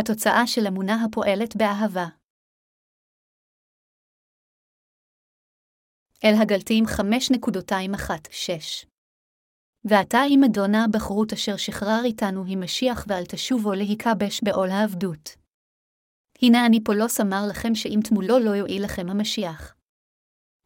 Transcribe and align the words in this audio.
התוצאה 0.00 0.46
של 0.46 0.66
אמונה 0.66 1.04
הפועלת 1.04 1.56
באהבה. 1.56 2.06
אל 6.24 6.34
הגלתיים 6.42 6.84
5.216 6.84 8.86
ועתה 9.84 10.18
אם 10.28 10.44
אדונה 10.44 10.84
בחרות 10.92 11.32
אשר 11.32 11.56
שחרר 11.56 12.00
איתנו 12.04 12.44
היא 12.44 12.56
משיח 12.56 13.04
ואל 13.08 13.24
תשובו 13.24 13.72
להיכבש 13.72 14.40
בעול 14.44 14.70
העבדות. 14.70 15.36
הנה 16.42 16.66
אני 16.66 16.84
פולוס 16.84 17.20
אמר 17.20 17.42
לכם 17.50 17.74
שאם 17.74 18.00
תמולו 18.08 18.38
לא 18.38 18.50
יועיל 18.50 18.84
לכם 18.84 19.08
המשיח. 19.08 19.74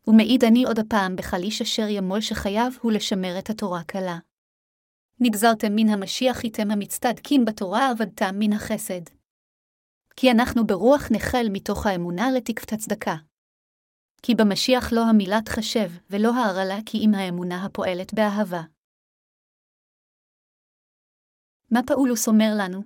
ומעיד 0.06 0.44
אני 0.44 0.64
עוד 0.64 0.78
הפעם 0.78 1.16
בחליש 1.16 1.62
אשר 1.62 1.88
ימול 1.88 2.20
שחייו 2.20 2.70
הוא 2.80 2.92
לשמר 2.92 3.38
את 3.38 3.50
התורה 3.50 3.84
קלה. 3.84 4.18
נגזרתם 5.20 5.76
מן 5.76 5.88
המשיח 5.88 6.44
איתם 6.44 6.70
המצטדקים 6.70 7.44
בתורה 7.44 7.90
עבדתם 7.90 8.35
מן 8.39 8.53
החסד. 8.53 9.21
כי 10.16 10.30
אנחנו 10.30 10.66
ברוח 10.66 11.08
נחל 11.11 11.46
מתוך 11.52 11.86
האמונה 11.86 12.30
לתקפת 12.30 12.72
הצדקה. 12.72 13.16
כי 14.22 14.35
במשיח 14.35 14.93
לא 14.93 15.00
המילה 15.00 15.40
תחשב, 15.44 15.90
ולא 16.11 16.35
ההרעלה 16.35 16.79
כי 16.86 16.98
אם 16.98 17.14
האמונה 17.14 17.64
הפועלת 17.64 18.14
באהבה. 18.14 18.62
מה 21.71 21.80
פאולוס 21.86 22.29
אומר 22.29 22.52
לנו? 22.58 22.82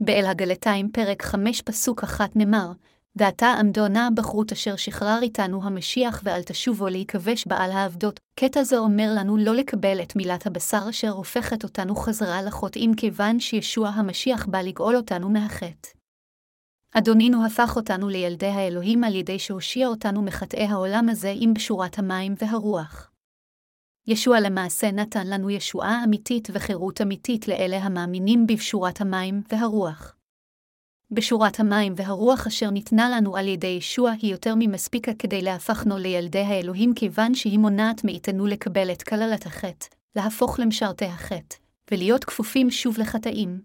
באל 0.00 0.24
הגלתיים 0.30 0.90
פרק 0.92 1.22
5 1.22 1.62
פסוק 1.62 2.04
1 2.04 2.36
נאמר, 2.36 2.72
ועתה 3.16 3.46
עמדו 3.46 3.88
נא 3.88 4.08
בחרות 4.14 4.52
אשר 4.52 4.76
שחרר 4.76 5.18
איתנו 5.22 5.64
המשיח 5.64 6.20
ואל 6.24 6.42
תשובו 6.42 6.88
להיכבש 6.88 7.46
בעל 7.46 7.70
העבדות. 7.70 8.20
קטע 8.40 8.62
זה 8.62 8.78
אומר 8.78 9.08
לנו 9.16 9.36
לא 9.36 9.54
לקבל 9.54 10.02
את 10.02 10.16
מילת 10.16 10.46
הבשר 10.46 10.90
אשר 10.90 11.10
הופכת 11.10 11.64
אותנו 11.64 11.96
חזרה 11.96 12.42
לחוטאים 12.42 12.94
כיוון 12.94 13.40
שישוע 13.40 13.88
המשיח 13.88 14.46
בא 14.46 14.60
לגאול 14.60 14.96
אותנו 14.96 15.30
מהחטא. 15.30 16.01
אדונינו 16.94 17.46
הפך 17.46 17.72
אותנו 17.76 18.08
לילדי 18.08 18.46
האלוהים 18.46 19.04
על 19.04 19.14
ידי 19.14 19.38
שהושיע 19.38 19.88
אותנו 19.88 20.22
מחטאי 20.22 20.64
העולם 20.64 21.08
הזה 21.08 21.34
עם 21.36 21.54
בשורת 21.54 21.98
המים 21.98 22.34
והרוח. 22.38 23.10
ישוע 24.06 24.40
למעשה 24.40 24.90
נתן 24.90 25.26
לנו 25.26 25.50
ישועה 25.50 26.04
אמיתית 26.04 26.48
וחירות 26.52 27.00
אמיתית 27.00 27.48
לאלה 27.48 27.78
המאמינים 27.78 28.46
בבשורת 28.46 29.00
המים 29.00 29.42
והרוח. 29.52 30.16
בשורת 31.10 31.60
המים 31.60 31.92
והרוח 31.96 32.46
אשר 32.46 32.70
ניתנה 32.70 33.10
לנו 33.10 33.36
על 33.36 33.48
ידי 33.48 33.66
ישוע 33.66 34.10
היא 34.10 34.32
יותר 34.32 34.54
ממספיקה 34.58 35.14
כדי 35.14 35.42
להפכנו 35.42 35.98
לילדי 35.98 36.38
האלוהים 36.38 36.94
כיוון 36.94 37.34
שהיא 37.34 37.58
מונעת 37.58 38.04
מאיתנו 38.04 38.46
לקבל 38.46 38.92
את 38.92 39.02
כללת 39.02 39.46
החטא, 39.46 39.86
להפוך 40.16 40.58
למשרתי 40.58 41.04
החטא, 41.04 41.56
ולהיות 41.90 42.24
כפופים 42.24 42.70
שוב 42.70 42.98
לחטאים. 42.98 43.60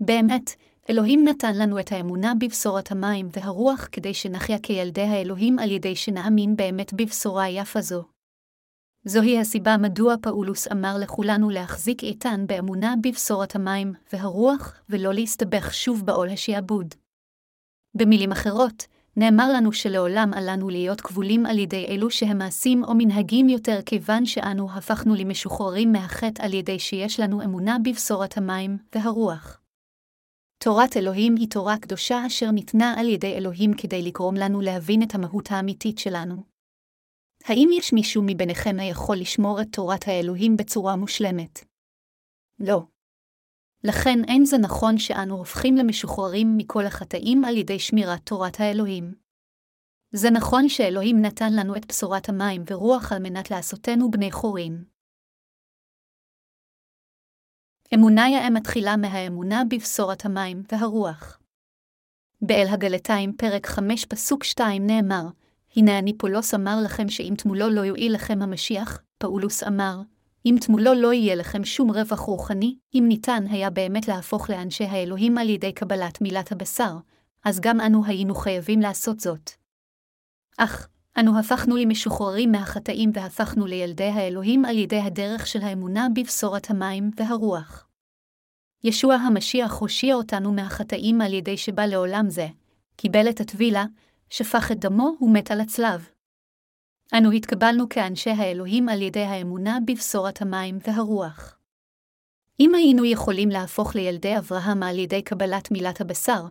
באמת, 0.00 0.50
אלוהים 0.90 1.28
נתן 1.28 1.54
לנו 1.54 1.80
את 1.80 1.92
האמונה 1.92 2.32
בבשורת 2.40 2.92
המים 2.92 3.28
והרוח 3.32 3.88
כדי 3.92 4.14
שנחיה 4.14 4.58
כילדי 4.58 5.02
האלוהים 5.02 5.58
על 5.58 5.70
ידי 5.70 5.96
שנאמין 5.96 6.56
באמת 6.56 6.92
בבשורה 6.94 7.48
יפה 7.48 7.80
זו. 7.80 8.04
זוהי 9.04 9.40
הסיבה 9.40 9.76
מדוע 9.76 10.14
פאולוס 10.22 10.68
אמר 10.72 10.96
לכולנו 11.00 11.50
להחזיק 11.50 12.02
איתן 12.02 12.44
באמונה 12.46 12.94
בבשורת 13.02 13.56
המים 13.56 13.92
והרוח, 14.12 14.80
ולא 14.88 15.14
להסתבך 15.14 15.74
שוב 15.74 16.06
בעול 16.06 16.28
השעבוד. 16.30 16.94
במילים 17.94 18.32
אחרות, 18.32 18.86
נאמר 19.16 19.52
לנו 19.52 19.72
שלעולם 19.72 20.30
עלינו 20.34 20.68
להיות 20.68 21.00
כבולים 21.00 21.46
על 21.46 21.58
ידי 21.58 21.86
אלו 21.88 22.10
שהם 22.10 22.38
מעשים 22.38 22.84
או 22.84 22.94
מנהגים 22.94 23.48
יותר 23.48 23.78
כיוון 23.86 24.26
שאנו 24.26 24.72
הפכנו 24.72 25.14
למשוחררים 25.14 25.92
מהחטא 25.92 26.42
על 26.42 26.54
ידי 26.54 26.78
שיש 26.78 27.20
לנו 27.20 27.42
אמונה 27.42 27.76
בבשורת 27.84 28.36
המים 28.38 28.78
והרוח. 28.94 29.61
תורת 30.64 30.96
אלוהים 30.96 31.34
היא 31.36 31.48
תורה 31.50 31.78
קדושה 31.78 32.26
אשר 32.26 32.50
ניתנה 32.50 32.94
על 32.98 33.08
ידי 33.08 33.34
אלוהים 33.34 33.70
כדי 33.76 34.02
לגרום 34.02 34.34
לנו 34.34 34.60
להבין 34.60 35.02
את 35.02 35.14
המהות 35.14 35.50
האמיתית 35.50 35.98
שלנו. 35.98 36.44
האם 37.44 37.68
יש 37.78 37.92
מישהו 37.92 38.22
מביניכם 38.26 38.76
היכול 38.78 39.16
לשמור 39.16 39.60
את 39.60 39.66
תורת 39.72 40.08
האלוהים 40.08 40.56
בצורה 40.56 40.96
מושלמת? 40.96 41.64
לא. 42.58 42.82
לכן 43.84 44.18
אין 44.28 44.44
זה 44.44 44.58
נכון 44.58 44.98
שאנו 44.98 45.36
הופכים 45.36 45.76
למשוחררים 45.76 46.56
מכל 46.56 46.86
החטאים 46.86 47.44
על 47.44 47.56
ידי 47.56 47.78
שמירת 47.78 48.26
תורת 48.26 48.60
האלוהים. 48.60 49.14
זה 50.14 50.30
נכון 50.30 50.68
שאלוהים 50.68 51.22
נתן 51.22 51.52
לנו 51.52 51.76
את 51.76 51.86
בשורת 51.86 52.28
המים 52.28 52.62
ורוח 52.70 53.12
על 53.12 53.18
מנת 53.22 53.50
לעשותנו 53.50 54.10
בני 54.10 54.32
חורים. 54.32 54.91
אמונה 57.94 58.28
יאה 58.28 58.50
מתחילה 58.50 58.96
מהאמונה 58.96 59.62
בבשורת 59.70 60.24
המים 60.24 60.62
והרוח. 60.72 61.38
באל 62.42 62.66
הגלתיים, 62.70 63.32
פרק 63.32 63.66
5, 63.66 64.04
פסוק 64.04 64.44
2 64.44 64.86
נאמר, 64.86 65.24
הנה 65.76 65.98
אני 65.98 66.18
פולוס 66.18 66.54
אמר 66.54 66.78
לכם 66.84 67.08
שאם 67.08 67.34
תמולו 67.38 67.70
לא 67.70 67.80
יועיל 67.80 68.14
לכם 68.14 68.42
המשיח, 68.42 69.02
פאולוס 69.18 69.62
אמר, 69.62 70.00
אם 70.46 70.56
תמולו 70.60 70.94
לא 70.94 71.12
יהיה 71.12 71.34
לכם 71.34 71.64
שום 71.64 71.90
רווח 71.90 72.18
רוחני, 72.18 72.76
אם 72.94 73.04
ניתן 73.08 73.44
היה 73.50 73.70
באמת 73.70 74.08
להפוך 74.08 74.50
לאנשי 74.50 74.84
האלוהים 74.84 75.38
על 75.38 75.48
ידי 75.48 75.72
קבלת 75.72 76.20
מילת 76.20 76.52
הבשר, 76.52 76.96
אז 77.44 77.60
גם 77.60 77.80
אנו 77.80 78.04
היינו 78.06 78.34
חייבים 78.34 78.80
לעשות 78.80 79.20
זאת. 79.20 79.50
אך, 80.58 80.88
אנו 81.18 81.38
הפכנו 81.38 81.76
למשוחררים 81.76 82.52
מהחטאים 82.52 83.10
והפכנו 83.14 83.66
לילדי 83.66 84.04
האלוהים 84.04 84.64
על 84.64 84.78
ידי 84.78 84.98
הדרך 84.98 85.46
של 85.46 85.62
האמונה 85.62 86.06
בבשורת 86.14 86.70
המים 86.70 87.10
והרוח. 87.16 87.88
ישוע 88.84 89.14
המשיח 89.14 89.72
הושיע 89.72 90.14
אותנו 90.14 90.52
מהחטאים 90.52 91.20
על 91.20 91.32
ידי 91.32 91.56
שבא 91.56 91.86
לעולם 91.86 92.30
זה, 92.30 92.46
קיבל 92.96 93.30
את 93.30 93.40
הטבילה, 93.40 93.84
שפך 94.30 94.72
את 94.72 94.78
דמו 94.78 95.12
ומת 95.20 95.50
על 95.50 95.60
הצלב. 95.60 96.08
אנו 97.14 97.30
התקבלנו 97.30 97.88
כאנשי 97.88 98.30
האלוהים 98.30 98.88
על 98.88 99.02
ידי 99.02 99.22
האמונה 99.22 99.78
בבשורת 99.86 100.42
המים 100.42 100.78
והרוח. 100.86 101.58
אם 102.60 102.74
היינו 102.74 103.04
יכולים 103.04 103.48
להפוך 103.48 103.94
לילדי 103.94 104.38
אברהם 104.38 104.82
על 104.82 104.98
ידי 104.98 105.22
קבלת 105.22 105.70
מילת 105.70 106.00
הבשר, 106.00 106.42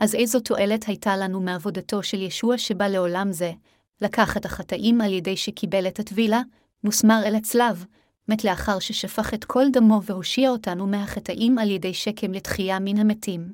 אז 0.00 0.14
איזו 0.14 0.40
תועלת 0.40 0.84
הייתה 0.84 1.16
לנו 1.16 1.40
מעבודתו 1.40 2.02
של 2.02 2.22
ישוע 2.22 2.58
שבא 2.58 2.88
לעולם 2.88 3.32
זה, 3.32 3.52
לקח 4.00 4.36
את 4.36 4.44
החטאים 4.44 5.00
על 5.00 5.12
ידי 5.12 5.36
שקיבל 5.36 5.86
את 5.88 5.98
הטבילה, 5.98 6.42
מוסמר 6.84 7.20
אל 7.26 7.34
הצלב, 7.34 7.84
מת 8.28 8.44
לאחר 8.44 8.78
ששפך 8.78 9.34
את 9.34 9.44
כל 9.44 9.64
דמו 9.72 10.02
והושיע 10.02 10.50
אותנו 10.50 10.86
מהחטאים 10.86 11.58
על 11.58 11.70
ידי 11.70 11.94
שקם 11.94 12.32
לתחייה 12.32 12.78
מן 12.78 12.98
המתים. 12.98 13.52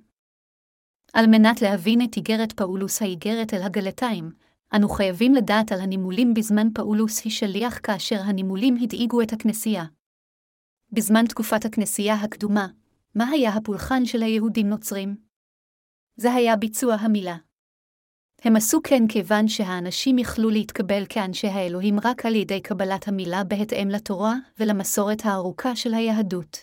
על 1.12 1.26
מנת 1.26 1.62
להבין 1.62 2.04
את 2.04 2.16
איגרת 2.16 2.52
פאולוס 2.52 3.02
האיגרת 3.02 3.54
אל 3.54 3.62
הגלתיים, 3.62 4.30
אנו 4.76 4.88
חייבים 4.88 5.34
לדעת 5.34 5.72
על 5.72 5.80
הנימולים 5.80 6.34
בזמן 6.34 6.72
פאולוס 6.74 7.24
היא 7.24 7.32
שליח 7.32 7.78
כאשר 7.82 8.20
הנימולים 8.20 8.76
הדאיגו 8.82 9.22
את 9.22 9.32
הכנסייה. 9.32 9.84
בזמן 10.92 11.26
תקופת 11.26 11.64
הכנסייה 11.64 12.14
הקדומה, 12.14 12.66
מה 13.14 13.28
היה 13.28 13.50
הפולחן 13.50 14.04
של 14.04 14.22
היהודים 14.22 14.68
נוצרים? 14.68 15.16
זה 16.16 16.32
היה 16.32 16.56
ביצוע 16.56 16.94
המילה. 16.94 17.36
הם 18.44 18.56
עשו 18.56 18.80
כן 18.84 19.06
כיוון 19.08 19.48
שהאנשים 19.48 20.18
יכלו 20.18 20.50
להתקבל 20.50 21.04
כאנשי 21.08 21.46
האלוהים 21.46 21.98
רק 22.04 22.26
על 22.26 22.34
ידי 22.34 22.60
קבלת 22.60 23.08
המילה 23.08 23.44
בהתאם 23.44 23.88
לתורה 23.88 24.34
ולמסורת 24.60 25.24
הארוכה 25.24 25.76
של 25.76 25.94
היהדות. 25.94 26.58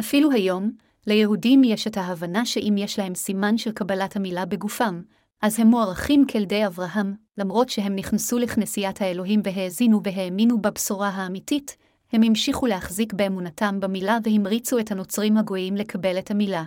אפילו 0.00 0.30
היום, 0.30 0.70
ליהודים 1.06 1.64
יש 1.64 1.86
את 1.86 1.96
ההבנה 1.96 2.46
שאם 2.46 2.74
יש 2.78 2.98
להם 2.98 3.14
סימן 3.14 3.58
של 3.58 3.72
קבלת 3.72 4.16
המילה 4.16 4.44
בגופם, 4.44 5.02
אז 5.42 5.60
הם 5.60 5.66
מוערכים 5.66 6.26
כלדי 6.26 6.66
אברהם, 6.66 7.14
למרות 7.38 7.68
שהם 7.68 7.96
נכנסו 7.96 8.38
לכנסיית 8.38 9.00
האלוהים 9.00 9.40
והאזינו 9.44 10.00
והאמינו 10.02 10.62
בבשורה 10.62 11.08
האמיתית, 11.08 11.76
הם 12.12 12.22
המשיכו 12.22 12.66
להחזיק 12.66 13.12
באמונתם 13.12 13.80
במילה 13.80 14.18
והמריצו 14.24 14.78
את 14.78 14.90
הנוצרים 14.90 15.36
הגויים 15.36 15.76
לקבל 15.76 16.18
את 16.18 16.30
המילה. 16.30 16.64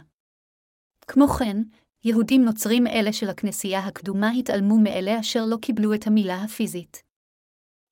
כמו 1.07 1.27
כן, 1.27 1.57
יהודים 2.03 2.45
נוצרים 2.45 2.87
אלה 2.87 3.13
של 3.13 3.29
הכנסייה 3.29 3.79
הקדומה 3.79 4.31
התעלמו 4.31 4.77
מאלה 4.77 5.19
אשר 5.19 5.45
לא 5.45 5.57
קיבלו 5.61 5.93
את 5.93 6.07
המילה 6.07 6.43
הפיזית. 6.43 7.03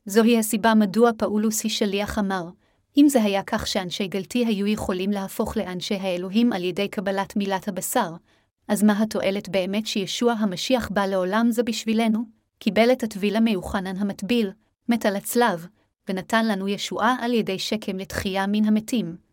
זוהי 0.06 0.38
הסיבה 0.38 0.74
מדוע 0.74 1.12
פאולוס 1.18 1.63
היא 1.63 1.71
שליח 1.71 2.19
אמר, 2.19 2.44
אם 2.98 3.09
זה 3.09 3.24
היה 3.24 3.44
כך 3.44 3.68
שאנשי 3.68 4.07
גלתי 4.07 4.45
היו 4.45 4.68
יכולים 4.68 5.12
להפוך 5.12 5.57
לאנשי 5.57 5.95
האלוהים 5.95 6.54
על 6.54 6.63
ידי 6.63 6.88
קבלת 6.88 7.36
מילת 7.36 7.68
הבשר, 7.68 8.12
אז 8.68 8.83
מה 8.83 9.04
התועלת 9.04 9.50
באמת 9.50 9.88
שישוע 9.88 10.33
המשיח 10.33 10.89
בא 10.89 11.06
לעולם 11.06 11.48
זה 11.51 11.63
בשבילנו? 11.63 12.24
קיבל 12.60 12.92
את 12.92 13.03
הטבילה 13.03 13.39
מיוחנן 13.39 13.98
המטביל, 13.98 14.51
מת 14.89 15.06
על 15.06 15.15
הצלב, 15.15 15.68
ונתן 16.10 16.48
לנו 16.48 16.68
ישועה 16.68 17.15
על 17.21 17.33
ידי 17.33 17.60
שקם 17.60 17.98
לתחייה 17.98 18.48
מן 18.48 18.65
המתים. 18.65 19.26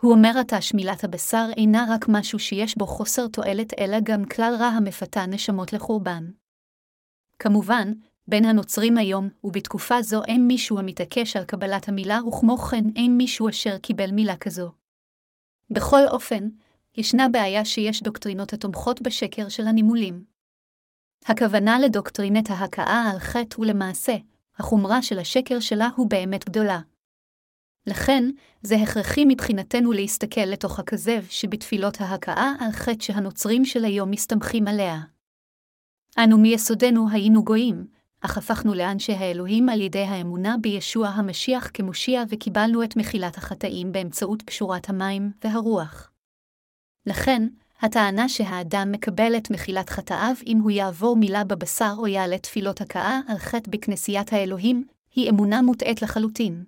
הוא 0.00 0.12
אומר 0.12 0.38
עתה 0.38 0.60
שמילת 0.60 1.04
הבשר 1.04 1.46
אינה 1.56 1.86
רק 1.90 2.04
משהו 2.08 2.38
שיש 2.38 2.78
בו 2.78 2.86
חוסר 2.86 3.28
תועלת, 3.28 3.78
אלא 3.78 3.96
גם 4.02 4.24
כלל 4.24 4.54
רע 4.58 4.66
המפתה 4.66 5.26
נשמות 5.26 5.72
לחורבן. 5.72 6.30
כמובן, 7.38 7.92
בין 8.28 8.44
הנוצרים 8.44 8.98
היום, 8.98 9.28
ובתקופה 9.44 10.02
זו 10.02 10.24
אין 10.24 10.46
מישהו 10.46 10.78
המתעקש 10.78 11.36
על 11.36 11.44
קבלת 11.44 11.88
המילה, 11.88 12.20
וכמו 12.28 12.58
כן 12.58 12.84
אין 12.96 13.16
מישהו 13.16 13.48
אשר 13.48 13.78
קיבל 13.78 14.10
מילה 14.10 14.36
כזו. 14.36 14.72
בכל 15.70 16.08
אופן, 16.10 16.48
ישנה 16.96 17.28
בעיה 17.28 17.64
שיש 17.64 18.02
דוקטרינות 18.02 18.52
התומכות 18.52 19.02
בשקר 19.02 19.48
של 19.48 19.66
הנימולים. 19.66 20.24
הכוונה 21.26 21.78
לדוקטרינת 21.78 22.50
ההכאה 22.50 23.10
על 23.12 23.18
חטא 23.18 23.60
ולמעשה, 23.60 24.16
החומרה 24.58 25.02
של 25.02 25.18
השקר 25.18 25.60
שלה 25.60 25.88
הוא 25.96 26.10
באמת 26.10 26.48
גדולה. 26.48 26.80
לכן, 27.86 28.30
זה 28.62 28.76
הכרחי 28.76 29.24
מבחינתנו 29.24 29.92
להסתכל 29.92 30.40
לתוך 30.40 30.78
הכזב 30.78 31.24
שבתפילות 31.30 32.00
ההכאה 32.00 32.52
על 32.60 32.70
חטא 32.72 33.02
שהנוצרים 33.04 33.64
של 33.64 33.84
היום 33.84 34.10
מסתמכים 34.10 34.68
עליה. 34.68 35.00
אנו 36.18 36.38
מיסודנו 36.38 37.10
היינו 37.10 37.44
גויים, 37.44 37.86
אך 38.20 38.38
הפכנו 38.38 38.74
לאנשי 38.74 39.12
האלוהים 39.12 39.68
על 39.68 39.80
ידי 39.80 40.02
האמונה 40.02 40.56
בישוע 40.60 41.08
המשיח 41.08 41.70
כמושיע 41.74 42.22
וקיבלנו 42.28 42.82
את 42.82 42.96
מחילת 42.96 43.38
החטאים 43.38 43.92
באמצעות 43.92 44.42
קשורת 44.42 44.88
המים 44.88 45.32
והרוח. 45.44 46.10
לכן, 47.06 47.48
הטענה 47.80 48.28
שהאדם 48.28 48.92
מקבל 48.92 49.36
את 49.36 49.50
מחילת 49.50 49.90
חטאיו 49.90 50.34
אם 50.46 50.58
הוא 50.58 50.70
יעבור 50.70 51.16
מילה 51.16 51.44
בבשר 51.44 51.94
או 51.98 52.06
יעלה 52.06 52.38
תפילות 52.38 52.80
הכאה 52.80 53.20
על 53.28 53.38
חטא 53.38 53.70
בכנסיית 53.70 54.32
האלוהים, 54.32 54.84
היא 55.14 55.30
אמונה 55.30 55.62
מוטעית 55.62 56.02
לחלוטין. 56.02 56.64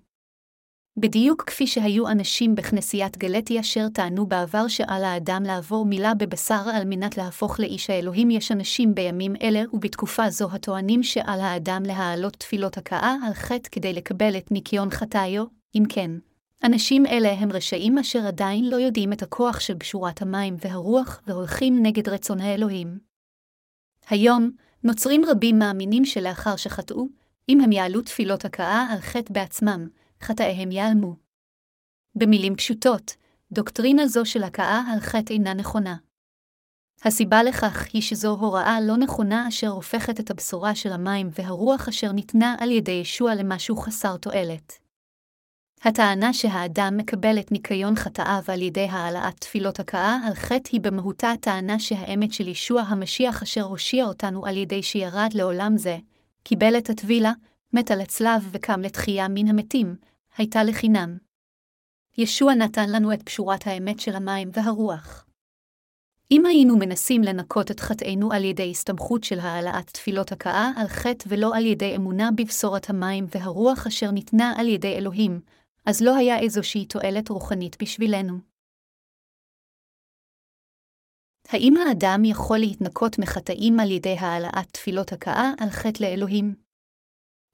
בדיוק 0.99 1.43
כפי 1.43 1.67
שהיו 1.67 2.07
אנשים 2.07 2.55
בכנסיית 2.55 3.17
גלטי 3.17 3.59
אשר 3.59 3.89
טענו 3.93 4.25
בעבר 4.25 4.67
שעל 4.67 5.03
האדם 5.03 5.43
לעבור 5.43 5.85
מילה 5.85 6.13
בבשר 6.13 6.61
על 6.73 6.83
מנת 6.85 7.17
להפוך 7.17 7.59
לאיש 7.59 7.89
האלוהים, 7.89 8.31
יש 8.31 8.51
אנשים 8.51 8.95
בימים 8.95 9.35
אלה 9.41 9.63
ובתקופה 9.73 10.29
זו 10.29 10.47
הטוענים 10.51 11.03
שעל 11.03 11.39
האדם 11.41 11.83
להעלות 11.85 12.33
תפילות 12.33 12.77
הכאה 12.77 13.15
על 13.27 13.33
חטא 13.33 13.69
כדי 13.71 13.93
לקבל 13.93 14.37
את 14.37 14.51
ניקיון 14.51 14.89
חטאיו, 14.89 15.43
אם 15.75 15.83
כן. 15.89 16.11
אנשים 16.63 17.05
אלה 17.05 17.31
הם 17.33 17.51
רשעים 17.51 17.97
אשר 17.97 18.27
עדיין 18.27 18.65
לא 18.65 18.75
יודעים 18.75 19.13
את 19.13 19.21
הכוח 19.21 19.59
של 19.59 19.73
בשורת 19.73 20.21
המים 20.21 20.55
והרוח 20.61 21.21
והולכים 21.27 21.83
נגד 21.83 22.09
רצון 22.09 22.39
האלוהים. 22.39 22.99
היום, 24.09 24.51
נוצרים 24.83 25.25
רבים 25.25 25.59
מאמינים 25.59 26.05
שלאחר 26.05 26.55
שחטאו, 26.55 27.07
אם 27.49 27.61
הם 27.61 27.71
יעלו 27.71 28.01
תפילות 28.01 28.45
הכאה 28.45 28.87
על 28.91 28.99
חטא 28.99 29.33
בעצמם, 29.33 29.87
חטאיהם 30.21 30.71
ייעלמו. 30.71 31.15
במילים 32.15 32.55
פשוטות, 32.55 33.15
דוקטרינה 33.51 34.07
זו 34.07 34.25
של 34.25 34.43
הכאה 34.43 34.81
על 34.93 34.99
חטא 34.99 35.33
אינה 35.33 35.53
נכונה. 35.53 35.95
הסיבה 37.03 37.43
לכך 37.43 37.87
היא 37.93 38.01
שזו 38.01 38.29
הוראה 38.29 38.81
לא 38.81 38.97
נכונה 38.97 39.47
אשר 39.47 39.67
הופכת 39.67 40.19
את 40.19 40.31
הבשורה 40.31 40.75
של 40.75 40.91
המים 40.91 41.29
והרוח 41.31 41.87
אשר 41.87 42.11
ניתנה 42.11 42.55
על 42.59 42.71
ידי 42.71 42.91
ישוע 42.91 43.35
למשהו 43.35 43.77
חסר 43.77 44.17
תועלת. 44.17 44.79
הטענה 45.83 46.33
שהאדם 46.33 46.97
מקבל 46.97 47.39
את 47.39 47.51
ניקיון 47.51 47.95
חטאיו 47.95 48.43
על 48.47 48.61
ידי 48.61 48.87
העלאת 48.89 49.39
תפילות 49.39 49.79
הכאה 49.79 50.17
על 50.27 50.33
חטא 50.33 50.69
היא 50.71 50.81
במהותה 50.81 51.31
הטענה 51.31 51.79
שהאמת 51.79 52.33
של 52.33 52.47
ישוע 52.47 52.81
המשיח 52.81 53.43
אשר 53.43 53.61
הושיע 53.61 54.05
אותנו 54.05 54.45
על 54.45 54.57
ידי 54.57 54.83
שירד 54.83 55.29
לעולם 55.33 55.77
זה, 55.77 55.97
קיבל 56.43 56.77
את 56.77 56.89
הטבילה, 56.89 57.31
מת 57.73 57.91
על 57.91 58.01
הצלב 58.01 58.49
וקם 58.51 58.81
לתחייה 58.81 59.27
מן 59.27 59.47
המתים, 59.47 59.95
הייתה 60.39 60.63
לחינם. 60.63 61.17
ישוע 62.17 62.53
נתן 62.53 62.89
לנו 62.89 63.13
את 63.13 63.23
פשורת 63.23 63.67
האמת 63.67 63.99
של 63.99 64.15
המים 64.15 64.49
והרוח. 64.53 65.25
אם 66.31 66.45
היינו 66.45 66.77
מנסים 66.77 67.21
לנקות 67.21 67.71
את 67.71 67.79
חטאינו 67.79 68.31
על 68.31 68.43
ידי 68.43 68.71
הסתמכות 68.71 69.23
של 69.23 69.39
העלאת 69.39 69.89
תפילות 69.89 70.31
הכאה 70.31 70.71
על 70.77 70.87
חטא 70.87 71.25
ולא 71.27 71.55
על 71.55 71.65
ידי 71.65 71.95
אמונה 71.95 72.29
בבשורת 72.35 72.89
המים 72.89 73.25
והרוח 73.35 73.87
אשר 73.87 74.11
ניתנה 74.11 74.53
על 74.57 74.67
ידי 74.67 74.95
אלוהים, 74.97 75.41
אז 75.85 76.01
לא 76.01 76.15
היה 76.15 76.39
איזושהי 76.39 76.85
תועלת 76.85 77.29
רוחנית 77.29 77.81
בשבילנו. 77.81 78.39
האם 81.49 81.73
האדם 81.77 82.21
יכול 82.25 82.57
להתנקות 82.57 83.19
מחטאים 83.19 83.79
על 83.79 83.91
ידי 83.91 84.15
העלאת 84.19 84.67
תפילות 84.71 85.11
הכאה 85.11 85.51
על 85.59 85.69
חטא 85.69 86.03
לאלוהים? 86.03 86.68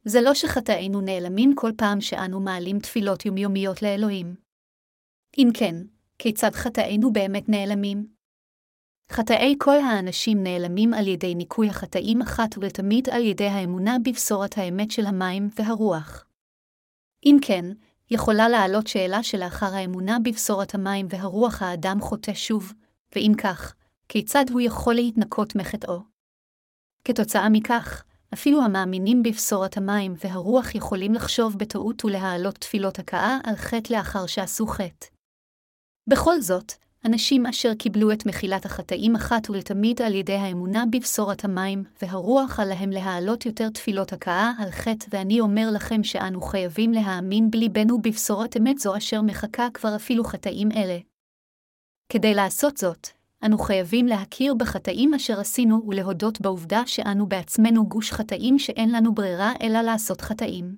זה 0.05 0.21
לא 0.21 0.33
שחטאינו 0.33 1.01
נעלמים 1.01 1.55
כל 1.55 1.71
פעם 1.77 2.01
שאנו 2.01 2.39
מעלים 2.39 2.79
תפילות 2.79 3.25
יומיומיות 3.25 3.81
לאלוהים. 3.81 4.35
אם 5.37 5.47
כן, 5.53 5.75
כיצד 6.19 6.51
חטאינו 6.53 7.13
באמת 7.13 7.49
נעלמים? 7.49 8.07
חטאי 9.11 9.55
כל 9.59 9.77
האנשים 9.77 10.43
נעלמים 10.43 10.93
על 10.93 11.07
ידי 11.07 11.35
ניקוי 11.35 11.69
החטאים 11.69 12.21
אחת 12.21 12.57
ולתמיד 12.57 13.09
על 13.09 13.21
ידי 13.21 13.47
האמונה 13.47 13.97
בבשורת 14.03 14.57
האמת 14.57 14.91
של 14.91 15.05
המים 15.05 15.49
והרוח. 15.55 16.25
אם 17.25 17.37
כן, 17.41 17.65
יכולה 18.11 18.49
לעלות 18.49 18.87
שאלה 18.87 19.23
שלאחר 19.23 19.73
האמונה 19.75 20.17
בבשורת 20.23 20.75
המים 20.75 21.07
והרוח 21.09 21.61
האדם 21.61 21.97
חוטא 22.01 22.33
שוב, 22.33 22.73
ואם 23.15 23.31
כך, 23.37 23.75
כיצד 24.09 24.45
הוא 24.51 24.61
יכול 24.61 24.93
להתנקות 24.93 25.55
מחטאו? 25.55 25.99
כתוצאה 27.03 27.49
מכך, 27.49 28.03
אפילו 28.35 28.61
המאמינים 28.61 29.23
בבשורת 29.23 29.77
המים 29.77 30.13
והרוח 30.23 30.75
יכולים 30.75 31.13
לחשוב 31.13 31.57
בטעות 31.57 32.05
ולהעלות 32.05 32.55
תפילות 32.55 32.99
הכאה 32.99 33.37
על 33.43 33.55
חטא 33.55 33.93
לאחר 33.93 34.25
שעשו 34.25 34.67
חטא. 34.67 35.07
בכל 36.09 36.41
זאת, 36.41 36.71
אנשים 37.05 37.45
אשר 37.45 37.73
קיבלו 37.73 38.11
את 38.11 38.25
מחילת 38.25 38.65
החטאים 38.65 39.15
אחת 39.15 39.49
ולתמיד 39.49 40.01
על 40.01 40.13
ידי 40.13 40.33
האמונה 40.33 40.83
בבשורת 40.91 41.45
המים 41.45 41.83
והרוח 42.01 42.59
עליהם 42.59 42.89
להעלות 42.89 43.45
יותר 43.45 43.69
תפילות 43.69 44.13
הכאה 44.13 44.51
על 44.59 44.71
חטא, 44.71 45.05
ואני 45.09 45.39
אומר 45.39 45.67
לכם 45.73 46.03
שאנו 46.03 46.41
חייבים 46.41 46.91
להאמין 46.91 47.51
בליבנו 47.51 48.01
בבשורת 48.01 48.57
אמת 48.57 48.77
זו 48.79 48.97
אשר 48.97 49.21
מחכה 49.21 49.67
כבר 49.73 49.95
אפילו 49.95 50.23
חטאים 50.23 50.71
אלה. 50.71 50.97
כדי 52.11 52.33
לעשות 52.33 52.77
זאת, 52.77 53.07
אנו 53.43 53.57
חייבים 53.57 54.05
להכיר 54.05 54.53
בחטאים 54.53 55.13
אשר 55.13 55.39
עשינו 55.39 55.85
ולהודות 55.87 56.41
בעובדה 56.41 56.81
שאנו 56.85 57.29
בעצמנו 57.29 57.89
גוש 57.89 58.11
חטאים 58.11 58.59
שאין 58.59 58.91
לנו 58.91 59.13
ברירה 59.13 59.53
אלא 59.61 59.81
לעשות 59.81 60.21
חטאים. 60.21 60.75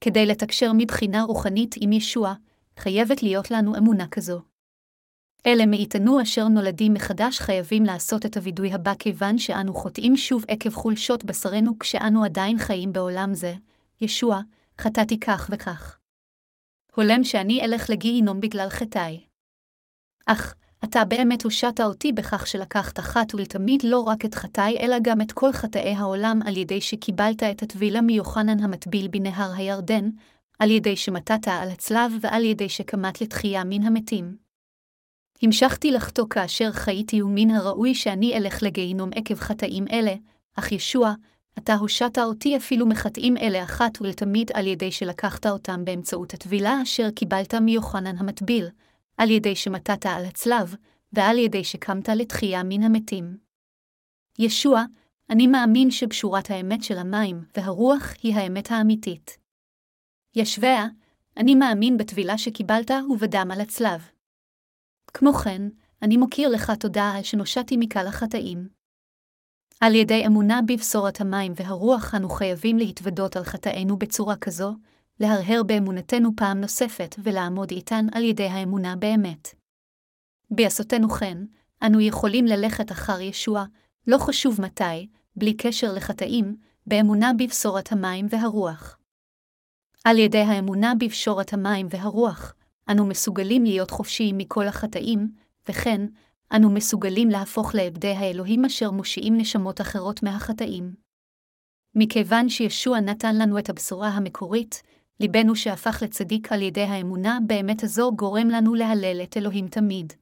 כדי 0.00 0.26
לתקשר 0.26 0.70
מבחינה 0.76 1.22
רוחנית 1.22 1.74
עם 1.80 1.92
ישוע, 1.92 2.34
חייבת 2.76 3.22
להיות 3.22 3.50
לנו 3.50 3.76
אמונה 3.76 4.08
כזו. 4.08 4.40
אלה 5.46 5.66
מאיתנו 5.66 6.22
אשר 6.22 6.48
נולדים 6.48 6.94
מחדש 6.94 7.38
חייבים 7.38 7.84
לעשות 7.84 8.26
את 8.26 8.36
הווידוי 8.36 8.72
הבא 8.72 8.94
כיוון 8.98 9.38
שאנו 9.38 9.74
חוטאים 9.74 10.16
שוב 10.16 10.44
עקב 10.48 10.70
חולשות 10.70 11.24
בשרנו 11.24 11.78
כשאנו 11.78 12.24
עדיין 12.24 12.58
חיים 12.58 12.92
בעולם 12.92 13.34
זה. 13.34 13.54
ישוע, 14.00 14.40
חטאתי 14.80 15.20
כך 15.20 15.50
וכך. 15.52 15.98
הולם 16.94 17.24
שאני 17.24 17.64
אלך 17.64 17.90
לגיהינום 17.90 18.40
בגלל 18.40 18.68
חטאי. 18.68 19.26
אך, 20.26 20.54
אתה 20.84 21.04
באמת 21.04 21.44
הושעת 21.44 21.80
אותי 21.80 22.12
בכך 22.12 22.46
שלקחת 22.46 22.98
אחת 22.98 23.34
ולתמיד 23.34 23.82
לא 23.84 24.00
רק 24.00 24.24
את 24.24 24.34
חטאי, 24.34 24.76
אלא 24.80 24.96
גם 25.02 25.20
את 25.20 25.32
כל 25.32 25.52
חטאי 25.52 25.94
העולם 25.94 26.40
על 26.46 26.56
ידי 26.56 26.80
שקיבלת 26.80 27.42
את 27.42 27.62
הטבילה 27.62 28.00
מיוחנן 28.00 28.62
המטביל 28.62 29.08
בנהר 29.08 29.52
הירדן, 29.56 30.10
על 30.58 30.70
ידי 30.70 30.96
שמטת 30.96 31.48
על 31.48 31.68
הצלב 31.68 32.12
ועל 32.20 32.44
ידי 32.44 32.68
שקמת 32.68 33.20
לתחייה 33.20 33.64
מן 33.64 33.82
המתים. 33.82 34.36
המשכתי 35.42 35.90
לחטוא 35.90 36.26
כאשר 36.30 36.72
חייתי 36.72 37.22
ומן 37.22 37.50
הראוי 37.50 37.94
שאני 37.94 38.36
אלך 38.36 38.62
לגיהינום 38.62 39.10
עקב 39.14 39.34
חטאים 39.34 39.84
אלה, 39.92 40.14
אך 40.56 40.72
ישוע, 40.72 41.12
אתה 41.58 41.74
הושעת 41.74 42.18
אותי 42.18 42.56
אפילו 42.56 42.86
מחטאים 42.86 43.36
אלה 43.36 43.62
אחת 43.62 43.98
ולתמיד 44.00 44.50
על 44.54 44.66
ידי 44.66 44.92
שלקחת 44.92 45.46
אותם 45.46 45.84
באמצעות 45.84 46.34
הטבילה 46.34 46.82
אשר 46.82 47.10
קיבלת 47.10 47.54
מיוחנן 47.54 48.16
המטביל, 48.18 48.68
על 49.18 49.30
ידי 49.30 49.56
שמטת 49.56 50.06
על 50.06 50.24
הצלב, 50.24 50.74
ועל 51.12 51.38
ידי 51.38 51.64
שקמת 51.64 52.08
לתחייה 52.08 52.62
מן 52.62 52.82
המתים. 52.82 53.36
ישוע, 54.38 54.82
אני 55.30 55.46
מאמין 55.46 55.90
שבשורת 55.90 56.50
האמת 56.50 56.82
של 56.82 56.98
המים 56.98 57.44
והרוח 57.56 58.14
היא 58.22 58.34
האמת 58.34 58.70
האמיתית. 58.70 59.38
ישביה, 60.36 60.86
אני 61.36 61.54
מאמין 61.54 61.96
בטבילה 61.96 62.38
שקיבלת 62.38 62.90
ובדם 63.10 63.48
על 63.52 63.60
הצלב. 63.60 64.10
כמו 65.14 65.32
כן, 65.32 65.62
אני 66.02 66.16
מוקיר 66.16 66.48
לך 66.48 66.72
תודה 66.80 67.12
על 67.16 67.22
שנושעתי 67.22 67.76
מקל 67.76 68.06
החטאים. 68.06 68.68
על 69.80 69.94
ידי 69.94 70.26
אמונה 70.26 70.60
בבשורת 70.66 71.20
המים 71.20 71.52
והרוח 71.56 72.14
אנו 72.14 72.28
חייבים 72.28 72.78
להתוודות 72.78 73.36
על 73.36 73.44
חטאינו 73.44 73.96
בצורה 73.96 74.36
כזו, 74.36 74.74
להרהר 75.20 75.62
באמונתנו 75.62 76.30
פעם 76.36 76.60
נוספת 76.60 77.14
ולעמוד 77.22 77.70
איתן 77.70 78.06
על 78.12 78.24
ידי 78.24 78.46
האמונה 78.46 78.96
באמת. 78.96 79.54
בעשותנו 80.50 81.08
כן, 81.08 81.38
אנו 81.82 82.00
יכולים 82.00 82.46
ללכת 82.46 82.92
אחר 82.92 83.20
ישוע, 83.20 83.64
לא 84.06 84.18
חשוב 84.18 84.60
מתי, 84.60 85.08
בלי 85.36 85.54
קשר 85.54 85.92
לחטאים, 85.92 86.56
באמונה 86.86 87.32
בבשורת 87.38 87.92
המים 87.92 88.26
והרוח. 88.30 88.98
על 90.04 90.18
ידי 90.18 90.38
האמונה 90.38 90.92
בבשורת 91.00 91.52
המים 91.52 91.86
והרוח, 91.90 92.54
אנו 92.90 93.06
מסוגלים 93.06 93.64
להיות 93.64 93.90
חופשיים 93.90 94.38
מכל 94.38 94.68
החטאים, 94.68 95.32
וכן, 95.68 96.06
אנו 96.56 96.70
מסוגלים 96.70 97.28
להפוך 97.28 97.74
לעבדי 97.74 98.12
האלוהים 98.12 98.64
אשר 98.64 98.90
מושיעים 98.90 99.36
נשמות 99.36 99.80
אחרות 99.80 100.22
מהחטאים. 100.22 100.94
מכיוון 101.94 102.48
שישוע 102.48 103.00
נתן 103.00 103.36
לנו 103.36 103.58
את 103.58 103.70
הבשורה 103.70 104.08
המקורית, 104.08 104.82
ליבנו 105.20 105.56
שהפך 105.56 106.02
לצדיק 106.02 106.52
על 106.52 106.62
ידי 106.62 106.82
האמונה 106.82 107.38
באמת 107.46 107.82
הזו 107.82 108.12
גורם 108.16 108.48
לנו 108.48 108.74
להלל 108.74 109.20
את 109.22 109.36
אלוהים 109.36 109.68
תמיד. 109.68 110.12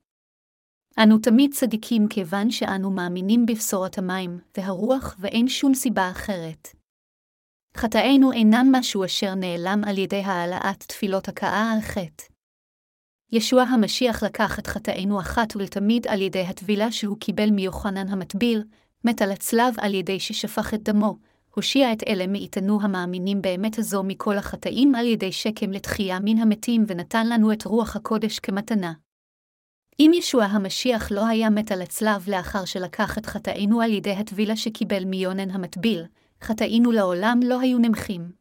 אנו 1.02 1.18
תמיד 1.18 1.54
צדיקים 1.54 2.08
כיוון 2.08 2.50
שאנו 2.50 2.90
מאמינים 2.90 3.46
בבשורת 3.46 3.98
המים 3.98 4.38
והרוח 4.56 5.16
ואין 5.18 5.48
שום 5.48 5.74
סיבה 5.74 6.10
אחרת. 6.10 6.68
חטאינו 7.76 8.32
אינם 8.32 8.66
משהו 8.72 9.04
אשר 9.04 9.34
נעלם 9.34 9.82
על 9.86 9.98
ידי 9.98 10.20
העלאת 10.20 10.82
תפילות 10.82 11.28
הכאה 11.28 11.72
על 11.72 11.80
חטא. 11.80 12.24
ישוע 13.32 13.62
המשיח 13.62 14.22
לקח 14.22 14.58
את 14.58 14.66
חטאינו 14.66 15.20
אחת 15.20 15.56
ולתמיד 15.56 16.06
על 16.06 16.22
ידי 16.22 16.42
הטבילה 16.42 16.92
שהוא 16.92 17.18
קיבל 17.20 17.50
מיוחנן 17.50 18.08
המטביל, 18.08 18.64
מת 19.04 19.22
על 19.22 19.32
הצלב 19.32 19.74
על 19.78 19.94
ידי 19.94 20.20
ששפך 20.20 20.74
את 20.74 20.82
דמו, 20.82 21.16
הושיע 21.56 21.92
את 21.92 22.02
אלה 22.08 22.26
מאיתנו 22.26 22.78
המאמינים 22.82 23.42
באמת 23.42 23.78
הזו 23.78 24.02
מכל 24.02 24.38
החטאים 24.38 24.94
על 24.94 25.06
ידי 25.06 25.32
שקם 25.32 25.72
לתחייה 25.72 26.18
מן 26.20 26.38
המתים 26.38 26.84
ונתן 26.88 27.28
לנו 27.28 27.52
את 27.52 27.64
רוח 27.64 27.96
הקודש 27.96 28.38
כמתנה. 28.38 28.92
אם 30.00 30.10
ישוע 30.14 30.44
המשיח 30.44 31.12
לא 31.12 31.26
היה 31.26 31.50
מת 31.50 31.72
על 31.72 31.82
הצלב 31.82 32.28
לאחר 32.28 32.64
שלקח 32.64 33.18
את 33.18 33.26
חטאינו 33.26 33.80
על 33.80 33.92
ידי 33.92 34.12
הטבילה 34.12 34.56
שקיבל 34.56 35.04
מיונן 35.04 35.50
המטביל, 35.50 36.04
חטאינו 36.42 36.92
לעולם 36.92 37.40
לא 37.44 37.60
היו 37.60 37.78
נמחים. 37.78 38.32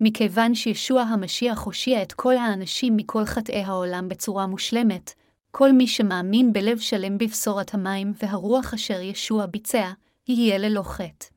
מכיוון 0.00 0.54
שישוע 0.54 1.02
המשיח 1.02 1.62
הושיע 1.62 2.02
את 2.02 2.12
כל 2.12 2.36
האנשים 2.36 2.96
מכל 2.96 3.24
חטאי 3.24 3.62
העולם 3.62 4.08
בצורה 4.08 4.46
מושלמת, 4.46 5.12
כל 5.50 5.72
מי 5.72 5.86
שמאמין 5.86 6.52
בלב 6.52 6.78
שלם 6.78 7.18
בבשורת 7.18 7.74
המים 7.74 8.12
והרוח 8.22 8.74
אשר 8.74 9.00
ישוע 9.00 9.46
ביצע, 9.46 9.92
יהיה 10.28 10.58
ללא 10.58 10.82
חטא. 10.82 11.35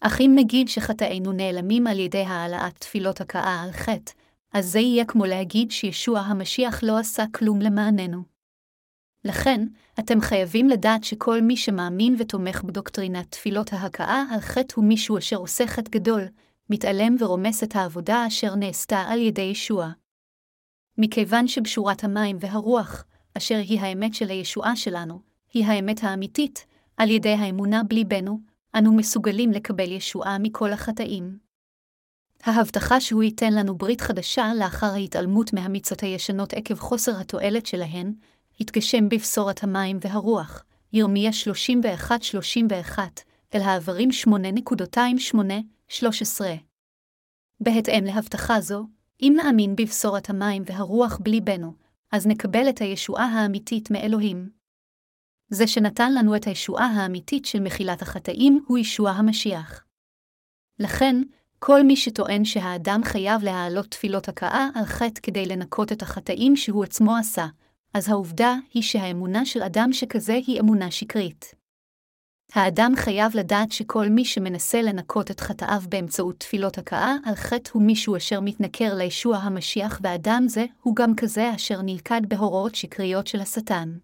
אך 0.00 0.20
אם 0.20 0.32
נגיד 0.34 0.68
שחטאינו 0.68 1.32
נעלמים 1.32 1.86
על 1.86 1.98
ידי 1.98 2.22
העלאת 2.22 2.78
תפילות 2.78 3.20
הכאה 3.20 3.62
על 3.62 3.72
חטא, 3.72 4.12
אז 4.52 4.66
זה 4.66 4.78
יהיה 4.80 5.04
כמו 5.04 5.24
להגיד 5.26 5.70
שישוע 5.70 6.20
המשיח 6.20 6.82
לא 6.82 6.98
עשה 6.98 7.24
כלום 7.34 7.60
למעננו. 7.60 8.22
לכן, 9.24 9.66
אתם 9.98 10.20
חייבים 10.20 10.68
לדעת 10.68 11.04
שכל 11.04 11.40
מי 11.40 11.56
שמאמין 11.56 12.16
ותומך 12.18 12.62
בדוקטרינת 12.62 13.30
תפילות 13.30 13.72
ההכאה 13.72 14.24
על 14.30 14.40
חטא 14.40 14.74
הוא 14.76 14.84
מישהו 14.84 15.18
אשר 15.18 15.36
עושה 15.36 15.66
חטא 15.66 15.90
גדול, 15.90 16.22
מתעלם 16.70 17.16
ורומס 17.18 17.62
את 17.62 17.76
העבודה 17.76 18.26
אשר 18.26 18.54
נעשתה 18.54 18.98
על 18.98 19.20
ידי 19.20 19.42
ישוע. 19.42 19.90
מכיוון 20.98 21.48
שבשורת 21.48 22.04
המים 22.04 22.36
והרוח, 22.40 23.04
אשר 23.36 23.56
היא 23.56 23.80
האמת 23.80 24.14
של 24.14 24.28
הישועה 24.28 24.76
שלנו, 24.76 25.20
היא 25.52 25.64
האמת 25.64 26.04
האמיתית, 26.04 26.66
על 26.96 27.10
ידי 27.10 27.32
האמונה 27.32 27.82
בליבנו, 27.82 28.38
אנו 28.78 28.92
מסוגלים 28.96 29.52
לקבל 29.52 29.92
ישועה 29.92 30.38
מכל 30.38 30.72
החטאים. 30.72 31.38
ההבטחה 32.44 33.00
שהוא 33.00 33.22
ייתן 33.22 33.52
לנו 33.52 33.78
ברית 33.78 34.00
חדשה 34.00 34.52
לאחר 34.58 34.86
ההתעלמות 34.86 35.52
מהמיצות 35.52 36.00
הישנות 36.00 36.52
עקב 36.52 36.74
חוסר 36.74 37.20
התועלת 37.20 37.66
שלהן, 37.66 38.14
התגשם 38.60 39.08
בבשורת 39.08 39.62
המים 39.62 39.98
והרוח, 40.00 40.64
ירמיה 40.92 41.30
31-31, 42.94 42.98
אל 43.54 43.60
העברים 43.60 44.08
8.28-13. 46.00 46.00
בהתאם 47.60 48.04
להבטחה 48.04 48.60
זו, 48.60 48.86
אם 49.22 49.34
נאמין 49.36 49.76
בבשורת 49.76 50.30
המים 50.30 50.62
והרוח 50.66 51.18
בליבנו, 51.22 51.72
אז 52.12 52.26
נקבל 52.26 52.68
את 52.68 52.78
הישועה 52.78 53.24
האמיתית 53.24 53.90
מאלוהים. 53.90 54.63
זה 55.48 55.66
שנתן 55.66 56.14
לנו 56.14 56.36
את 56.36 56.46
הישועה 56.46 56.86
האמיתית 56.86 57.44
של 57.44 57.60
מחילת 57.60 58.02
החטאים 58.02 58.64
הוא 58.66 58.78
ישוע 58.78 59.10
המשיח. 59.10 59.84
לכן, 60.78 61.16
כל 61.58 61.82
מי 61.82 61.96
שטוען 61.96 62.44
שהאדם 62.44 63.00
חייב 63.04 63.42
להעלות 63.42 63.86
תפילות 63.86 64.28
הכאה 64.28 64.68
על 64.74 64.84
חטא 64.84 65.20
כדי 65.22 65.46
לנקות 65.46 65.92
את 65.92 66.02
החטאים 66.02 66.56
שהוא 66.56 66.84
עצמו 66.84 67.16
עשה, 67.16 67.46
אז 67.94 68.08
העובדה 68.08 68.54
היא 68.74 68.82
שהאמונה 68.82 69.46
של 69.46 69.62
אדם 69.62 69.92
שכזה 69.92 70.34
היא 70.46 70.60
אמונה 70.60 70.90
שקרית. 70.90 71.54
האדם 72.52 72.92
חייב 72.96 73.36
לדעת 73.36 73.72
שכל 73.72 74.08
מי 74.08 74.24
שמנסה 74.24 74.82
לנקות 74.82 75.30
את 75.30 75.40
חטאיו 75.40 75.82
באמצעות 75.88 76.40
תפילות 76.40 76.78
הכאה 76.78 77.14
על 77.24 77.34
חטא 77.34 77.70
הוא 77.72 77.82
מישהו 77.82 78.16
אשר 78.16 78.40
מתנכר 78.40 78.94
לישוע 78.94 79.36
המשיח, 79.36 80.00
ואדם 80.02 80.44
זה 80.46 80.64
הוא 80.82 80.96
גם 80.96 81.14
כזה 81.16 81.54
אשר 81.54 81.82
נלכד 81.82 82.20
בהוראות 82.28 82.74
שקריות 82.74 83.26
של 83.26 83.40
השטן. 83.40 83.98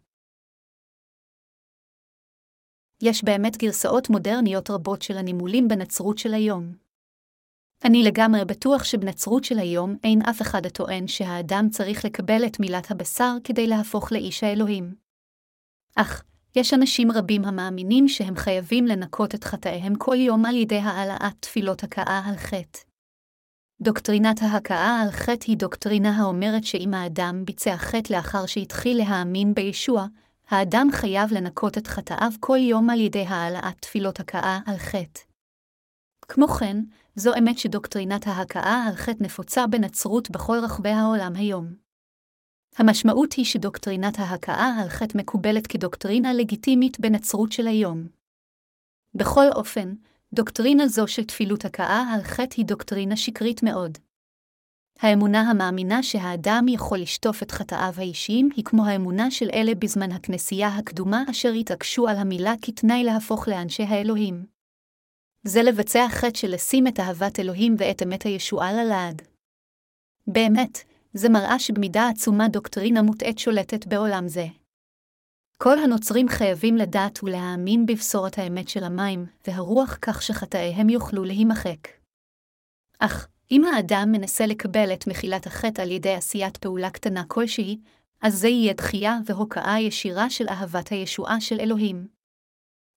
יש 3.02 3.25
באמת 3.25 3.57
גרסאות 3.57 4.11
מודרניות 4.11 4.71
רבות 4.71 5.02
של 5.02 5.19
הנימולים 5.19 5.69
בנצרות 5.69 6.19
של 6.19 6.35
היום. 6.35 6.73
אני 7.85 8.02
לגמרי 8.02 8.45
בטוח 8.45 8.85
שבנצרות 8.85 9.45
של 9.45 9.59
היום 9.59 9.97
אין 10.04 10.23
אף 10.23 10.42
אחד 10.42 10.66
הטוען 10.66 11.09
שהאדם 11.09 11.69
צריך 11.71 12.04
לקבל 12.04 12.47
את 12.47 12.61
מילת 12.61 12.90
הבשר 12.90 13.37
כדי 13.45 13.66
להפוך 13.66 14.12
לאיש 14.12 14.45
האלוהים. 14.45 14.95
אך, 15.97 16.23
יש 16.57 16.75
אנשים 16.75 17.12
רבים 17.12 17.45
המאמינים 17.45 18.09
שהם 18.09 18.37
חייבים 18.37 18.87
לנקות 18.87 19.35
את 19.35 19.45
חטאיהם 19.45 19.95
כל 19.95 20.16
יום 20.16 20.45
על 20.47 20.57
ידי 20.57 20.78
העלאת 20.78 21.35
תפילות 21.40 21.85
הכאה 21.85 22.23
על 22.26 22.37
חטא. 22.37 22.80
דוקטרינת 23.83 24.42
ההכאה 24.42 25.00
על 25.00 25.11
חטא 25.11 25.45
היא 25.47 25.57
דוקטרינה 25.57 26.16
האומרת 26.16 26.64
שאם 26.64 26.95
האדם 26.95 27.45
ביצע 27.45 27.76
חטא 27.76 28.12
לאחר 28.12 28.47
שהתחיל 28.47 28.99
להאמין 28.99 29.54
בישוע, 29.54 30.07
האדם 30.50 30.88
חייב 30.92 31.33
לנקות 31.33 31.78
את 31.78 31.87
חטאיו 31.87 32.30
כל 32.40 32.59
יום 32.61 32.90
על 32.90 33.00
ידי 33.00 33.25
העלאת 33.28 33.78
תפילות 33.80 34.21
הכאה 34.21 34.59
על 34.66 34.76
חטא. 34.76 35.21
כמו 36.23 36.49
כן, 36.49 36.76
זו 37.16 37.33
אמת 37.38 37.59
שדוקטרינת 37.59 38.26
ההכאה 38.26 38.85
על 38.88 38.95
חטא 38.95 39.25
נפוצה 39.25 39.66
בנצרות 39.66 40.30
בכל 40.30 40.57
רחבי 40.64 40.88
העולם 40.88 41.33
היום. 41.37 41.75
המשמעות 42.76 43.33
היא 43.33 43.45
שדוקטרינת 43.45 44.19
ההכאה 44.19 44.76
על 44.83 44.88
חטא 44.88 45.19
מקובלת 45.19 45.66
כדוקטרינה 45.66 46.33
לגיטימית 46.33 47.00
בנצרות 47.00 47.52
של 47.52 47.66
היום. 47.66 48.07
בכל 49.14 49.47
אופן, 49.54 49.95
דוקטרינה 50.33 50.88
זו 50.88 51.09
של 51.09 51.25
תפילות 51.25 51.64
הכאה 51.64 52.14
על 52.14 52.23
חטא 52.23 52.54
היא 52.57 52.66
דוקטרינה 52.66 53.16
שקרית 53.16 53.62
מאוד. 53.62 53.99
האמונה 55.00 55.40
המאמינה 55.40 56.02
שהאדם 56.02 56.64
יכול 56.69 56.99
לשטוף 56.99 57.42
את 57.42 57.50
חטאיו 57.50 57.95
האישיים 57.97 58.49
היא 58.57 58.64
כמו 58.64 58.87
האמונה 58.87 59.30
של 59.30 59.50
אלה 59.54 59.75
בזמן 59.75 60.12
הכנסייה 60.12 60.69
הקדומה 60.69 61.25
אשר 61.30 61.49
התעקשו 61.49 62.09
על 62.09 62.16
המילה 62.16 62.54
כתנאי 62.62 63.04
להפוך 63.04 63.49
לאנשי 63.49 63.83
האלוהים. 63.83 64.47
זה 65.45 65.62
לבצע 65.62 66.09
חטא 66.09 66.38
של 66.38 66.54
לשים 66.54 66.87
את 66.87 67.00
אהבת 67.00 67.40
אלוהים 67.40 67.75
ואת 67.78 68.02
אמת 68.02 68.23
הישועה 68.23 68.73
ללעג. 68.73 69.23
באמת, 70.26 70.78
זה 71.14 71.28
מראה 71.28 71.59
שבמידה 71.59 72.09
עצומה 72.09 72.49
דוקטרינה 72.49 73.02
מוטעית 73.02 73.38
שולטת 73.38 73.87
בעולם 73.87 74.28
זה. 74.28 74.47
כל 75.62 75.78
הנוצרים 75.78 76.28
חייבים 76.28 76.76
לדעת 76.76 77.23
ולהאמין 77.23 77.87
בבשורת 77.87 78.38
האמת 78.38 78.69
של 78.69 78.85
המים 78.85 79.26
והרוח 79.47 79.99
כך 80.02 80.23
שחטאיהם 80.23 80.88
יוכלו 80.88 81.25
להימחק. 81.25 81.88
אך, 82.99 83.28
אם 83.50 83.64
האדם 83.64 84.09
מנסה 84.12 84.47
לקבל 84.47 84.92
את 84.92 85.07
מחילת 85.07 85.47
החטא 85.47 85.83
על 85.83 85.90
ידי 85.90 86.14
עשיית 86.14 86.57
פעולה 86.57 86.90
קטנה 86.90 87.25
כלשהי, 87.25 87.78
אז 88.23 88.38
זה 88.38 88.49
יהיה 88.49 88.73
דחייה 88.73 89.19
והוקעה 89.26 89.83
ישירה 89.83 90.30
של 90.30 90.49
אהבת 90.49 90.88
הישועה 90.88 91.40
של 91.40 91.61
אלוהים. 91.61 92.07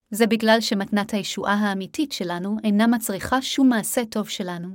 זה 0.10 0.27
בגלל 0.27 0.57
שמתנת 0.62 1.13
הישועה 1.13 1.53
האמיתית 1.53 2.12
שלנו 2.12 2.57
אינה 2.63 2.88
מצריכה 2.88 3.41
שום 3.41 3.69
מעשה 3.69 4.05
טוב 4.05 4.29
שלנו. 4.29 4.67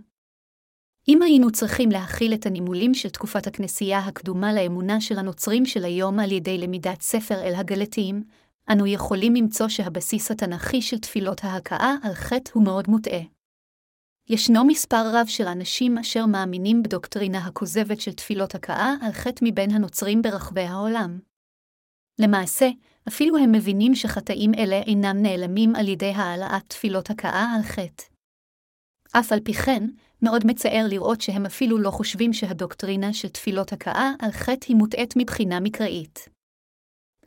אם 1.08 1.22
היינו 1.22 1.50
צריכים 1.50 1.90
להכיל 1.90 2.34
את 2.34 2.46
הנימולים 2.46 2.94
של 2.94 3.08
תקופת 3.08 3.46
הכנסייה 3.46 3.98
הקדומה 3.98 4.52
לאמונה 4.52 5.00
של 5.00 5.18
הנוצרים 5.18 5.66
של 5.66 5.84
היום 5.84 6.18
על 6.18 6.32
ידי 6.32 6.58
למידת 6.58 7.02
ספר 7.02 7.42
אל 7.42 7.54
הגלתיים, 7.54 8.24
אנו 8.72 8.86
יכולים 8.86 9.34
למצוא 9.34 9.68
שהבסיס 9.68 10.30
התנ"כי 10.30 10.82
של 10.82 10.98
תפילות 10.98 11.44
ההכאה 11.44 11.94
על 12.02 12.14
חטא 12.14 12.50
הוא 12.54 12.64
מאוד 12.64 12.84
מוטעה. 12.88 13.37
ישנו 14.30 14.64
מספר 14.64 15.02
רב 15.12 15.26
של 15.26 15.46
אנשים 15.46 15.98
אשר 15.98 16.26
מאמינים 16.26 16.82
בדוקטרינה 16.82 17.38
הכוזבת 17.38 18.00
של 18.00 18.12
תפילות 18.12 18.54
הכאה 18.54 18.94
על 19.02 19.12
חטא 19.12 19.44
מבין 19.44 19.70
הנוצרים 19.70 20.22
ברחבי 20.22 20.60
העולם. 20.60 21.18
למעשה, 22.20 22.68
אפילו 23.08 23.36
הם 23.36 23.52
מבינים 23.52 23.94
שחטאים 23.94 24.54
אלה 24.54 24.76
אינם 24.76 25.22
נעלמים 25.22 25.76
על 25.76 25.88
ידי 25.88 26.12
העלאת 26.14 26.62
תפילות 26.68 27.10
הכאה 27.10 27.46
על 27.56 27.62
חטא. 27.62 28.04
אף 29.12 29.32
על 29.32 29.40
פי 29.40 29.54
כן, 29.54 29.86
מאוד 30.22 30.46
מצער 30.46 30.86
לראות 30.88 31.20
שהם 31.20 31.46
אפילו 31.46 31.78
לא 31.78 31.90
חושבים 31.90 32.32
שהדוקטרינה 32.32 33.12
של 33.12 33.28
תפילות 33.28 33.72
הכאה 33.72 34.12
על 34.18 34.30
חטא 34.30 34.66
היא 34.68 34.76
מוטעית 34.76 35.14
מבחינה 35.16 35.60
מקראית. 35.60 36.37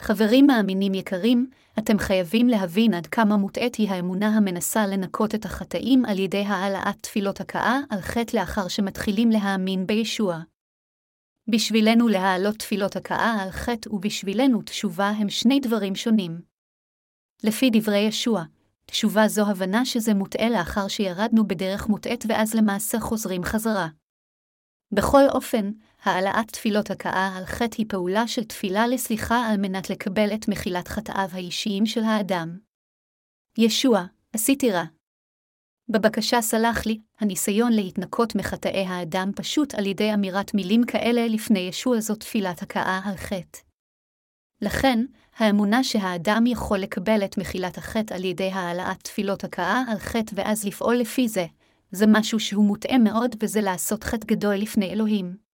חברים 0.01 0.47
מאמינים 0.47 0.93
יקרים, 0.93 1.49
אתם 1.79 1.99
חייבים 1.99 2.47
להבין 2.47 2.93
עד 2.93 3.07
כמה 3.07 3.37
מוטעית 3.37 3.75
היא 3.75 3.89
האמונה 3.89 4.27
המנסה 4.27 4.87
לנקות 4.87 5.35
את 5.35 5.45
החטאים 5.45 6.05
על 6.05 6.19
ידי 6.19 6.43
העלאת 6.45 6.95
תפילות 7.01 7.41
הכאה 7.41 7.79
על 7.89 8.01
חטא 8.01 8.37
לאחר 8.37 8.67
שמתחילים 8.67 9.29
להאמין 9.29 9.87
בישוע. 9.87 10.39
בשבילנו 11.47 12.07
להעלות 12.07 12.55
תפילות 12.55 12.95
הכאה 12.95 13.43
על 13.43 13.51
חטא 13.51 13.89
ובשבילנו 13.89 14.61
תשובה 14.61 15.09
הם 15.09 15.29
שני 15.29 15.59
דברים 15.59 15.95
שונים. 15.95 16.41
לפי 17.43 17.69
דברי 17.73 17.99
ישוע, 17.99 18.43
תשובה 18.85 19.27
זו 19.27 19.49
הבנה 19.49 19.85
שזה 19.85 20.13
מוטעה 20.13 20.49
לאחר 20.49 20.87
שירדנו 20.87 21.47
בדרך 21.47 21.87
מוטעית 21.87 22.23
ואז 22.27 22.53
למעשה 22.53 22.99
חוזרים 22.99 23.43
חזרה. 23.43 23.87
בכל 24.91 25.23
אופן, 25.29 25.71
העלאת 26.03 26.51
תפילות 26.51 26.91
הכאה 26.91 27.37
על 27.37 27.45
חטא 27.45 27.75
היא 27.77 27.85
פעולה 27.89 28.27
של 28.27 28.43
תפילה 28.43 28.87
לסליחה 28.87 29.47
על 29.49 29.57
מנת 29.57 29.89
לקבל 29.89 30.33
את 30.33 30.47
מחילת 30.47 30.87
חטאיו 30.87 31.29
האישיים 31.31 31.85
של 31.85 32.03
האדם. 32.03 32.59
ישוע, 33.57 34.05
עשיתי 34.33 34.71
רע. 34.71 34.83
בבקשה 35.89 36.41
סלח 36.41 36.85
לי, 36.85 36.99
הניסיון 37.19 37.73
להתנקות 37.73 38.35
מחטאי 38.35 38.85
האדם 38.85 39.31
פשוט 39.35 39.75
על 39.75 39.85
ידי 39.85 40.13
אמירת 40.13 40.53
מילים 40.53 40.83
כאלה 40.85 41.27
לפני 41.27 41.59
ישוע 41.59 41.99
זו 41.99 42.15
תפילת 42.15 42.61
הכאה 42.61 42.99
על 43.05 43.15
חטא. 43.17 43.59
לכן, 44.61 45.05
האמונה 45.37 45.83
שהאדם 45.83 46.43
יכול 46.47 46.79
לקבל 46.79 47.25
את 47.25 47.37
מחילת 47.37 47.77
החטא 47.77 48.13
על 48.13 48.25
ידי 48.25 48.51
העלאת 48.51 49.03
תפילות 49.03 49.43
הכאה 49.43 49.83
על 49.91 49.97
חטא 49.97 50.33
ואז 50.35 50.65
לפעול 50.65 50.95
לפי 50.95 51.27
זה, 51.27 51.45
זה 51.91 52.05
משהו 52.07 52.39
שהוא 52.39 52.65
מוטעה 52.65 52.97
מאוד 52.97 53.35
וזה 53.39 53.61
לעשות 53.61 54.03
חטא 54.03 54.25
גדול 54.25 54.55
לפני 54.55 54.93
אלוהים. 54.93 55.50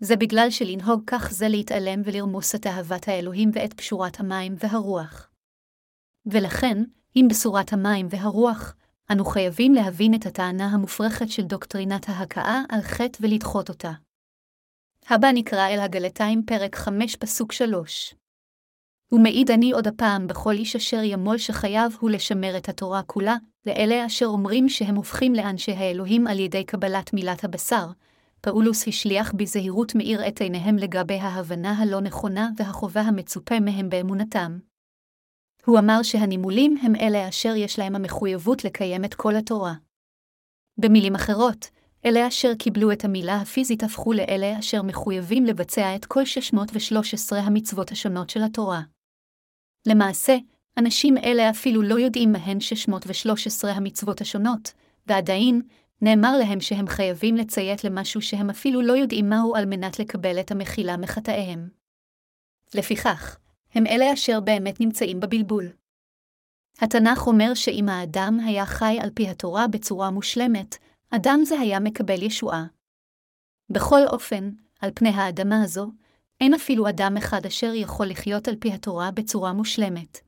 זה 0.00 0.16
בגלל 0.16 0.50
שלנהוג 0.50 1.02
כך 1.06 1.30
זה 1.30 1.48
להתעלם 1.48 2.02
ולרמוס 2.04 2.54
את 2.54 2.66
אהבת 2.66 3.08
האלוהים 3.08 3.50
ואת 3.52 3.72
פשורת 3.72 4.20
המים 4.20 4.54
והרוח. 4.58 5.30
ולכן, 6.26 6.82
עם 7.14 7.28
בשורת 7.28 7.72
המים 7.72 8.06
והרוח, 8.10 8.74
אנו 9.12 9.24
חייבים 9.24 9.74
להבין 9.74 10.14
את 10.14 10.26
הטענה 10.26 10.66
המופרכת 10.66 11.30
של 11.30 11.42
דוקטרינת 11.42 12.08
ההכאה 12.08 12.62
על 12.68 12.80
חטא 12.80 13.18
ולדחות 13.20 13.68
אותה. 13.68 13.92
הבא 15.08 15.28
נקרא 15.34 15.68
אל 15.68 15.80
הגלתיים 15.80 16.42
פרק 16.46 16.76
5 16.76 17.16
פסוק 17.16 17.52
3. 17.52 18.14
ומעיד 19.12 19.50
אני 19.50 19.72
עוד 19.72 19.86
הפעם 19.86 20.26
בכל 20.26 20.52
איש 20.52 20.76
אשר 20.76 21.02
ימול 21.02 21.38
שחייו 21.38 21.90
הוא 22.00 22.10
לשמר 22.10 22.56
את 22.56 22.68
התורה 22.68 23.02
כולה, 23.02 23.36
לאלה 23.66 24.06
אשר 24.06 24.26
אומרים 24.26 24.68
שהם 24.68 24.94
הופכים 24.94 25.34
לאנשי 25.34 25.72
האלוהים 25.72 26.26
על 26.26 26.38
ידי 26.38 26.64
קבלת 26.64 27.12
מילת 27.12 27.44
הבשר. 27.44 27.86
פאולוס 28.44 28.88
השליח 28.88 29.32
בזהירות 29.32 29.94
מאיר 29.94 30.28
את 30.28 30.40
עיניהם 30.40 30.76
לגבי 30.76 31.14
ההבנה 31.14 31.72
הלא 31.72 32.00
נכונה 32.00 32.48
והחובה 32.56 33.00
המצופה 33.00 33.60
מהם 33.60 33.88
באמונתם. 33.88 34.58
הוא 35.66 35.78
אמר 35.78 36.02
שהנימולים 36.02 36.76
הם 36.82 36.96
אלה 36.96 37.28
אשר 37.28 37.54
יש 37.56 37.78
להם 37.78 37.94
המחויבות 37.94 38.64
לקיים 38.64 39.04
את 39.04 39.14
כל 39.14 39.36
התורה. 39.36 39.74
במילים 40.78 41.14
אחרות, 41.14 41.70
אלה 42.04 42.28
אשר 42.28 42.54
קיבלו 42.58 42.92
את 42.92 43.04
המילה 43.04 43.36
הפיזית 43.36 43.82
הפכו 43.82 44.12
לאלה 44.12 44.58
אשר 44.58 44.82
מחויבים 44.82 45.44
לבצע 45.44 45.96
את 45.96 46.04
כל 46.04 46.24
613 46.24 47.38
המצוות 47.38 47.90
השונות 47.90 48.30
של 48.30 48.42
התורה. 48.42 48.80
למעשה, 49.86 50.36
אנשים 50.78 51.18
אלה 51.18 51.50
אפילו 51.50 51.82
לא 51.82 51.98
יודעים 51.98 52.32
מהן 52.32 52.60
613 52.60 53.72
המצוות 53.72 54.20
השונות, 54.20 54.72
ועדיין, 55.06 55.62
נאמר 56.02 56.36
להם 56.38 56.60
שהם 56.60 56.86
חייבים 56.86 57.36
לציית 57.36 57.84
למשהו 57.84 58.22
שהם 58.22 58.50
אפילו 58.50 58.82
לא 58.82 58.92
יודעים 58.92 59.28
מהו 59.28 59.56
על 59.56 59.66
מנת 59.66 59.98
לקבל 59.98 60.40
את 60.40 60.50
המחילה 60.50 60.96
מחטאיהם. 60.96 61.68
לפיכך, 62.74 63.38
הם 63.74 63.86
אלה 63.86 64.12
אשר 64.12 64.40
באמת 64.40 64.80
נמצאים 64.80 65.20
בבלבול. 65.20 65.72
התנ"ך 66.78 67.26
אומר 67.26 67.54
שאם 67.54 67.88
האדם 67.88 68.38
היה 68.44 68.66
חי 68.66 68.98
על 69.02 69.10
פי 69.14 69.28
התורה 69.28 69.68
בצורה 69.68 70.10
מושלמת, 70.10 70.76
אדם 71.10 71.40
זה 71.44 71.60
היה 71.60 71.80
מקבל 71.80 72.22
ישועה. 72.22 72.64
בכל 73.70 74.00
אופן, 74.06 74.50
על 74.80 74.90
פני 74.94 75.08
האדמה 75.08 75.62
הזו, 75.62 75.90
אין 76.40 76.54
אפילו 76.54 76.88
אדם 76.88 77.16
אחד 77.16 77.46
אשר 77.46 77.72
יכול 77.74 78.06
לחיות 78.06 78.48
על 78.48 78.56
פי 78.56 78.72
התורה 78.72 79.10
בצורה 79.10 79.52
מושלמת. 79.52 80.18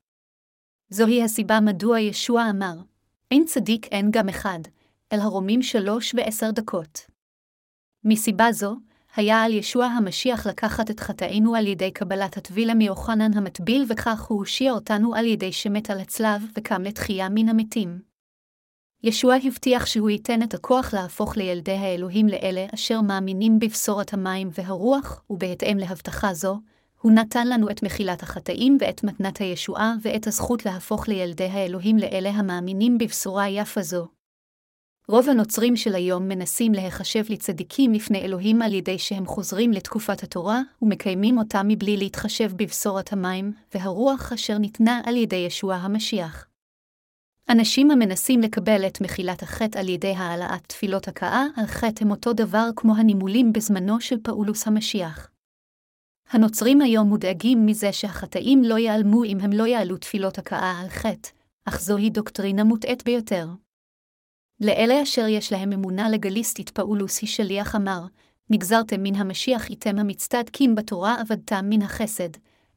זוהי 0.90 1.22
הסיבה 1.22 1.60
מדוע 1.60 2.00
ישוע 2.00 2.50
אמר, 2.50 2.74
אין 3.30 3.44
צדיק 3.44 3.86
אין 3.86 4.10
גם 4.10 4.28
אחד, 4.28 4.58
אל 5.12 5.20
הרומים 5.20 5.62
שלוש 5.62 6.14
ועשר 6.14 6.50
דקות. 6.50 7.00
מסיבה 8.04 8.52
זו, 8.52 8.76
היה 9.16 9.42
על 9.42 9.52
ישוע 9.52 9.84
המשיח 9.84 10.46
לקחת 10.46 10.90
את 10.90 11.00
חטאינו 11.00 11.54
על 11.54 11.66
ידי 11.66 11.90
קבלת 11.90 12.36
הטבילה 12.36 12.74
מיוחנן 12.74 13.34
המטביל, 13.34 13.84
וכך 13.88 14.22
הוא 14.22 14.38
הושיע 14.38 14.72
אותנו 14.72 15.14
על 15.14 15.26
ידי 15.26 15.52
שמת 15.52 15.90
על 15.90 16.00
הצלב 16.00 16.42
וקם 16.56 16.82
לתחייה 16.82 17.28
מן 17.28 17.48
המתים. 17.48 18.00
ישוע 19.02 19.34
הבטיח 19.44 19.86
שהוא 19.86 20.10
ייתן 20.10 20.42
את 20.42 20.54
הכוח 20.54 20.94
להפוך 20.94 21.36
לילדי 21.36 21.72
האלוהים 21.72 22.28
לאלה 22.28 22.66
אשר 22.74 23.00
מאמינים 23.00 23.58
בבשורת 23.58 24.14
המים 24.14 24.48
והרוח, 24.52 25.22
ובהתאם 25.30 25.78
להבטחה 25.78 26.34
זו, 26.34 26.60
הוא 27.00 27.12
נתן 27.12 27.48
לנו 27.48 27.70
את 27.70 27.82
מחילת 27.82 28.22
החטאים 28.22 28.78
ואת 28.80 29.04
מתנת 29.04 29.38
הישועה 29.38 29.94
ואת 30.02 30.26
הזכות 30.26 30.66
להפוך 30.66 31.08
לילדי 31.08 31.44
האלוהים 31.44 31.98
לאלה 31.98 32.30
המאמינים 32.30 32.98
בבשורה 32.98 33.48
יפה 33.48 33.82
זו. 33.82 34.15
רוב 35.08 35.28
הנוצרים 35.28 35.76
של 35.76 35.94
היום 35.94 36.28
מנסים 36.28 36.72
להיחשב 36.72 37.24
לצדיקים 37.28 37.92
לפני 37.92 38.20
אלוהים 38.20 38.62
על 38.62 38.74
ידי 38.74 38.98
שהם 38.98 39.26
חוזרים 39.26 39.72
לתקופת 39.72 40.22
התורה 40.22 40.60
ומקיימים 40.82 41.38
אותה 41.38 41.62
מבלי 41.64 41.96
להתחשב 41.96 42.50
בבשורת 42.56 43.12
המים 43.12 43.52
והרוח 43.74 44.32
אשר 44.32 44.58
ניתנה 44.58 45.00
על 45.04 45.16
ידי 45.16 45.36
ישוע 45.36 45.74
המשיח. 45.74 46.46
אנשים 47.48 47.90
המנסים 47.90 48.40
לקבל 48.40 48.86
את 48.86 49.00
מחילת 49.00 49.42
החטא 49.42 49.78
על 49.78 49.88
ידי 49.88 50.12
העלאת 50.16 50.62
תפילות 50.66 51.08
הכאה 51.08 51.44
על 51.56 51.66
חטא 51.66 52.04
הם 52.04 52.10
אותו 52.10 52.32
דבר 52.32 52.68
כמו 52.76 52.96
הנימולים 52.96 53.52
בזמנו 53.52 54.00
של 54.00 54.16
פאולוס 54.22 54.66
המשיח. 54.66 55.30
הנוצרים 56.30 56.80
היום 56.80 57.08
מודאגים 57.08 57.66
מזה 57.66 57.92
שהחטאים 57.92 58.64
לא 58.64 58.78
ייעלמו 58.78 59.24
אם 59.24 59.38
הם 59.40 59.52
לא 59.52 59.66
יעלו 59.66 59.96
תפילות 59.96 60.38
הכאה 60.38 60.80
על 60.80 60.88
חטא, 60.88 61.28
אך 61.64 61.80
זוהי 61.80 62.10
דוקטרינה 62.10 62.64
מוטעית 62.64 63.04
ביותר. 63.04 63.46
לאלה 64.60 65.02
אשר 65.02 65.26
יש 65.28 65.52
להם 65.52 65.72
אמונה 65.72 66.10
לגליסטית 66.10 66.70
פאולוס 66.70 67.20
היא 67.20 67.28
שליח 67.28 67.76
אמר, 67.76 68.00
נגזרתם 68.50 69.02
מן 69.02 69.14
המשיח 69.14 69.70
איתם 69.70 69.98
המצטדקים 69.98 70.74
בתורה 70.74 71.20
עבדתם 71.20 71.64
מן 71.68 71.82
החסד, 71.82 72.28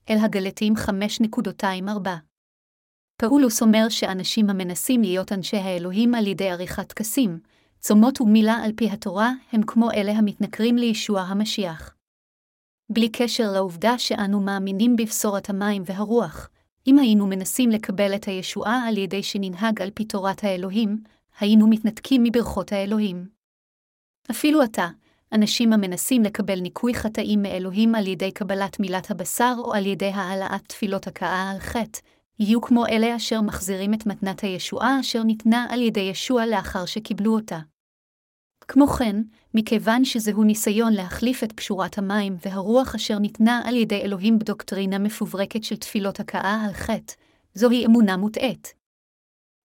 אל 0.10 0.18
הגלתים 0.18 0.74
5.24. 0.76 2.10
פאולוס 3.18 3.62
אומר 3.62 3.89
שאנשים 3.89 4.50
המנסים 4.50 5.02
להיות 5.02 5.32
אנשי 5.32 5.58
האלוהים 5.58 6.15
על 6.15 6.28
ידי 6.28 6.50
עריכת 6.50 6.88
טקסים, 6.88 7.39
צומות 7.80 8.22
ומילה 8.22 8.56
על 8.63 8.72
פי 8.76 8.89
התורה, 8.89 9.32
הם 9.52 9.62
כמו 9.63 9.92
אלה 9.92 10.12
המתנכרים 10.12 10.78
לישוע 10.78 11.22
המשיח. 11.22 11.96
בלי 12.89 13.10
קשר 13.10 13.52
לעובדה 13.52 13.98
שאנו 13.98 14.42
מאמינים 14.42 14.96
בבשורת 14.96 15.50
המים 15.50 15.84
והרוח, 15.86 16.50
אם 16.88 17.00
היינו 17.00 17.28
מנסים 17.28 17.70
לקבל 17.70 18.15
את 18.15 18.26
הישועה 18.26 18.88
על 18.88 18.98
ידי 18.98 19.24
שננהג 19.24 19.82
על 19.82 19.92
פי 19.94 20.06
תורת 20.06 20.44
האלוהים, 20.44 21.04
היינו 21.39 21.67
מתנתקים 21.69 22.23
מברכות 22.23 22.71
האלוהים. 22.71 23.28
אפילו 24.32 24.62
עתה, 24.62 24.88
אנשים 25.34 25.73
המנסים 25.73 26.23
לקבל 26.23 26.60
ניקוי 26.60 26.93
חטאים 26.93 27.41
מאלוהים 27.41 27.95
על 27.95 28.08
ידי 28.08 28.32
קבלת 28.32 28.80
מילת 28.80 29.12
הבשר 29.12 29.56
או 29.58 29.73
על 29.73 29.86
ידי 29.86 30.10
העלאת 30.10 30.67
תפילות 30.67 31.08
הכאה 31.08 31.52
על 31.52 31.60
חטא, 31.60 31.99
יהיו 32.39 32.62
כמו 32.62 32.86
אלה 32.86 33.15
אשר 33.15 33.41
מחזירים 33.41 33.93
את 33.93 34.06
מתנת 34.06 34.39
הישועה 34.39 34.99
אשר 34.99 35.23
ניתנה 35.23 35.65
על 35.69 35.82
ידי 35.82 35.99
ישוע 35.99 36.45
לאחר 36.45 36.86
שקיבלו 36.86 37.36
אותה. 37.36 37.60
כמו 38.67 38.88
כן, 38.88 39.15
מכיוון 39.54 40.06
שזהו 40.06 40.43
ניסיון 40.43 40.93
להחליף 40.93 41.43
את 41.43 41.52
פשורת 41.52 41.97
המים 41.97 42.36
והרוח 42.45 42.95
אשר 42.95 43.19
ניתנה 43.19 43.62
על 43.65 43.75
ידי 43.75 44.02
אלוהים 44.02 44.39
בדוקטרינה 44.39 44.99
מפוברקת 44.99 45.63
של 45.63 45.75
תפילות 45.75 46.19
הכאה 46.19 46.65
על 46.65 46.73
חטא, 46.73 47.13
זוהי 47.54 47.86
אמונה 47.86 48.17
מוטעית. 48.17 48.73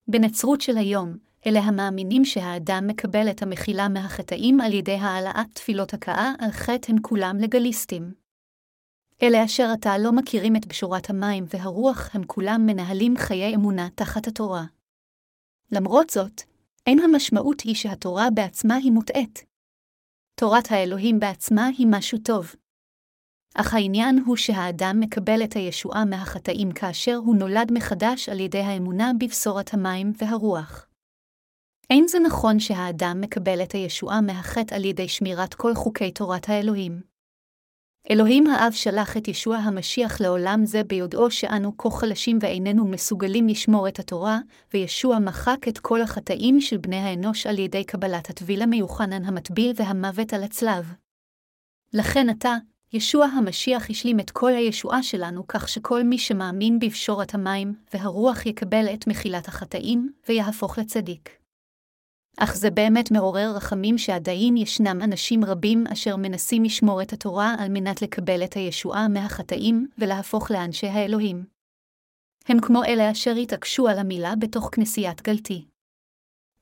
בנצרות 0.08 0.60
של 0.60 0.76
היום, 0.76 1.16
אלה 1.46 1.60
המאמינים 1.60 2.24
שהאדם 2.24 2.84
מקבל 2.86 3.30
את 3.30 3.42
המחילה 3.42 3.88
מהחטאים 3.88 4.60
על 4.60 4.72
ידי 4.72 4.94
העלאת 4.94 5.46
תפילות 5.52 5.94
הכאה 5.94 6.32
על 6.38 6.50
חטא 6.50 6.92
הם 6.92 6.96
כולם 7.02 7.36
לגליסטים. 7.38 8.14
אלה 9.22 9.44
אשר 9.44 9.66
עתה 9.72 9.98
לא 9.98 10.12
מכירים 10.12 10.56
את 10.56 10.66
בשורת 10.66 11.10
המים 11.10 11.44
והרוח 11.48 12.10
הם 12.14 12.24
כולם 12.26 12.60
מנהלים 12.66 13.16
חיי 13.16 13.54
אמונה 13.54 13.88
תחת 13.94 14.26
התורה. 14.26 14.64
למרות 15.72 16.10
זאת, 16.10 16.42
אין 16.86 16.98
המשמעות 17.00 17.60
היא 17.60 17.74
שהתורה 17.74 18.30
בעצמה 18.34 18.74
היא 18.74 18.92
מוטעית. 18.92 19.44
תורת 20.34 20.70
האלוהים 20.70 21.20
בעצמה 21.20 21.66
היא 21.78 21.86
משהו 21.90 22.18
טוב. 22.18 22.54
אך 23.54 23.74
העניין 23.74 24.22
הוא 24.26 24.36
שהאדם 24.36 25.00
מקבל 25.00 25.44
את 25.44 25.52
הישועה 25.52 26.04
מהחטאים 26.04 26.72
כאשר 26.72 27.14
הוא 27.14 27.36
נולד 27.36 27.72
מחדש 27.72 28.28
על 28.28 28.40
ידי 28.40 28.60
האמונה 28.60 29.10
בבשורת 29.20 29.74
המים 29.74 30.12
והרוח. 30.18 30.86
אין 31.90 32.08
זה 32.08 32.18
נכון 32.18 32.60
שהאדם 32.60 33.20
מקבל 33.20 33.62
את 33.62 33.72
הישועה 33.72 34.20
מהחטא 34.20 34.74
על 34.74 34.84
ידי 34.84 35.08
שמירת 35.08 35.54
כל 35.54 35.74
חוקי 35.74 36.10
תורת 36.10 36.48
האלוהים. 36.48 37.00
אלוהים 38.10 38.46
האב 38.46 38.72
שלח 38.72 39.16
את 39.16 39.28
ישוע 39.28 39.56
המשיח 39.56 40.20
לעולם 40.20 40.64
זה 40.64 40.84
ביודעו 40.84 41.30
שאנו 41.30 41.76
כה 41.78 41.90
חלשים 41.90 42.38
ואיננו 42.40 42.84
מסוגלים 42.84 43.48
לשמור 43.48 43.88
את 43.88 43.98
התורה, 43.98 44.38
וישוע 44.74 45.18
מחק 45.18 45.68
את 45.68 45.78
כל 45.78 46.02
החטאים 46.02 46.60
של 46.60 46.76
בני 46.76 46.96
האנוש 46.96 47.46
על 47.46 47.58
ידי 47.58 47.84
קבלת 47.84 48.30
הטביל 48.30 48.62
המיוחנן 48.62 49.24
המטביל 49.24 49.72
והמוות 49.76 50.32
על 50.32 50.42
הצלב. 50.42 50.94
לכן 51.92 52.28
עתה, 52.28 52.54
ישוע 52.92 53.26
המשיח 53.26 53.90
השלים 53.90 54.20
את 54.20 54.30
כל 54.30 54.52
הישועה 54.52 55.02
שלנו 55.02 55.46
כך 55.46 55.68
שכל 55.68 56.02
מי 56.02 56.18
שמאמין 56.18 56.78
בפשורת 56.78 57.34
המים 57.34 57.74
והרוח 57.94 58.46
יקבל 58.46 58.86
את 58.94 59.06
מחילת 59.06 59.48
החטאים 59.48 60.12
ויהפוך 60.28 60.78
לצדיק. 60.78 61.43
אך 62.36 62.56
זה 62.56 62.70
באמת 62.70 63.10
מעורר 63.10 63.52
רחמים 63.56 63.98
שעדיין 63.98 64.56
ישנם 64.56 65.00
אנשים 65.04 65.44
רבים 65.44 65.86
אשר 65.92 66.16
מנסים 66.16 66.64
לשמור 66.64 67.02
את 67.02 67.12
התורה 67.12 67.54
על 67.58 67.68
מנת 67.68 68.02
לקבל 68.02 68.44
את 68.44 68.54
הישועה 68.54 69.08
מהחטאים 69.08 69.86
ולהפוך 69.98 70.50
לאנשי 70.50 70.86
האלוהים. 70.86 71.44
הם 72.48 72.60
כמו 72.60 72.84
אלה 72.84 73.10
אשר 73.10 73.30
התעקשו 73.30 73.88
על 73.88 73.98
המילה 73.98 74.34
בתוך 74.38 74.68
כנסיית 74.72 75.22
גלתי. 75.22 75.64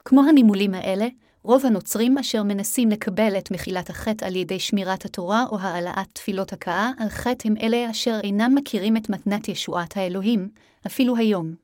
כמו 0.04 0.22
הנימולים 0.28 0.74
האלה, 0.74 1.06
רוב 1.42 1.66
הנוצרים 1.66 2.18
אשר 2.18 2.42
מנסים 2.42 2.88
לקבל 2.88 3.38
את 3.38 3.50
מחילת 3.50 3.90
החטא 3.90 4.24
על 4.24 4.36
ידי 4.36 4.58
שמירת 4.60 5.04
התורה 5.04 5.44
או 5.50 5.58
העלאת 5.58 6.08
תפילות 6.12 6.52
הכאה 6.52 6.90
על 6.98 7.08
חטא 7.08 7.48
הם 7.48 7.54
אלה 7.62 7.90
אשר 7.90 8.20
אינם 8.22 8.54
מכירים 8.54 8.96
את 8.96 9.10
מתנת 9.10 9.48
ישועת 9.48 9.96
האלוהים, 9.96 10.48
אפילו 10.86 11.16
היום. 11.16 11.61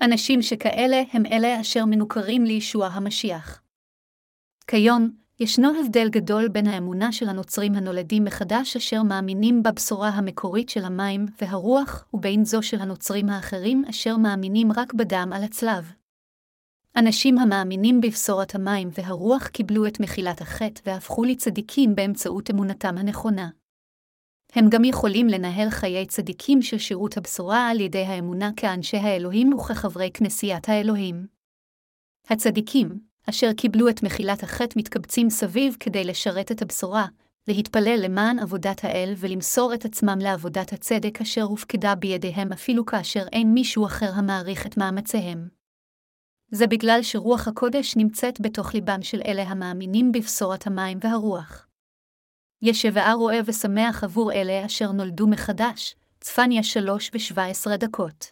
אנשים 0.00 0.42
שכאלה 0.42 1.02
הם 1.12 1.26
אלה 1.26 1.60
אשר 1.60 1.84
מנוכרים 1.84 2.44
לישוע 2.44 2.86
המשיח. 2.86 3.62
כיום, 4.66 5.10
ישנו 5.40 5.80
הבדל 5.80 6.08
גדול 6.08 6.48
בין 6.48 6.66
האמונה 6.66 7.12
של 7.12 7.28
הנוצרים 7.28 7.74
הנולדים 7.74 8.24
מחדש 8.24 8.76
אשר 8.76 9.02
מאמינים 9.02 9.62
בבשורה 9.62 10.08
המקורית 10.08 10.68
של 10.68 10.84
המים 10.84 11.26
והרוח, 11.40 12.04
ובין 12.14 12.44
זו 12.44 12.62
של 12.62 12.80
הנוצרים 12.80 13.28
האחרים 13.28 13.84
אשר 13.90 14.16
מאמינים 14.16 14.72
רק 14.72 14.94
בדם 14.94 15.30
על 15.34 15.44
הצלב. 15.44 15.92
אנשים 16.96 17.38
המאמינים 17.38 18.00
בבשורת 18.00 18.54
המים 18.54 18.88
והרוח 18.92 19.46
קיבלו 19.46 19.86
את 19.86 20.00
מחילת 20.00 20.40
החטא 20.40 20.80
והפכו 20.86 21.24
לצדיקים 21.24 21.94
באמצעות 21.94 22.50
אמונתם 22.50 22.98
הנכונה. 22.98 23.48
הם 24.54 24.68
גם 24.68 24.84
יכולים 24.84 25.28
לנהל 25.28 25.70
חיי 25.70 26.06
צדיקים 26.06 26.62
של 26.62 26.78
שירות 26.78 27.16
הבשורה 27.16 27.68
על 27.68 27.80
ידי 27.80 28.04
האמונה 28.04 28.50
כאנשי 28.56 28.96
האלוהים 28.96 29.52
וכחברי 29.52 30.10
כנסיית 30.14 30.68
האלוהים. 30.68 31.26
הצדיקים, 32.30 33.00
אשר 33.30 33.52
קיבלו 33.52 33.88
את 33.88 34.02
מחילת 34.02 34.42
החטא 34.42 34.78
מתקבצים 34.78 35.30
סביב 35.30 35.76
כדי 35.80 36.04
לשרת 36.04 36.52
את 36.52 36.62
הבשורה, 36.62 37.06
להתפלל 37.48 37.98
למען 38.04 38.38
עבודת 38.38 38.84
האל 38.84 39.14
ולמסור 39.16 39.74
את 39.74 39.84
עצמם 39.84 40.18
לעבודת 40.20 40.72
הצדק 40.72 41.20
אשר 41.20 41.42
הופקדה 41.42 41.94
בידיהם 41.94 42.52
אפילו 42.52 42.86
כאשר 42.86 43.26
אין 43.32 43.54
מישהו 43.54 43.86
אחר 43.86 44.10
המעריך 44.14 44.66
את 44.66 44.76
מאמציהם. 44.76 45.48
זה 46.50 46.66
בגלל 46.66 46.98
שרוח 47.02 47.48
הקודש 47.48 47.96
נמצאת 47.96 48.40
בתוך 48.40 48.74
ליבם 48.74 49.02
של 49.02 49.20
אלה 49.26 49.42
המאמינים 49.42 50.12
בבשורת 50.12 50.66
המים 50.66 50.98
והרוח. 51.00 51.66
ישבעה 52.62 53.12
רואה 53.12 53.40
ושמח 53.46 54.04
עבור 54.04 54.32
אלה 54.32 54.66
אשר 54.66 54.92
נולדו 54.92 55.26
מחדש, 55.26 55.94
צפניה 56.20 56.62
שלוש 56.62 57.10
ושבע 57.14 57.44
עשרה 57.44 57.76
דקות. 57.76 58.26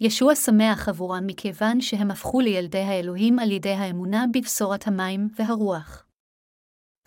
ישוע 0.00 0.34
שמח 0.34 0.88
עבורם 0.88 1.26
מכיוון 1.26 1.80
שהם 1.80 2.10
הפכו 2.10 2.40
לילדי 2.40 2.78
האלוהים 2.78 3.38
על 3.38 3.50
ידי 3.50 3.72
האמונה 3.72 4.24
בבשורת 4.34 4.86
המים 4.86 5.28
והרוח. 5.36 6.06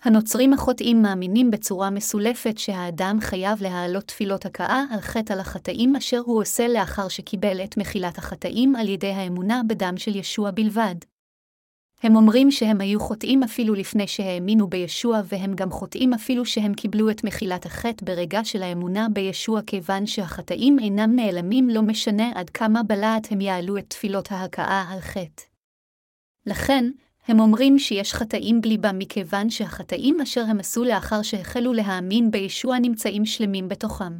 הנוצרים 0.01 0.53
החוטאים 0.53 1.01
מאמינים 1.01 1.51
בצורה 1.51 1.89
מסולפת 1.89 2.57
שהאדם 2.57 3.17
חייב 3.21 3.61
להעלות 3.61 4.03
תפילות 4.03 4.45
הכאה 4.45 4.83
על 4.91 5.01
חטא 5.01 5.33
על 5.33 5.39
החטאים 5.39 5.95
אשר 5.95 6.19
הוא 6.25 6.41
עושה 6.41 6.67
לאחר 6.67 7.07
שקיבל 7.07 7.63
את 7.63 7.77
מחילת 7.77 8.17
החטאים 8.17 8.75
על 8.75 8.89
ידי 8.89 9.11
האמונה 9.11 9.61
בדם 9.67 9.93
של 9.97 10.15
ישוע 10.15 10.51
בלבד. 10.51 10.95
הם 12.03 12.15
אומרים 12.15 12.51
שהם 12.51 12.81
היו 12.81 12.99
חוטאים 12.99 13.43
אפילו 13.43 13.73
לפני 13.73 14.07
שהאמינו 14.07 14.67
בישוע, 14.67 15.21
והם 15.25 15.53
גם 15.55 15.71
חוטאים 15.71 16.13
אפילו 16.13 16.45
שהם 16.45 16.73
קיבלו 16.73 17.09
את 17.09 17.23
מחילת 17.23 17.65
החטא 17.65 18.05
ברגע 18.05 18.43
של 18.43 18.63
האמונה 18.63 19.07
בישוע, 19.13 19.61
כיוון 19.61 20.05
שהחטאים 20.05 20.79
אינם 20.79 21.15
נעלמים 21.15 21.69
לא 21.69 21.81
משנה 21.81 22.31
עד 22.35 22.49
כמה 22.49 22.83
בלהט 22.83 23.31
הם 23.31 23.41
יעלו 23.41 23.77
את 23.77 23.85
תפילות 23.89 24.31
ההכאה 24.31 24.85
על 24.89 24.99
חטא. 24.99 25.43
לכן, 26.45 26.85
הם 27.27 27.39
אומרים 27.39 27.79
שיש 27.79 28.13
חטאים 28.13 28.61
בליבם 28.61 28.99
מכיוון 28.99 29.49
שהחטאים 29.49 30.21
אשר 30.21 30.41
הם 30.41 30.59
עשו 30.59 30.83
לאחר 30.83 31.21
שהחלו 31.21 31.73
להאמין 31.73 32.31
בישוע 32.31 32.79
נמצאים 32.79 33.25
שלמים 33.25 33.67
בתוכם. 33.67 34.13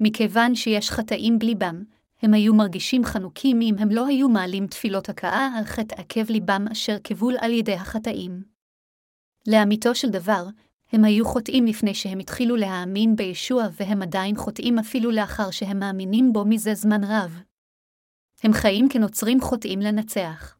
מכיוון 0.00 0.54
שיש 0.54 0.90
חטאים 0.90 1.38
בליבם, 1.38 1.84
הם 2.22 2.34
היו 2.34 2.54
מרגישים 2.54 3.04
חנוקים 3.04 3.60
אם 3.60 3.74
הם 3.78 3.90
לא 3.90 4.06
היו 4.06 4.28
מעלים 4.28 4.66
תפילות 4.66 5.08
הכאה 5.08 5.48
על 5.58 5.64
חטא 5.64 5.94
עקב 5.94 6.30
ליבם 6.30 6.64
אשר 6.72 6.96
כבול 7.04 7.34
על 7.40 7.50
ידי 7.50 7.74
החטאים. 7.74 8.42
לאמיתו 9.46 9.94
של 9.94 10.10
דבר, 10.10 10.46
הם 10.92 11.04
היו 11.04 11.24
חוטאים 11.24 11.66
לפני 11.66 11.94
שהם 11.94 12.18
התחילו 12.18 12.56
להאמין 12.56 13.16
בישוע 13.16 13.64
והם 13.72 14.02
עדיין 14.02 14.36
חוטאים 14.36 14.78
אפילו 14.78 15.10
לאחר 15.10 15.50
שהם 15.50 15.78
מאמינים 15.78 16.32
בו 16.32 16.44
מזה 16.44 16.74
זמן 16.74 17.04
רב. 17.04 17.42
הם 18.42 18.52
חיים 18.52 18.88
כנוצרים 18.88 19.40
חוטאים 19.40 19.80
לנצח. 19.80 20.56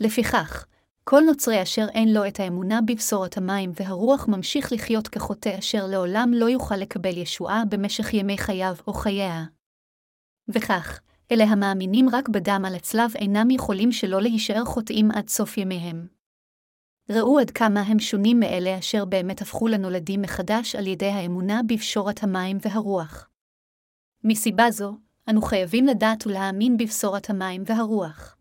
לפיכך, 0.00 0.66
כל 1.04 1.20
נוצרי 1.26 1.62
אשר 1.62 1.86
אין 1.94 2.14
לו 2.14 2.26
את 2.26 2.40
האמונה 2.40 2.80
בבשורת 2.80 3.36
המים 3.36 3.72
והרוח 3.74 4.28
ממשיך 4.28 4.72
לחיות 4.72 5.08
כחוטא 5.08 5.58
אשר 5.58 5.86
לעולם 5.86 6.30
לא 6.34 6.46
יוכל 6.46 6.76
לקבל 6.76 7.16
ישועה 7.16 7.62
במשך 7.68 8.14
ימי 8.14 8.38
חייו 8.38 8.74
או 8.86 8.92
חייה. 8.92 9.44
וכך, 10.48 11.00
אלה 11.32 11.44
המאמינים 11.44 12.06
רק 12.12 12.28
בדם 12.28 12.62
על 12.66 12.74
הצלב 12.74 13.16
אינם 13.16 13.50
יכולים 13.50 13.92
שלא 13.92 14.22
להישאר 14.22 14.64
חוטאים 14.64 15.10
עד 15.10 15.28
סוף 15.28 15.58
ימיהם. 15.58 16.06
ראו 17.10 17.38
עד 17.38 17.50
כמה 17.50 17.80
הם 17.80 17.98
שונים 17.98 18.40
מאלה 18.40 18.78
אשר 18.78 19.04
באמת 19.04 19.42
הפכו 19.42 19.68
לנולדים 19.68 20.22
מחדש 20.22 20.76
על 20.76 20.86
ידי 20.86 21.10
האמונה 21.10 21.60
בפשורת 21.66 22.22
המים 22.22 22.58
והרוח. 22.60 23.28
מסיבה 24.24 24.70
זו, 24.70 24.96
אנו 25.30 25.42
חייבים 25.42 25.86
לדעת 25.86 26.26
ולהאמין 26.26 26.76
בבשורת 26.76 27.30
המים 27.30 27.62
והרוח. 27.66 28.36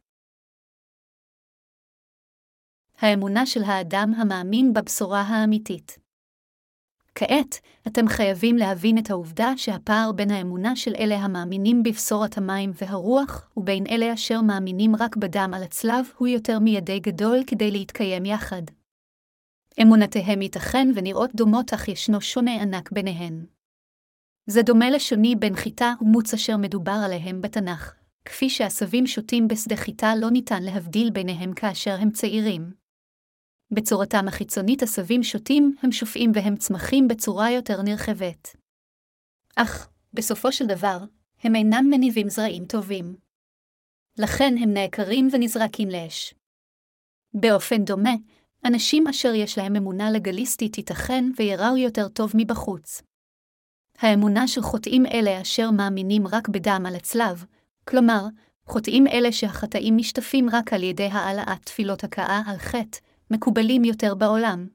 האמונה 2.98 3.46
של 3.46 3.63
האדם 3.63 4.13
המאמין 4.18 4.74
בבשורה 4.74 5.22
האמיתית. 5.22 6.03
כעת, 7.15 7.60
אתם 7.88 8.08
חייבים 8.08 8.58
להבין 8.58 8.97
את 8.97 9.10
העובדה 9.10 9.54
שהפער 9.58 10.12
בין 10.12 10.32
האמונה 10.32 10.76
של 10.76 10.95
אלה 10.99 11.15
המאמינים 11.15 11.84
בבשורת 11.84 12.38
המים 12.38 12.71
והרוח, 12.82 13.49
ובין 13.58 13.84
אלה 13.89 14.13
אשר 14.13 14.41
מאמינים 14.41 14.95
רק 14.95 15.15
בדם 15.15 15.52
על 15.56 15.63
הצלב, 15.63 16.06
הוא 16.17 16.28
יותר 16.28 16.60
מידי 16.60 16.99
גדול 16.99 17.43
כדי 17.47 17.71
להתקיים 17.71 18.26
יחד. 18.26 18.62
אמונתיהם 19.82 20.41
ייתכן 20.41 20.88
ונראות 20.95 21.36
דומות, 21.36 21.73
אך 21.73 21.88
ישנו 21.88 22.21
שונה 22.21 22.62
ענק 22.62 22.91
ביניהן. 22.91 23.45
זה 24.47 24.62
דומה 24.62 24.89
לשוני 24.89 25.36
בין 25.36 25.56
חיטה 25.56 25.93
ומוץ 26.02 26.34
אשר 26.34 26.58
מדובר 26.58 26.99
עליהם 27.06 27.41
בתנ"ך, 27.41 27.93
כפי 28.26 28.49
שעשבים 28.49 29.08
שוטים 29.08 29.47
בשדה 29.47 29.76
חיטה 29.76 30.15
לא 30.15 30.30
ניתן 30.32 30.63
להבדיל 30.63 31.10
ביניהם 31.10 31.54
כאשר 31.54 31.95
הם 31.99 32.12
צעירים. 32.12 32.83
בצורתם 33.74 34.28
החיצונית 34.28 34.84
עשבים 34.84 35.24
שוטים, 35.24 35.76
הם 35.82 35.92
שופעים 35.92 36.32
והם 36.36 36.56
צמחים 36.56 37.08
בצורה 37.08 37.52
יותר 37.52 37.82
נרחבת. 37.82 38.56
אך, 39.56 39.90
בסופו 40.14 40.52
של 40.52 40.66
דבר, 40.68 40.98
הם 41.44 41.56
אינם 41.56 41.86
מניבים 41.90 42.30
זרעים 42.30 42.66
טובים. 42.66 43.16
לכן 44.18 44.56
הם 44.62 44.74
נעקרים 44.74 45.30
ונזרקים 45.32 45.90
לאש. 45.90 46.34
באופן 47.34 47.86
דומה, 47.86 48.14
אנשים 48.66 49.08
אשר 49.08 49.34
יש 49.34 49.58
להם 49.58 49.76
אמונה 49.76 50.12
לגליסטית 50.12 50.78
ייתכן 50.78 51.26
ויראו 51.38 51.78
יותר 51.78 52.08
טוב 52.08 52.32
מבחוץ. 52.36 53.02
האמונה 53.98 54.48
של 54.48 54.62
חוטאים 54.62 55.06
אלה 55.06 55.42
אשר 55.42 55.72
מאמינים 55.72 56.28
רק 56.28 56.50
בדם 56.50 56.84
על 56.88 56.96
הצלב, 56.96 57.46
כלומר, 57.88 58.26
חוטאים 58.66 59.08
אלה 59.08 59.32
שהחטאים 59.32 59.98
משתפים 59.98 60.50
רק 60.52 60.74
על 60.74 60.84
ידי 60.84 61.10
העלאת 61.12 61.66
תפילות 61.66 62.04
הכאה 62.04 62.42
על 62.48 62.58
חטא, 62.58 63.00
מקובלים 63.34 63.84
יותר 63.84 64.15
בעולם. 64.15 64.67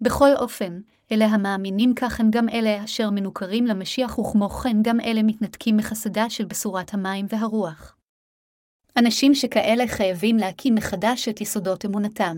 בכל 0.00 0.28
אופן, 0.36 0.80
אלה 1.12 1.26
המאמינים 1.26 1.94
כך 1.94 2.20
הם 2.20 2.30
גם 2.30 2.48
אלה 2.48 2.84
אשר 2.84 3.10
מנוכרים 3.10 3.66
למשיח 3.66 4.18
וכמו 4.18 4.48
כן 4.48 4.76
גם 4.82 5.00
אלה 5.00 5.22
מתנתקים 5.22 5.76
מחסדה 5.76 6.30
של 6.30 6.44
בשורת 6.44 6.94
המים 6.94 7.26
והרוח. 7.28 7.96
אנשים 8.96 9.34
שכאלה 9.34 9.84
חייבים 9.88 10.36
להקים 10.36 10.74
מחדש 10.74 11.28
את 11.28 11.40
יסודות 11.40 11.84
אמונתם. 11.84 12.36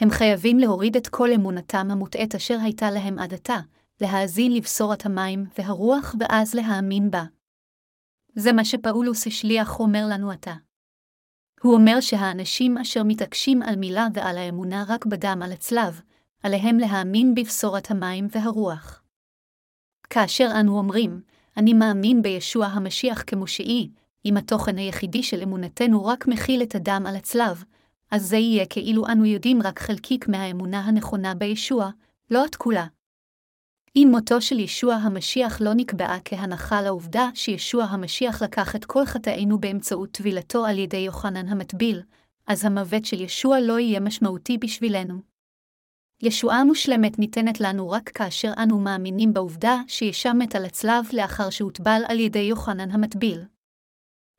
הם 0.00 0.10
חייבים 0.10 0.58
להוריד 0.58 0.96
את 0.96 1.08
כל 1.08 1.28
אמונתם 1.34 1.88
המוטעית 1.90 2.34
אשר 2.34 2.58
הייתה 2.62 2.90
להם 2.90 3.18
עד 3.18 3.34
עתה, 3.34 3.58
להאזין 4.00 4.52
לבשורת 4.52 5.06
המים 5.06 5.44
והרוח 5.58 6.14
ואז 6.20 6.54
להאמין 6.54 7.10
בה. 7.10 7.24
זה 8.34 8.52
מה 8.52 8.64
שפאולוס 8.64 9.26
השליח 9.26 9.80
אומר 9.80 10.06
לנו 10.10 10.30
עתה. 10.30 10.54
הוא 11.64 11.74
אומר 11.74 12.00
שהאנשים 12.00 12.78
אשר 12.78 13.02
מתעקשים 13.02 13.62
על 13.62 13.76
מילה 13.76 14.08
ועל 14.14 14.38
האמונה 14.38 14.84
רק 14.88 15.06
בדם 15.06 15.40
על 15.44 15.52
הצלב, 15.52 16.00
עליהם 16.42 16.78
להאמין 16.78 17.34
בבשורת 17.34 17.90
המים 17.90 18.28
והרוח. 18.30 19.02
כאשר 20.10 20.48
אנו 20.60 20.78
אומרים, 20.78 21.20
אני 21.56 21.74
מאמין 21.74 22.22
בישוע 22.22 22.66
המשיח 22.66 23.24
כמושיעי, 23.26 23.90
אם 24.24 24.36
התוכן 24.36 24.78
היחידי 24.78 25.22
של 25.22 25.42
אמונתנו 25.42 26.04
רק 26.04 26.26
מכיל 26.26 26.62
את 26.62 26.74
הדם 26.74 27.04
על 27.08 27.16
הצלב, 27.16 27.64
אז 28.10 28.22
זה 28.28 28.36
יהיה 28.36 28.66
כאילו 28.66 29.06
אנו 29.06 29.24
יודעים 29.24 29.62
רק 29.62 29.78
חלקיק 29.78 30.28
מהאמונה 30.28 30.80
הנכונה 30.80 31.34
בישוע, 31.34 31.90
לא 32.30 32.44
את 32.44 32.56
כולה. 32.56 32.86
אם 33.96 34.08
מותו 34.10 34.40
של 34.40 34.58
ישוע 34.58 34.94
המשיח 34.94 35.60
לא 35.60 35.74
נקבעה 35.74 36.18
כהנחה 36.24 36.82
לעובדה 36.82 37.30
שישוע 37.34 37.84
המשיח 37.84 38.42
לקח 38.42 38.76
את 38.76 38.84
כל 38.84 39.04
חטאינו 39.04 39.58
באמצעות 39.58 40.10
טבילתו 40.10 40.66
על 40.66 40.78
ידי 40.78 40.96
יוחנן 40.96 41.48
המטביל, 41.48 42.02
אז 42.46 42.64
המוות 42.64 43.04
של 43.04 43.20
ישוע 43.20 43.60
לא 43.60 43.78
יהיה 43.78 44.00
משמעותי 44.00 44.58
בשבילנו. 44.58 45.14
ישועה 46.22 46.64
מושלמת 46.64 47.18
ניתנת 47.18 47.60
לנו 47.60 47.90
רק 47.90 48.08
כאשר 48.08 48.52
אנו 48.62 48.78
מאמינים 48.78 49.34
בעובדה 49.34 49.80
שישע 49.88 50.32
מת 50.32 50.54
על 50.54 50.64
הצלב 50.64 51.04
לאחר 51.12 51.50
שהוטבל 51.50 52.02
על 52.08 52.20
ידי 52.20 52.38
יוחנן 52.38 52.90
המטביל. 52.90 53.40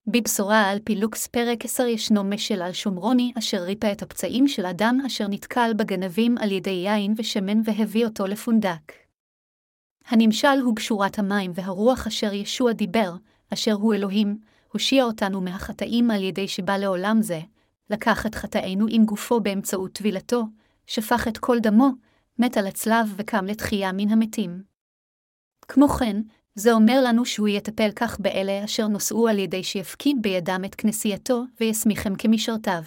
בבשורה 0.07 0.69
על 0.69 0.79
פילוקס 0.83 1.27
פרק 1.27 1.65
10 1.65 1.83
ישנו 1.83 2.23
משל 2.23 2.61
על 2.61 2.73
שומרוני 2.73 3.33
אשר 3.37 3.57
ריפא 3.57 3.91
את 3.91 4.01
הפצעים 4.01 4.47
של 4.47 4.65
אדם 4.65 4.99
אשר 5.05 5.27
נתקל 5.27 5.71
בגנבים 5.77 6.37
על 6.37 6.51
ידי 6.51 6.69
יין 6.85 7.13
ושמן 7.17 7.61
והביא 7.65 8.05
אותו 8.05 8.27
לפונדק. 8.27 9.04
הנמשל 10.07 10.59
הוא 10.63 10.75
גשורת 10.75 11.19
המים 11.19 11.51
והרוח 11.55 12.07
אשר 12.07 12.33
ישוע 12.33 12.71
דיבר, 12.71 13.15
אשר 13.53 13.73
הוא 13.73 13.93
אלוהים, 13.93 14.37
הושיע 14.71 15.03
אותנו 15.03 15.41
מהחטאים 15.41 16.11
על 16.11 16.23
ידי 16.23 16.47
שבא 16.47 16.77
לעולם 16.77 17.21
זה, 17.21 17.39
לקח 17.89 18.25
את 18.25 18.35
חטאינו 18.35 18.85
עם 18.89 19.05
גופו 19.05 19.39
באמצעות 19.39 19.93
טבילתו, 19.93 20.43
שפך 20.87 21.27
את 21.27 21.37
כל 21.37 21.59
דמו, 21.59 21.89
מת 22.39 22.57
על 22.57 22.67
הצלב 22.67 23.13
וקם 23.15 23.45
לתחייה 23.45 23.91
מן 23.91 24.09
המתים. 24.09 24.63
כמו 25.67 25.87
כן, 25.87 26.21
זה 26.55 26.73
אומר 26.73 27.01
לנו 27.03 27.25
שהוא 27.25 27.47
יטפל 27.47 27.89
כך 27.95 28.19
באלה 28.19 28.63
אשר 28.63 28.87
נושאו 28.87 29.27
על 29.27 29.39
ידי 29.39 29.63
שיפקיד 29.63 30.17
בידם 30.21 30.61
את 30.65 30.75
כנסייתו, 30.75 31.43
ויסמיכם 31.59 32.15
כמשרתיו. 32.15 32.83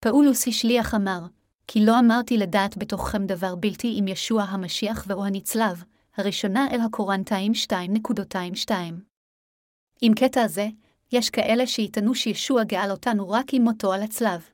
פאולוס 0.00 0.48
השליח 0.48 0.94
אמר, 0.94 1.20
כי 1.66 1.84
לא 1.84 1.98
אמרתי 1.98 2.38
לדעת 2.38 2.78
בתוככם 2.78 3.26
דבר 3.26 3.54
בלתי 3.54 3.94
עם 3.96 4.08
ישוע 4.08 4.42
המשיח 4.42 5.04
ואו 5.08 5.24
הנצלב, 5.24 5.84
הראשונה 6.16 6.66
אל 6.72 6.80
הקורנטיים 6.80 7.52
2.22. 7.52 8.72
עם 10.00 10.14
קטע 10.14 10.48
זה, 10.48 10.68
יש 11.12 11.30
כאלה 11.30 11.66
שיטענו 11.66 12.14
שישוע 12.14 12.64
גאל 12.64 12.90
אותנו 12.90 13.30
רק 13.30 13.54
עם 13.54 13.62
מותו 13.62 13.92
על 13.92 14.02
הצלב. 14.02 14.48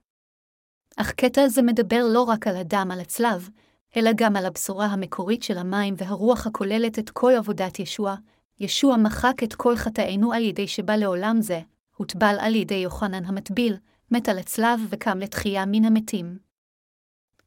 אך 0.97 1.13
קטע 1.13 1.49
זה 1.49 1.63
מדבר 1.63 2.05
לא 2.13 2.23
רק 2.23 2.47
על 2.47 2.57
הדם 2.57 2.89
על 2.93 3.01
הצלב, 3.01 3.49
אלא 3.97 4.11
גם 4.17 4.37
על 4.37 4.47
הבשורה 4.47 4.87
המקורית 4.87 5.43
של 5.43 5.59
המים 5.59 5.95
והרוח 5.97 6.47
הכוללת 6.47 6.99
את 6.99 7.11
כל 7.11 7.33
עבודת 7.39 7.79
ישוע, 7.79 8.15
ישוע 8.61 8.97
מחק 8.97 9.43
את 9.45 9.55
כל 9.55 9.77
חטאינו 9.77 10.33
על 10.33 10.43
ידי 10.43 10.69
שבא 10.69 10.97
לעולם 10.97 11.41
זה, 11.41 11.61
הוטבל 11.97 12.37
על 12.41 12.55
ידי 12.55 12.75
יוחנן 12.75 13.25
המטביל, 13.25 13.77
מת 14.11 14.29
על 14.29 14.39
הצלב 14.39 14.81
וקם 14.91 15.19
לתחייה 15.19 15.65
מן 15.67 15.85
המתים. 15.85 16.48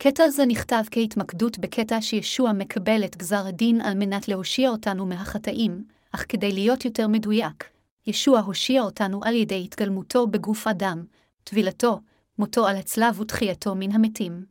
קטע 0.04 0.30
זה 0.30 0.46
נכתב 0.46 0.84
כהתמקדות 0.92 1.60
בקטע 1.60 2.02
שישוע 2.02 2.54
מקבל 2.54 3.06
את 3.06 3.18
גזר 3.18 3.48
הדין 3.48 3.82
על 3.82 3.94
מנת 3.98 4.28
להושיע 4.28 4.70
אותנו 4.70 5.06
מהחטאים, 5.06 5.84
אך 6.12 6.26
כדי 6.30 6.52
להיות 6.52 6.86
יותר 6.86 7.08
מדויק, 7.08 7.70
ישוע 8.08 8.40
הושיע 8.40 8.82
אותנו 8.82 9.20
על 9.24 9.36
ידי 9.36 9.64
התגלמותו 9.64 10.28
בגוף 10.28 10.68
אדם, 10.68 11.04
טבילתו, 11.44 12.00
מותו 12.40 12.68
על 12.68 12.76
הצלב 12.76 13.20
ותחייתו 13.20 13.76
מן 13.76 13.92
המתים. 13.92 14.46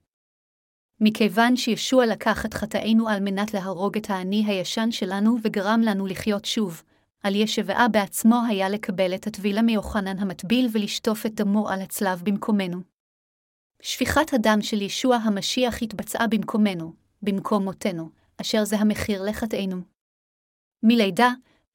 מכיוון 1.01 1.57
שישוע 1.57 2.07
לקח 2.07 2.47
את 2.47 2.55
חטאינו 2.55 3.09
על 3.09 3.21
מנת 3.21 3.55
להרוג 3.55 3.97
את 3.97 4.11
האני 4.11 4.45
הישן 4.47 4.91
שלנו 4.91 5.37
וגרם 5.43 5.81
לנו 5.85 6.07
לחיות 6.07 6.45
שוב, 6.45 6.83
על 7.23 7.35
ישבעה 7.35 7.89
בעצמו 7.89 8.41
היה 8.49 8.69
לקבל 8.69 9.15
את 9.15 9.27
הטבילה 9.27 9.63
מיוחנן 9.63 10.19
המטביל 10.19 10.69
ולשטוף 10.73 11.27
את 11.27 11.35
דמו 11.35 11.69
על 11.69 11.81
הצלב 11.81 12.23
במקומנו. 12.25 13.00
שפיכת 13.83 14.33
הדם 14.33 14.59
של 14.63 14.83
ישוע 14.83 15.17
המשיח 15.17 15.83
התבצעה 15.83 16.27
במקומנו, 16.27 16.93
במקום 17.23 17.65
מותנו, 17.65 18.11
אשר 18.41 18.65
זה 18.65 18.77
המחיר 18.77 19.23
לחטאינו. 19.23 19.77
מלידה, 20.83 21.31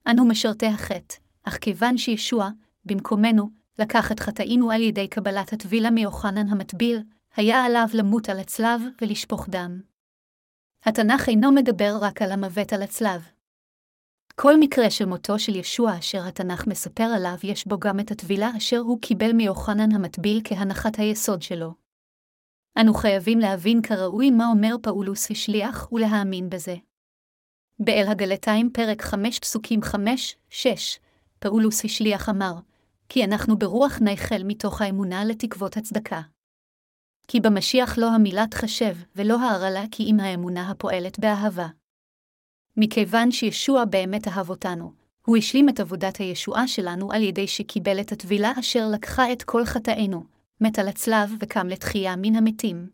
אנו 0.08 0.26
משרתי 0.26 0.66
החטא, 0.66 1.16
אך 1.44 1.58
כיוון 1.58 1.98
שישוע, 1.98 2.50
במקומנו, 2.86 3.50
לקח 3.80 4.12
את 4.12 4.20
חטאינו 4.20 4.72
על 4.72 4.82
ידי 4.82 5.08
קבלת 5.08 5.54
הטבילה 5.54 5.90
מיוחנן 5.90 6.48
המטביל, 6.48 7.04
היה 7.36 7.66
עליו 7.66 7.88
למות 7.94 8.30
על 8.30 8.40
הצלב 8.40 8.82
ולשפוך 9.02 9.50
דם. 9.50 9.82
התנ"ך 10.84 11.30
אינו 11.30 11.52
מדבר 11.52 11.98
רק 12.02 12.22
על 12.22 12.32
המוות 12.32 12.74
על 12.74 12.82
הצלב. 12.82 13.28
כל 14.36 14.60
מקרה 14.60 14.90
של 14.90 15.06
מותו 15.06 15.40
של 15.40 15.56
ישוע 15.56 16.00
אשר 16.00 16.28
התנ"ך 16.28 16.68
מספר 16.68 17.04
עליו, 17.04 17.36
יש 17.44 17.68
בו 17.68 17.80
גם 17.80 18.00
את 18.00 18.12
הטבילה 18.12 18.50
אשר 18.58 18.78
הוא 18.78 19.02
קיבל 19.02 19.34
מיוחנן 19.34 19.92
המטביל 19.92 20.42
כהנחת 20.44 21.00
היסוד 21.00 21.42
שלו. 21.42 21.85
אנו 22.82 22.94
חייבים 22.94 23.40
להבין 23.40 23.82
כראוי 23.82 24.32
מה 24.32 24.48
אומר 24.48 24.76
פאולוס 24.82 25.32
השליח 25.32 25.92
ולהאמין 25.92 26.50
בזה. 26.50 26.76
באל 27.80 28.06
הגלתיים 28.08 28.70
פרק 28.74 29.02
5 29.02 29.40
פסוקים 29.40 29.80
5-6, 30.52 30.56
פאולוס 31.40 31.86
השליח 31.86 32.30
אמר, 32.30 32.54
כי 33.10 33.24
אנחנו 33.24 33.58
ברוח 33.58 34.00
נייחל 34.02 34.44
מתוך 34.46 34.82
האמונה 34.82 35.26
לתקוות 35.26 35.78
הצדקה. 35.78 36.22
כי 37.28 37.40
במשיח 37.40 37.98
לא 37.98 38.12
המילה 38.12 38.48
תחשב, 38.48 38.96
ולא 39.16 39.40
ההרעלה 39.40 39.84
כי 39.92 40.04
אם 40.04 40.20
האמונה 40.20 40.70
הפועלת 40.72 41.20
באהבה. 41.20 41.68
מכיוון 42.78 43.32
שישוע 43.32 43.86
באמת 43.86 44.28
אהב 44.28 44.50
אותנו, 44.50 44.92
הוא 45.26 45.38
השלים 45.38 45.70
את 45.70 45.80
עבודת 45.80 46.18
הישועה 46.18 46.68
שלנו 46.68 47.12
על 47.12 47.24
ידי 47.24 47.48
שקיבל 47.48 48.02
את 48.02 48.12
הטבילה 48.12 48.52
אשר 48.60 48.88
לקחה 48.94 49.32
את 49.32 49.44
כל 49.44 49.66
חטאינו, 49.66 50.35
מת 50.62 50.80
על 50.80 50.88
הצלב 50.88 51.30
וקם 51.40 51.68
לתחייה 51.68 52.16
מן 52.16 52.36
המתים. 52.36 52.90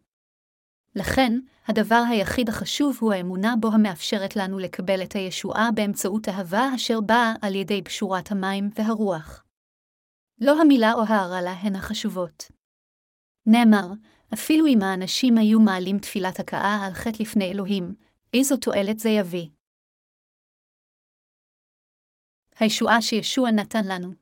לכן, 0.95 1.31
הדבר 1.67 2.03
היחיד 2.09 2.49
החשוב 2.49 2.97
הוא 3.01 3.13
האמונה 3.13 3.53
בו 3.59 3.67
המאפשרת 3.73 4.35
לנו 4.35 4.59
לקבל 4.59 5.03
את 5.03 5.15
הישועה 5.15 5.69
באמצעות 5.75 6.29
אהבה 6.29 6.63
אשר 6.75 7.01
באה 7.01 7.33
על 7.41 7.55
ידי 7.55 7.81
פשורת 7.83 8.31
המים 8.31 8.69
והרוח. 8.75 9.43
לא 10.41 10.61
המילה 10.61 10.93
או 10.93 11.01
ההרעלה 11.01 11.51
הן 11.51 11.75
החשובות. 11.75 12.51
נאמר, 13.45 13.87
אפילו 14.33 14.65
אם 14.67 14.79
האנשים 14.81 15.37
היו 15.37 15.59
מעלים 15.59 15.99
תפילת 15.99 16.39
הכאה 16.39 16.85
על 16.85 16.93
חטא 16.93 17.21
לפני 17.21 17.51
אלוהים, 17.51 17.95
איזו 18.33 18.57
תועלת 18.57 18.99
זה 18.99 19.09
יביא. 19.09 19.49
הישועה 22.59 23.01
שישוע 23.01 23.51
נתן 23.51 23.83
לנו. 23.85 24.13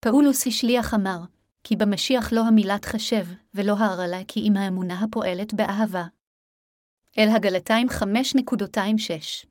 פאולוס 0.00 0.46
השליח 0.46 0.94
אמר, 0.94 1.35
כי 1.68 1.76
במשיח 1.76 2.32
לא 2.32 2.40
המילה 2.40 2.78
תחשב, 2.78 3.26
ולא 3.54 3.74
ההרעלה 3.78 4.20
כי 4.28 4.40
אם 4.40 4.56
האמונה 4.56 5.00
הפועלת 5.00 5.54
באהבה. 5.54 6.04
אל 7.18 7.28
הגלתיים 7.28 7.86
5.26 7.88 9.46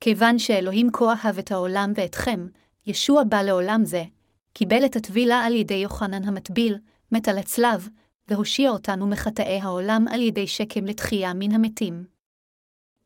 כיוון 0.00 0.38
שאלוהים 0.38 0.88
כה 0.92 1.04
אהב 1.12 1.38
את 1.38 1.52
העולם 1.52 1.92
ואתכם, 1.96 2.46
ישוע 2.86 3.22
בא 3.24 3.42
לעולם 3.42 3.84
זה, 3.84 4.04
קיבל 4.52 4.84
את 4.84 4.96
הטבילה 4.96 5.40
על 5.40 5.54
ידי 5.54 5.74
יוחנן 5.74 6.24
המטביל, 6.24 6.78
מת 7.12 7.28
על 7.28 7.38
הצלב, 7.38 7.88
והושיע 8.28 8.70
אותנו 8.70 9.06
מחטאי 9.06 9.60
העולם 9.60 10.04
על 10.10 10.20
ידי 10.20 10.46
שקם 10.46 10.84
לתחייה 10.84 11.32
מן 11.34 11.52
המתים. 11.52 12.04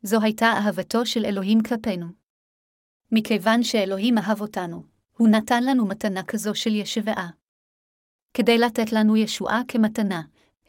זו 0.03 0.21
הייתה 0.21 0.45
אהבתו 0.45 1.05
של 1.05 1.25
אלוהים 1.25 1.63
כלפינו. 1.63 2.05
מכיוון 3.11 3.63
שאלוהים 3.63 4.17
אהב 4.17 4.41
אותנו, 4.41 4.83
הוא 5.17 5.27
נתן 5.27 5.63
לנו 5.63 5.85
מתנה 5.85 6.23
כזו 6.23 6.55
של 6.55 6.75
ישבעה. 6.75 7.29
כדי 8.37 8.57
לתת 8.57 8.91
לנו 8.91 9.17
ישועה 9.17 9.61
כמתנה, 9.67 10.21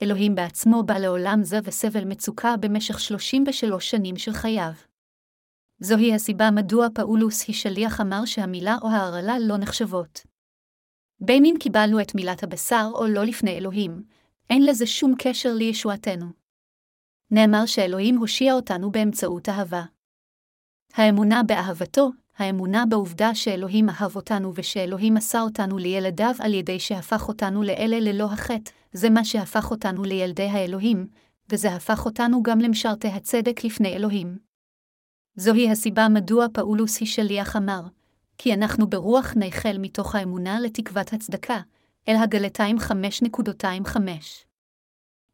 אלוהים 0.02 0.34
בעצמו 0.34 0.82
בא 0.82 0.98
לעולם 0.98 1.40
זה 1.42 1.58
וסבל 1.64 2.04
מצוקה 2.04 2.54
במשך 2.60 3.00
33 3.00 3.90
שנים 3.90 4.16
של 4.16 4.32
חייו. 4.32 4.72
זוהי 5.80 6.14
הסיבה 6.14 6.50
מדוע 6.50 6.86
פאולוס 6.94 7.48
השליח 7.48 8.00
אמר 8.00 8.24
שהמילה 8.24 8.76
או 8.82 8.88
ההרעלה 8.88 9.38
לא 9.38 9.56
נחשבות. 9.56 10.20
בין 11.20 11.44
אם 11.44 11.54
קיבלנו 11.60 12.00
את 12.00 12.14
מילת 12.14 12.42
הבשר 12.42 12.90
או 12.94 13.06
לא 13.06 13.24
לפני 13.24 13.58
אלוהים, 13.58 14.02
אין 14.50 14.66
לזה 14.66 14.86
שום 14.86 15.14
קשר 15.18 15.52
לישועתנו. 15.52 16.26
נאמר 17.30 17.66
שאלוהים 17.66 18.18
הושיע 18.18 18.54
אותנו 18.54 18.90
באמצעות 18.90 19.48
אהבה. 19.48 19.82
האמונה 20.94 21.42
באהבתו, 21.42 22.10
האמונה 22.38 22.84
בעובדה 22.88 23.34
שאלוהים 23.34 23.88
אהב 23.88 24.16
אותנו 24.16 24.52
ושאלוהים 24.54 25.16
עשה 25.16 25.40
אותנו 25.40 25.78
לילדיו 25.78 26.34
על 26.38 26.54
ידי 26.54 26.80
שהפך 26.80 27.28
אותנו 27.28 27.62
לאלה 27.62 28.00
ללא 28.00 28.24
החטא, 28.24 28.70
זה 28.92 29.10
מה 29.10 29.24
שהפך 29.24 29.70
אותנו 29.70 30.04
לילדי 30.04 30.48
האלוהים, 30.48 31.06
וזה 31.50 31.74
הפך 31.74 32.04
אותנו 32.04 32.42
גם 32.42 32.58
למשרתי 32.58 33.08
הצדק 33.08 33.64
לפני 33.64 33.96
אלוהים. 33.96 34.38
זוהי 35.36 35.70
הסיבה 35.70 36.08
מדוע 36.08 36.46
פאולוס 36.52 37.02
השליח 37.02 37.56
אמר, 37.56 37.80
כי 38.38 38.54
אנחנו 38.54 38.86
ברוח 38.86 39.32
נייחל 39.36 39.78
מתוך 39.78 40.14
האמונה 40.14 40.60
לתקוות 40.60 41.12
הצדקה, 41.12 41.60
אל 42.08 42.16
הגלתיים 42.16 42.76
5.25. 42.78 44.45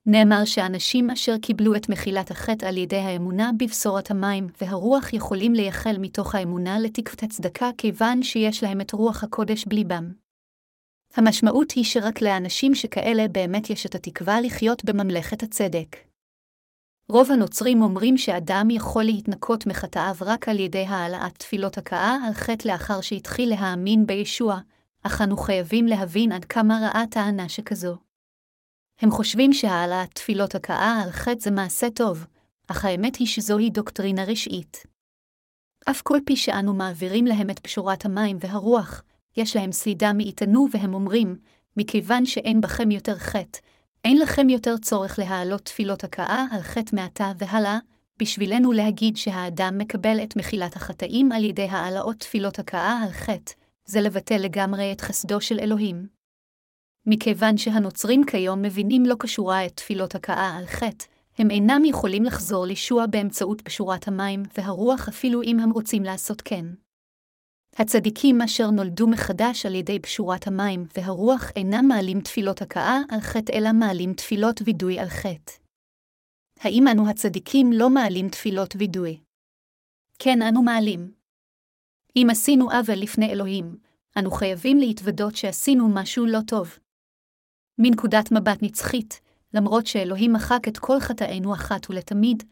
נאמר 0.07 0.45
שאנשים 0.45 1.11
אשר 1.11 1.39
קיבלו 1.39 1.77
את 1.77 1.89
מחילת 1.89 2.31
החטא 2.31 2.67
על 2.67 2.77
ידי 2.77 2.97
האמונה 2.97 3.51
בבשורת 3.59 4.11
המים 4.11 4.47
והרוח 4.61 5.13
יכולים 5.13 5.55
לייחל 5.55 5.97
מתוך 5.99 6.35
האמונה 6.35 6.79
לתקוות 6.79 7.23
הצדקה 7.23 7.71
כיוון 7.79 8.23
שיש 8.23 8.63
להם 8.63 8.81
את 8.81 8.93
רוח 8.93 9.25
הקודש 9.25 9.65
בליבם. 9.65 10.13
המשמעות 11.17 11.71
היא 11.71 11.85
שרק 11.85 12.23
לאנשים 12.23 12.75
שכאלה 12.75 13.29
באמת 13.29 13.71
יש 13.71 13.87
את 13.87 13.95
התקווה 13.95 14.41
לחיות 14.41 14.85
בממלכת 14.85 15.43
הצדק. 15.43 15.97
רוב 17.09 17.31
הנוצרים 17.31 17.83
אומרים 17.83 18.19
שאדם 18.19 18.69
יכול 18.71 19.05
להתנקות 19.05 19.67
מחטאיו 19.67 20.15
רק 20.21 20.49
על 20.49 20.61
ידי 20.61 20.85
העלאת 20.89 21.39
תפילות 21.39 21.79
הכאה 21.79 22.17
על 22.27 22.33
חטא 22.33 22.69
לאחר 22.69 23.01
שהתחיל 23.01 23.49
להאמין 23.49 24.07
בישוע, 24.07 24.59
אך 25.03 25.23
אנו 25.23 25.37
חייבים 25.37 25.87
להבין 25.87 26.33
עד 26.33 26.45
כמה 26.45 26.79
רעה 26.83 27.05
טענה 27.11 27.49
שכזו. 27.49 28.12
הם 29.03 29.11
חושבים 29.11 29.53
שהעלאת 29.53 30.15
תפילות 30.15 30.55
הכאה 30.55 31.03
על 31.03 31.11
חטא 31.11 31.41
זה 31.41 31.51
מעשה 31.51 31.91
טוב, 31.91 32.27
אך 32.69 32.85
האמת 32.85 33.17
היא 33.17 33.27
שזוהי 33.27 33.71
דוקטרינה 33.71 34.25
רשעית. 34.25 34.83
אף 35.91 36.03
כל 36.03 36.19
פי 36.27 36.37
שאנו 36.37 36.75
מעבירים 36.75 37.27
להם 37.27 37.51
את 37.51 37.59
פשורת 37.59 38.05
המים 38.05 38.37
והרוח, 38.41 39.03
יש 39.37 39.57
להם 39.57 39.73
סלידה 39.73 40.13
מאיתנו 40.13 40.67
והם 40.73 40.95
אומרים, 40.95 41.37
מכיוון 41.77 42.27
שאין 42.27 42.61
בכם 42.61 42.91
יותר 42.91 43.19
חטא, 43.19 43.59
אין 44.05 44.19
לכם 44.19 44.49
יותר 44.49 44.77
צורך 44.77 45.19
להעלות 45.19 45.65
תפילות 45.65 46.05
הכאה 46.05 46.45
על 46.51 46.63
חטא 46.63 46.97
מעתה 46.97 47.33
והלאה, 47.39 47.79
בשבילנו 48.19 48.73
להגיד 48.73 49.17
שהאדם 49.17 49.79
מקבל 49.79 50.23
את 50.23 50.37
מחילת 50.37 50.77
החטאים 50.77 51.33
על 51.33 51.45
ידי 51.45 51.69
העלאות 51.71 52.17
תפילות 52.17 52.59
הכאה 52.59 53.03
על 53.05 53.11
חטא, 53.11 53.53
זה 53.85 54.01
לבטל 54.01 54.39
לגמרי 54.39 54.93
את 54.93 55.01
חסדו 55.01 55.41
של 55.41 55.59
אלוהים. 55.61 56.22
מכיוון 57.07 57.57
שהנוצרים 57.57 58.25
כיום 58.25 58.63
מבינים 58.63 59.07
לא 59.07 59.15
קשורה 59.19 59.67
את 59.67 59.77
תפילות 59.77 60.15
הכאה 60.15 60.57
על 60.57 60.67
חטא, 60.67 61.05
הם 61.39 61.51
אינם 61.51 61.85
יכולים 61.85 62.25
לחזור 62.25 62.67
לישוע 62.67 63.07
באמצעות 63.07 63.61
פשורת 63.61 64.09
המים 64.09 64.43
והרוח 64.57 65.09
אפילו 65.09 65.43
אם 65.43 65.61
הם 65.61 65.71
רוצים 65.71 66.03
לעשות 66.03 66.41
כן. 66.41 66.67
הצדיקים 67.77 68.43
אשר 68.43 68.71
נולדו 68.71 69.07
מחדש 69.07 69.67
על 69.67 69.75
ידי 69.75 69.99
פשורת 69.99 70.47
המים 70.47 70.87
והרוח 70.97 71.51
אינם 71.57 71.85
מעלים 71.89 72.21
תפילות 72.21 72.63
הכאה 72.63 72.99
על 73.11 73.21
חטא 73.21 73.53
אלא 73.53 73.73
מעלים 73.73 74.15
תפילות 74.15 74.63
וידוי 74.65 74.99
על 74.99 75.09
חטא. 75.09 75.53
האם 76.61 76.89
אנו 76.89 77.11
הצדיקים 77.11 77.73
לא 77.73 77.91
מעלים 77.91 78.29
תפילות 78.29 78.75
וידוי? 78.79 79.21
כן, 80.19 80.43
אנו 80.43 80.63
מעלים. 80.63 81.13
אם 82.17 82.27
עשינו 82.31 82.71
עוול 82.71 82.99
לפני 82.99 83.33
אלוהים, 83.33 83.77
אנו 84.19 84.31
חייבים 84.31 84.79
להתוודות 84.79 85.37
שעשינו 85.37 85.89
משהו 85.95 86.27
לא 86.27 86.39
טוב. 86.47 86.79
מנקודת 87.79 88.33
מבט 88.33 88.59
נצחית, 88.63 89.21
למרות 89.55 89.87
שאלוהים 89.87 90.33
מחק 90.33 90.69
את 90.69 90.79
כל 90.79 91.01
חטאינו 91.01 91.55
אחת 91.55 91.91
ולתמיד, 91.91 92.43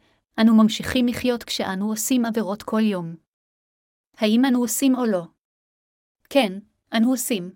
אנו 0.41 0.63
ממשיכים 0.63 1.07
לחיות 1.07 1.45
כשאנו 1.45 1.89
עושים 1.89 2.25
עבירות 2.25 2.63
כל 2.63 2.81
יום. 2.81 3.15
האם 4.17 4.45
אנו 4.45 4.59
עושים 4.59 4.95
או 4.95 5.07
לא? 5.07 5.23
כן, 6.31 6.59
אנו 6.97 7.11
עושים. 7.11 7.53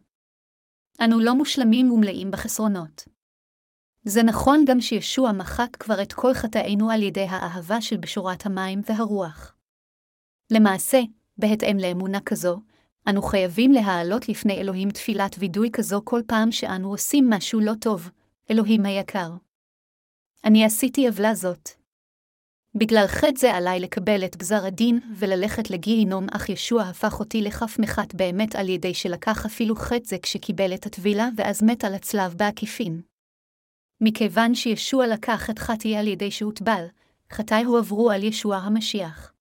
אנו 1.05 1.20
לא 1.20 1.35
מושלמים 1.35 1.92
ומלאים 1.92 2.31
בחסרונות. 2.31 3.05
זה 4.05 4.22
נכון 4.22 4.64
גם 4.66 4.81
שישוע 4.81 5.33
מחק 5.33 5.77
כבר 5.77 6.03
את 6.03 6.12
כל 6.12 6.35
חטאינו 6.35 6.90
על 6.90 7.03
ידי 7.03 7.27
האהבה 7.29 7.81
של 7.81 7.96
בשורת 7.96 8.46
המים 8.46 8.81
והרוח. 8.88 9.57
למעשה, 10.50 11.00
בהתאם 11.38 11.77
לאמונה 11.79 12.20
כזו, 12.20 12.61
אנו 13.09 13.23
חייבים 13.23 13.73
להעלות 13.73 14.29
לפני 14.29 14.61
אלוהים 14.61 14.90
תפילת 14.90 15.37
וידוי 15.38 15.71
כזו 15.73 16.01
כל 16.05 16.21
פעם 16.27 16.53
שאנו 16.53 16.90
עושים 16.90 17.31
משהו 17.31 17.61
לא 17.61 17.73
טוב, 17.81 18.11
אלוהים 18.51 18.87
היקר. 18.87 19.31
אני 20.45 20.64
עשיתי 20.64 21.07
עוולה 21.07 21.35
זאת. 21.35 21.71
בגלל 22.75 23.05
חטא 23.07 23.38
זה 23.38 23.55
עליי 23.55 23.81
לקבל 23.81 24.25
את 24.25 24.37
גזר 24.37 24.64
הדין 24.67 25.01
וללכת 25.17 25.71
לגיהינום, 25.71 26.27
אך 26.33 26.49
ישוע 26.49 26.83
הפך 26.83 27.21
אותי 27.21 27.43
לכף 27.43 27.77
מחת 27.79 28.14
באמת 28.14 28.57
על 28.57 28.69
ידי 28.69 28.95
שלקח 28.95 29.47
אפילו 29.47 29.77
חטא 29.77 30.05
זה 30.05 30.17
כשקיבל 30.23 30.75
את 30.75 30.87
הטבילה 30.87 31.29
ואז 31.37 31.62
מת 31.62 31.85
על 31.85 31.95
הצלב 31.95 32.35
בעקיפין. 32.35 33.01
מכיוון 34.01 34.55
שישוע 34.55 35.07
לקח 35.07 35.51
את 35.51 35.59
חטאי 35.59 35.97
על 35.97 36.07
ידי 36.07 36.31
שהוטבל, 36.31 36.87
חטאי 37.33 37.64
הועברו 37.64 38.11
על 38.11 38.25
ישוע 38.25 38.57
המשיח. 38.57 39.34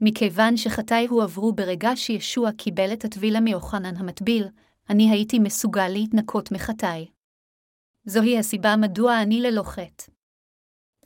מכיוון 0.00 0.56
שחטאי 0.56 1.06
הועברו 1.06 1.52
ברגע 1.52 1.90
שישוע 1.96 2.52
קיבל 2.52 2.92
את 2.92 3.04
הטבילה 3.04 3.40
מיוחנן 3.40 3.96
המטביל, 3.96 4.44
אני 4.90 5.10
הייתי 5.10 5.38
מסוגל 5.38 5.88
להתנקות 5.88 6.52
מחטאי. 6.52 7.10
זוהי 8.04 8.38
הסיבה 8.38 8.76
מדוע 8.76 9.22
אני 9.22 9.40
ללא 9.40 9.62
חטא. 9.62 10.04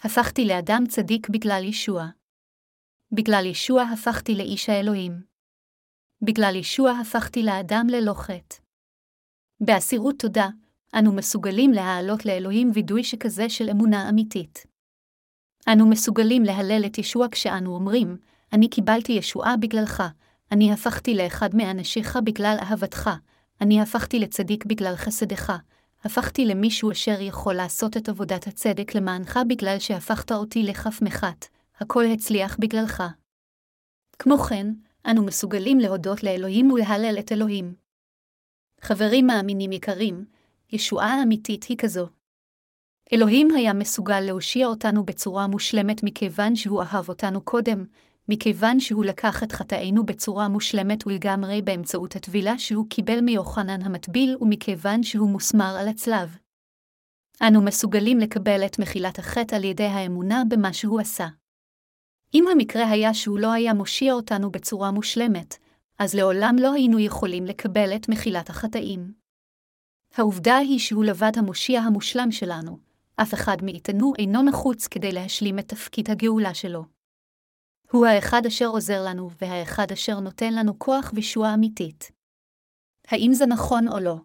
הפכתי 0.05 0.45
לאדם 0.45 0.85
צדיק 0.89 1.29
בגלל 1.29 1.65
ישוע. 1.65 2.07
בגלל 3.13 3.47
ישוע 3.47 3.83
הפכתי 3.83 4.35
לאיש 4.35 4.69
האלוהים. 4.69 5.23
בגלל 6.23 6.57
ישוע 6.57 6.91
הפכתי 6.91 7.43
לאדם 7.43 7.87
ללא 7.91 8.15
חטא. 8.15 8.57
באסירות 9.61 10.15
תודה, 10.19 10.49
אנו 10.99 11.13
מסוגלים 11.13 11.71
להעלות 11.71 12.27
לאלוהים 12.27 12.71
וידוי 12.75 13.05
שכזה 13.05 13.49
של 13.49 13.71
אמונה 13.71 14.09
אמיתית. 14.09 14.67
אנו 15.73 15.91
מסוגלים 15.91 16.43
להלל 16.43 16.83
את 16.87 16.99
ישוע 16.99 17.27
כשאנו 17.31 17.75
אומרים, 17.75 18.17
אני 18.53 18.69
קיבלתי 18.69 19.13
ישועה 19.13 19.57
בגללך, 19.57 20.03
אני 20.53 20.73
הפכתי 20.73 21.15
לאחד 21.15 21.55
מאנשיך 21.55 22.19
בגלל 22.25 22.57
אהבתך, 22.61 23.11
אני 23.61 23.81
הפכתי 23.81 24.19
לצדיק 24.19 24.65
בגלל 24.65 24.97
חסדך, 24.97 25.53
הפכתי 26.05 26.45
למישהו 26.45 26.93
אשר 26.93 27.21
יכול 27.21 27.55
לעשות 27.55 27.97
את 27.97 28.09
עבודת 28.09 28.47
הצדק 28.47 28.95
למענך 28.95 29.39
בגלל 29.49 29.79
שהפכת 29.79 30.33
אותי 30.33 30.63
לכף 30.63 31.03
מחת, 31.03 31.47
הכל 31.81 32.05
הצליח 32.05 32.57
בגללך. 32.61 33.03
כמו 34.19 34.39
כן, 34.39 34.67
אנו 35.07 35.25
מסוגלים 35.25 35.79
להודות 35.79 36.23
לאלוהים 36.23 36.71
ולהלל 36.71 37.17
את 37.19 37.33
אלוהים. 37.33 37.75
חברים 38.81 39.27
מאמינים 39.27 39.73
יקרים, 39.73 40.25
ישועה 40.73 41.15
האמיתית 41.15 41.65
היא 41.65 41.77
כזו. 41.79 42.07
אלוהים 43.13 43.51
היה 43.51 43.73
מסוגל 43.73 44.21
להושיע 44.21 44.67
אותנו 44.67 45.05
בצורה 45.05 45.47
מושלמת 45.47 46.03
מכיוון 46.03 46.57
שהוא 46.57 46.83
אהב 46.83 47.09
אותנו 47.09 47.41
קודם, 47.41 47.85
מכיוון 48.29 48.81
שהוא 48.81 49.05
לקח 49.05 49.43
את 49.43 49.53
חטאינו 49.53 50.07
בצורה 50.07 50.49
מושלמת 50.49 51.07
ולגמרי 51.07 51.63
באמצעות 51.63 52.17
הטבילה 52.17 52.59
שהוא 52.59 52.87
קיבל 52.91 53.21
מיוחנן 53.21 53.83
המטביל 53.83 54.37
ומכיוון 54.41 55.03
שהוא 55.03 55.31
מוסמר 55.31 55.77
על 55.81 55.89
הצלב. 55.89 56.37
אנו 57.43 57.63
מסוגלים 57.63 58.19
לקבל 58.19 58.67
את 58.67 58.79
מחילת 58.79 59.19
החטא 59.19 59.55
על 59.55 59.65
ידי 59.65 59.87
האמונה 59.87 60.43
במה 60.49 60.73
שהוא 60.73 61.01
עשה. 61.01 61.27
אם 62.35 62.45
המקרה 62.53 62.91
היה 62.91 63.15
שהוא 63.15 63.39
לא 63.39 63.53
היה 63.53 63.75
מושיע 63.75 64.13
אותנו 64.13 64.51
בצורה 64.51 64.91
מושלמת, 64.91 65.57
אז 65.99 66.15
לעולם 66.15 66.57
לא 66.61 66.73
היינו 66.73 66.99
יכולים 66.99 67.45
לקבל 67.45 67.97
את 67.97 68.09
מחילת 68.09 68.51
החטאים. 68.51 69.13
העובדה 70.17 70.57
היא 70.57 70.79
שהוא 70.79 71.05
לבד 71.05 71.33
המושיע 71.37 71.81
המושלם 71.81 72.33
שלנו, 72.33 72.79
אף 73.17 73.35
אחד 73.35 73.57
מאיתנו 73.63 74.13
אינו 74.19 74.43
נחוץ 74.43 74.87
כדי 74.87 75.13
להשלים 75.13 75.59
את 75.59 75.69
תפקיד 75.69 76.11
הגאולה 76.11 76.55
שלו. 76.55 77.02
הוא 77.93 78.07
האחד 78.07 78.47
אשר 78.47 78.67
עוזר 78.67 79.05
לנו, 79.07 79.31
והאחד 79.41 79.87
אשר 79.93 80.21
נותן 80.21 80.55
לנו 80.55 80.79
כוח 80.79 81.13
וישועה 81.15 81.55
אמיתית. 81.55 82.11
האם 83.09 83.31
זה 83.33 83.47
נכון 83.47 83.89
או 83.89 83.99
לא? 84.01 84.17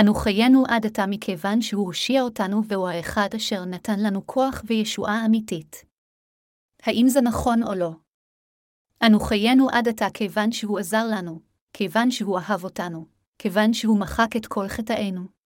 אנו 0.00 0.14
חיינו 0.14 0.64
עד 0.68 0.86
עתה 0.86 1.06
מכיוון 1.08 1.62
שהוא 1.62 1.86
הושיע 1.86 2.22
אותנו 2.22 2.64
והוא 2.68 2.88
האחד 2.88 3.28
אשר 3.36 3.64
נתן 3.64 4.00
לנו 4.00 4.26
כוח 4.26 4.62
וישועה 4.66 5.26
אמיתית. 5.26 5.84
האם 6.82 7.08
זה 7.08 7.20
נכון 7.20 7.62
או 7.62 7.74
לא? 7.74 7.90
אנו 9.06 9.20
חיינו 9.20 9.68
עד 9.70 9.88
עתה 9.88 10.06
כיוון 10.14 10.52
שהוא 10.52 10.78
עזר 10.78 11.04
לנו, 11.10 11.40
כיוון 11.72 12.10
שהוא 12.10 12.38
אהב 12.38 12.64
אותנו, 12.64 13.06
כיוון 13.38 13.74
שהוא 13.74 14.00
מחק 14.00 14.36
את 14.36 14.46
כל 14.46 14.68
חטאינו. 14.68 15.41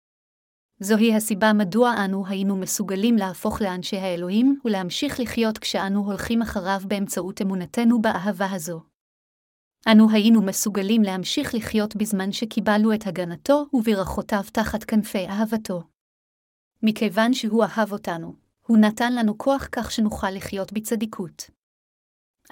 זוהי 0.83 1.15
הסיבה 1.15 1.53
מדוע 1.53 1.93
אנו 2.05 2.27
היינו 2.27 2.57
מסוגלים 2.57 3.15
להפוך 3.15 3.61
לאנשי 3.61 3.97
האלוהים 3.97 4.59
ולהמשיך 4.65 5.19
לחיות 5.19 5.57
כשאנו 5.57 6.05
הולכים 6.05 6.41
אחריו 6.41 6.81
באמצעות 6.87 7.41
אמונתנו 7.41 8.01
באהבה 8.01 8.51
הזו. 8.51 8.81
אנו 9.91 10.11
היינו 10.11 10.41
מסוגלים 10.41 11.01
להמשיך 11.01 11.55
לחיות 11.55 11.95
בזמן 11.95 12.31
שקיבלנו 12.31 12.93
את 12.93 13.07
הגנתו 13.07 13.65
וברכותיו 13.73 14.43
תחת 14.53 14.83
כנפי 14.83 15.27
אהבתו. 15.27 15.83
מכיוון 16.83 17.33
שהוא 17.33 17.63
אהב 17.63 17.91
אותנו, 17.91 18.35
הוא 18.67 18.77
נתן 18.77 19.13
לנו 19.13 19.37
כוח 19.37 19.67
כך 19.71 19.91
שנוכל 19.91 20.31
לחיות 20.31 20.73
בצדיקות. 20.73 21.49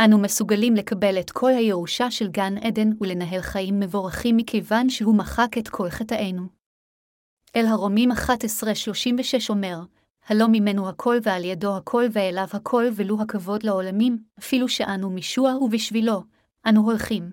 אנו 0.05 0.17
מסוגלים 0.17 0.75
לקבל 0.75 1.19
את 1.19 1.31
כל 1.31 1.51
הירושה 1.51 2.11
של 2.11 2.27
גן 2.27 2.57
עדן 2.57 2.89
ולנהל 3.01 3.41
חיים 3.41 3.79
מבורכים 3.79 4.37
מכיוון 4.37 4.89
שהוא 4.89 5.17
מחק 5.17 5.57
את 5.57 5.67
כל 5.67 5.89
חטאינו. 5.89 6.58
אל 7.55 7.65
הרומים 7.65 8.11
11-36 8.11 8.15
אומר, 9.49 9.79
הלא 10.27 10.45
ממנו 10.51 10.89
הכל 10.89 11.17
ועל 11.23 11.45
ידו 11.45 11.77
הכל 11.77 12.05
ואליו 12.11 12.47
הכל 12.53 12.85
ולו 12.95 13.21
הכבוד 13.21 13.63
לעולמים, 13.63 14.17
אפילו 14.39 14.69
שאנו 14.69 15.09
משוע 15.09 15.55
ובשבילו, 15.55 16.23
אנו 16.69 16.81
הולכים. 16.81 17.29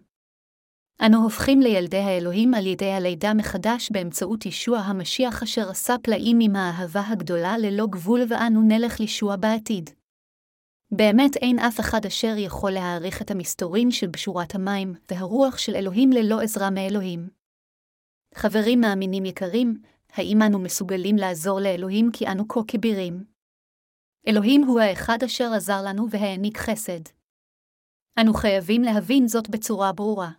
אנו 1.07 1.22
הופכים 1.22 1.61
לילדי 1.61 1.97
האלוהים 1.97 2.55
על 2.55 2.66
ידי 2.66 2.93
הלידה 2.93 3.34
מחדש 3.34 3.91
באמצעות 3.91 4.47
ישוע 4.47 4.78
המשיח 4.78 5.43
אשר 5.43 5.70
עשה 5.70 5.95
פלאים 6.03 6.38
עם 6.41 6.57
האהבה 6.57 7.03
הגדולה 7.09 7.59
ללא 7.59 7.86
גבול 7.91 8.20
ואנו 8.28 8.62
נלך 8.62 9.01
לישוע 9.01 9.36
בעתיד. 9.36 9.91
באמת 10.91 11.36
אין 11.36 11.59
אף 11.59 11.80
אחד 11.80 12.07
אשר 12.07 12.34
יכול 12.36 12.70
להעריך 12.70 13.22
את 13.22 13.30
המסתורין 13.30 13.91
של 13.91 14.07
בשורת 14.07 14.55
המים 14.55 14.95
והרוח 15.11 15.59
של 15.59 15.74
אלוהים 15.74 16.11
ללא 16.11 16.41
עזרה 16.41 16.70
מאלוהים. 16.70 17.28
חברים 18.34 18.80
מאמינים 18.80 19.24
יקרים, 19.24 19.74
האם 20.17 20.39
אנו 20.47 20.59
מסוגלים 20.59 21.17
לעזור 21.17 21.61
לאלוהים 21.61 22.11
כי 22.12 22.27
אנו 22.27 22.49
כה 22.49 22.61
כבירים? 22.69 23.25
אלוהים 24.29 24.62
הוא 24.62 24.81
האחד 24.81 25.19
אשר 25.25 25.53
עזר 25.57 25.83
לנו 25.85 26.11
והעניק 26.11 26.59
חסד. 26.59 27.01
אנו 28.21 28.35
חייבים 28.35 28.83
להבין 28.83 29.29
זאת 29.29 29.49
בצורה 29.49 29.93
ברורה. 29.93 30.31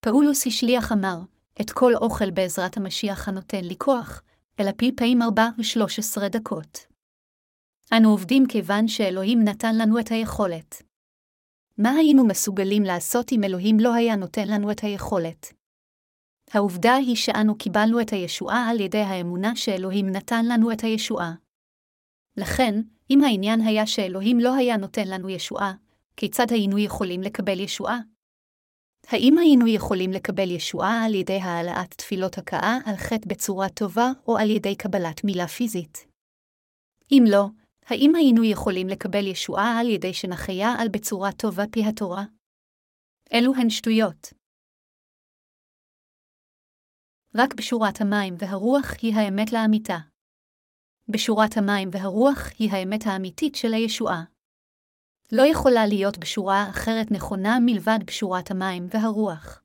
פאולוס 0.00 0.46
השליח 0.46 0.92
אמר, 0.92 1.18
את 1.60 1.70
כל 1.70 1.92
אוכל 1.94 2.30
בעזרת 2.30 2.76
המשיח 2.76 3.28
הנותן 3.28 3.64
לי 3.64 3.74
כוח, 3.78 4.22
אלא 4.60 4.70
פי 4.76 4.92
פעמים 4.96 5.22
ארבע 5.22 5.48
ושלוש 5.58 5.98
עשרה 5.98 6.28
דקות. 6.28 6.78
אנו 7.96 8.10
עובדים 8.10 8.44
כיוון 8.48 8.88
שאלוהים 8.88 9.44
נתן 9.44 9.78
לנו 9.78 10.00
את 10.00 10.08
היכולת. 10.10 10.82
מה 11.78 11.90
היינו 11.90 12.26
מסוגלים 12.26 12.82
לעשות 12.82 13.32
אם 13.32 13.44
אלוהים 13.44 13.76
לא 13.80 13.94
היה 13.94 14.16
נותן 14.16 14.48
לנו 14.48 14.70
את 14.70 14.80
היכולת? 14.82 15.63
העובדה 16.54 16.94
היא 16.94 17.16
שאנו 17.16 17.58
קיבלנו 17.58 18.00
את 18.00 18.10
הישועה 18.12 18.68
על 18.70 18.80
ידי 18.80 18.98
האמונה 18.98 19.56
שאלוהים 19.56 20.06
נתן 20.08 20.44
לנו 20.44 20.72
את 20.72 20.80
הישועה. 20.80 21.32
לכן, 22.36 22.80
אם 23.10 23.24
העניין 23.24 23.60
היה 23.60 23.86
שאלוהים 23.86 24.40
לא 24.40 24.54
היה 24.54 24.76
נותן 24.76 25.08
לנו 25.08 25.30
ישועה, 25.30 25.72
כיצד 26.16 26.46
היינו 26.50 26.78
יכולים 26.78 27.20
לקבל 27.22 27.60
ישועה? 27.60 27.98
האם 29.06 29.38
היינו 29.38 29.66
יכולים 29.66 30.10
לקבל 30.10 30.50
ישועה 30.50 31.04
על 31.04 31.14
ידי 31.14 31.38
העלאת 31.42 31.94
תפילות 31.94 32.38
הכאה 32.38 32.78
על 32.86 32.96
חטא 32.96 33.28
בצורה 33.28 33.68
טובה 33.68 34.10
או 34.28 34.38
על 34.38 34.50
ידי 34.50 34.76
קבלת 34.76 35.24
מילה 35.24 35.48
פיזית? 35.48 36.06
אם 37.12 37.24
לא, 37.30 37.46
האם 37.86 38.14
היינו 38.14 38.44
יכולים 38.44 38.88
לקבל 38.88 39.26
ישועה 39.26 39.78
על 39.80 39.88
ידי 39.90 40.14
שנחיה 40.14 40.74
על 40.78 40.88
בצורה 40.88 41.32
טובה 41.32 41.64
פי 41.72 41.84
התורה? 41.84 42.24
אלו 43.32 43.54
הן 43.54 43.70
שטויות. 43.70 44.43
רק 47.36 47.54
בשורת 47.54 48.00
המים 48.00 48.34
והרוח 48.38 48.94
היא 49.02 49.14
האמת 49.14 49.52
לאמיתה. 49.52 49.98
בשורת 51.08 51.56
המים 51.56 51.88
והרוח 51.92 52.50
היא 52.58 52.70
האמת 52.72 53.06
האמיתית 53.06 53.54
של 53.54 53.74
הישועה. 53.74 54.24
לא 55.32 55.42
יכולה 55.42 55.86
להיות 55.86 56.18
בשורה 56.18 56.70
אחרת 56.70 57.10
נכונה 57.10 57.58
מלבד 57.60 57.98
בשורת 58.06 58.50
המים 58.50 58.86
והרוח. 58.90 59.62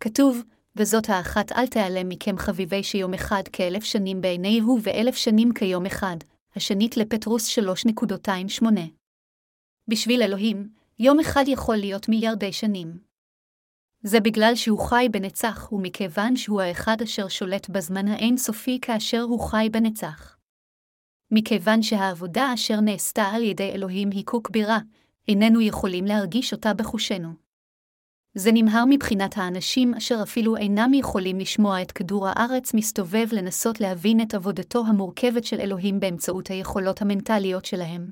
כתוב, 0.00 0.42
וזאת 0.76 1.08
האחת 1.08 1.52
אל 1.52 1.66
תיעלם 1.66 2.08
מכם 2.08 2.38
חביבי 2.38 2.82
שיום 2.82 3.14
אחד 3.14 3.42
כאלף 3.52 3.84
שנים 3.84 4.20
בעיניהו 4.20 4.78
ואלף 4.82 5.14
שנים 5.16 5.54
כיום 5.54 5.86
אחד, 5.86 6.16
השנית 6.56 6.96
לפטרוס 6.96 7.58
3.28. 7.58 8.66
בשביל 9.88 10.22
אלוהים, 10.22 10.68
יום 10.98 11.20
אחד 11.20 11.44
יכול 11.46 11.76
להיות 11.76 12.08
מיליארדי 12.08 12.52
שנים. 12.52 13.11
זה 14.02 14.20
בגלל 14.20 14.52
שהוא 14.54 14.78
חי 14.78 15.06
בנצח, 15.10 15.72
ומכיוון 15.72 16.36
שהוא 16.36 16.60
האחד 16.60 17.02
אשר 17.02 17.28
שולט 17.28 17.68
בזמן 17.68 18.08
האינסופי 18.08 18.78
כאשר 18.82 19.20
הוא 19.20 19.40
חי 19.40 19.68
בנצח. 19.72 20.36
מכיוון 21.30 21.82
שהעבודה 21.82 22.54
אשר 22.54 22.80
נעשתה 22.80 23.22
על 23.22 23.42
ידי 23.42 23.70
אלוהים 23.70 24.10
היא 24.10 24.24
כה 24.26 24.38
כבירה, 24.44 24.78
איננו 25.28 25.60
יכולים 25.60 26.04
להרגיש 26.04 26.52
אותה 26.52 26.74
בחושנו. 26.74 27.32
זה 28.34 28.50
נמהר 28.54 28.84
מבחינת 28.88 29.38
האנשים 29.38 29.94
אשר 29.94 30.18
אפילו 30.22 30.56
אינם 30.56 30.94
יכולים 30.94 31.38
לשמוע 31.38 31.82
את 31.82 31.92
כדור 31.92 32.28
הארץ 32.28 32.74
מסתובב 32.74 33.26
לנסות 33.32 33.80
להבין 33.80 34.20
את 34.20 34.34
עבודתו 34.34 34.84
המורכבת 34.86 35.44
של 35.44 35.60
אלוהים 35.60 36.00
באמצעות 36.00 36.48
היכולות 36.48 37.02
המנטליות 37.02 37.64
שלהם. 37.64 38.10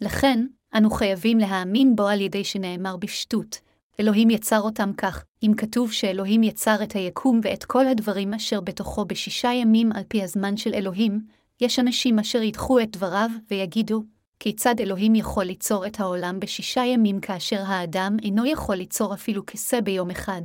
לכן, 0.00 0.46
אנו 0.74 0.90
חייבים 0.90 1.38
להאמין 1.38 1.96
בו 1.96 2.08
על 2.08 2.20
ידי 2.20 2.44
שנאמר 2.44 2.96
בפשטות, 2.96 3.67
אלוהים 4.00 4.30
יצר 4.30 4.60
אותם 4.60 4.90
כך, 4.96 5.24
אם 5.42 5.52
כתוב 5.56 5.92
שאלוהים 5.92 6.42
יצר 6.42 6.82
את 6.82 6.92
היקום 6.92 7.40
ואת 7.42 7.64
כל 7.64 7.86
הדברים 7.86 8.34
אשר 8.34 8.60
בתוכו 8.60 9.04
בשישה 9.04 9.52
ימים 9.52 9.92
על 9.92 10.02
פי 10.08 10.22
הזמן 10.22 10.56
של 10.56 10.74
אלוהים, 10.74 11.20
יש 11.60 11.78
אנשים 11.78 12.18
אשר 12.18 12.42
ידחו 12.42 12.80
את 12.80 12.90
דבריו 12.90 13.30
ויגידו, 13.50 14.02
כיצד 14.40 14.80
אלוהים 14.80 15.14
יכול 15.14 15.44
ליצור 15.44 15.86
את 15.86 16.00
העולם 16.00 16.40
בשישה 16.40 16.84
ימים 16.84 17.20
כאשר 17.20 17.62
האדם 17.66 18.16
אינו 18.22 18.46
יכול 18.46 18.76
ליצור 18.76 19.14
אפילו 19.14 19.46
כיסא 19.46 19.80
ביום 19.80 20.10
אחד. 20.10 20.42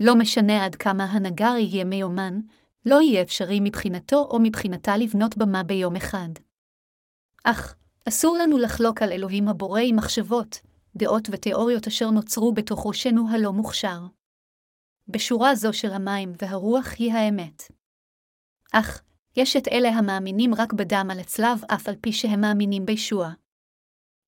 לא 0.00 0.14
משנה 0.14 0.64
עד 0.64 0.74
כמה 0.74 1.04
הנגר 1.04 1.54
יהיה 1.58 1.84
מיומן, 1.84 2.40
לא 2.86 3.00
יהיה 3.02 3.22
אפשרי 3.22 3.58
מבחינתו 3.60 4.28
או 4.30 4.38
מבחינתה 4.40 4.96
לבנות 4.96 5.36
במה 5.36 5.62
ביום 5.62 5.96
אחד. 5.96 6.28
אך, 7.44 7.74
אסור 8.08 8.36
לנו 8.36 8.58
לחלוק 8.58 9.02
על 9.02 9.12
אלוהים 9.12 9.48
הבורא 9.48 9.80
עם 9.80 9.96
מחשבות, 9.96 10.60
דעות 10.96 11.28
ותיאוריות 11.32 11.86
אשר 11.86 12.10
נוצרו 12.10 12.54
בתוך 12.54 12.86
ראשנו 12.86 13.28
הלא 13.30 13.52
מוכשר. 13.52 14.00
בשורה 15.08 15.54
זו 15.54 15.72
של 15.72 15.92
המים 15.92 16.32
והרוח 16.42 16.86
היא 16.98 17.12
האמת. 17.12 17.62
אך, 18.72 19.02
יש 19.36 19.56
את 19.56 19.68
אלה 19.68 19.88
המאמינים 19.88 20.54
רק 20.54 20.72
בדם 20.72 21.08
על 21.12 21.20
הצלב 21.20 21.64
אף 21.74 21.88
על 21.88 21.94
פי 22.00 22.12
שהם 22.12 22.40
מאמינים 22.40 22.86
בישוע. 22.86 23.28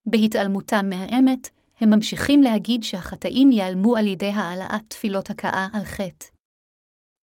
בהתעלמותם 0.07 0.87
מהאמת, 0.89 1.49
הם 1.81 1.91
ממשיכים 1.95 2.43
להגיד 2.43 2.83
שהחטאים 2.83 3.51
ייעלמו 3.53 3.97
על 3.97 4.07
ידי 4.07 4.31
העלאת 4.31 4.83
תפילות 4.89 5.31
הכאה 5.31 5.69
על 5.73 5.85
חטא. 5.85 6.27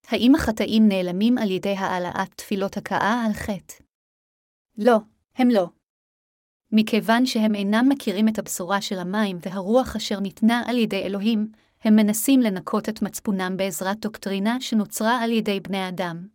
האם 0.07 0.35
החטאים 0.35 0.87
נעלמים 0.87 1.37
על 1.37 1.51
ידי 1.51 1.75
העלאת 1.77 2.33
תפילות 2.35 2.77
הכאה 2.77 3.23
על 3.25 3.33
חטא? 3.33 3.83
לא, 4.77 4.97
הם 5.35 5.47
לא. 5.49 5.67
מכיוון 6.71 7.25
שהם 7.25 7.55
אינם 7.55 7.85
מכירים 7.89 8.27
את 8.27 8.39
הבשורה 8.39 8.81
של 8.81 8.99
המים 8.99 9.37
והרוח 9.41 9.95
אשר 9.95 10.19
ניתנה 10.19 10.63
על 10.65 10.77
ידי 10.77 11.03
אלוהים, 11.03 11.51
הם 11.83 11.95
מנסים 11.95 12.41
לנקות 12.41 12.89
את 12.89 13.01
מצפונם 13.01 13.53
בעזרת 13.57 13.99
דוקטרינה 13.99 14.61
שנוצרה 14.61 15.23
על 15.23 15.31
ידי 15.31 15.59
בני 15.59 15.89
אדם. 15.89 16.27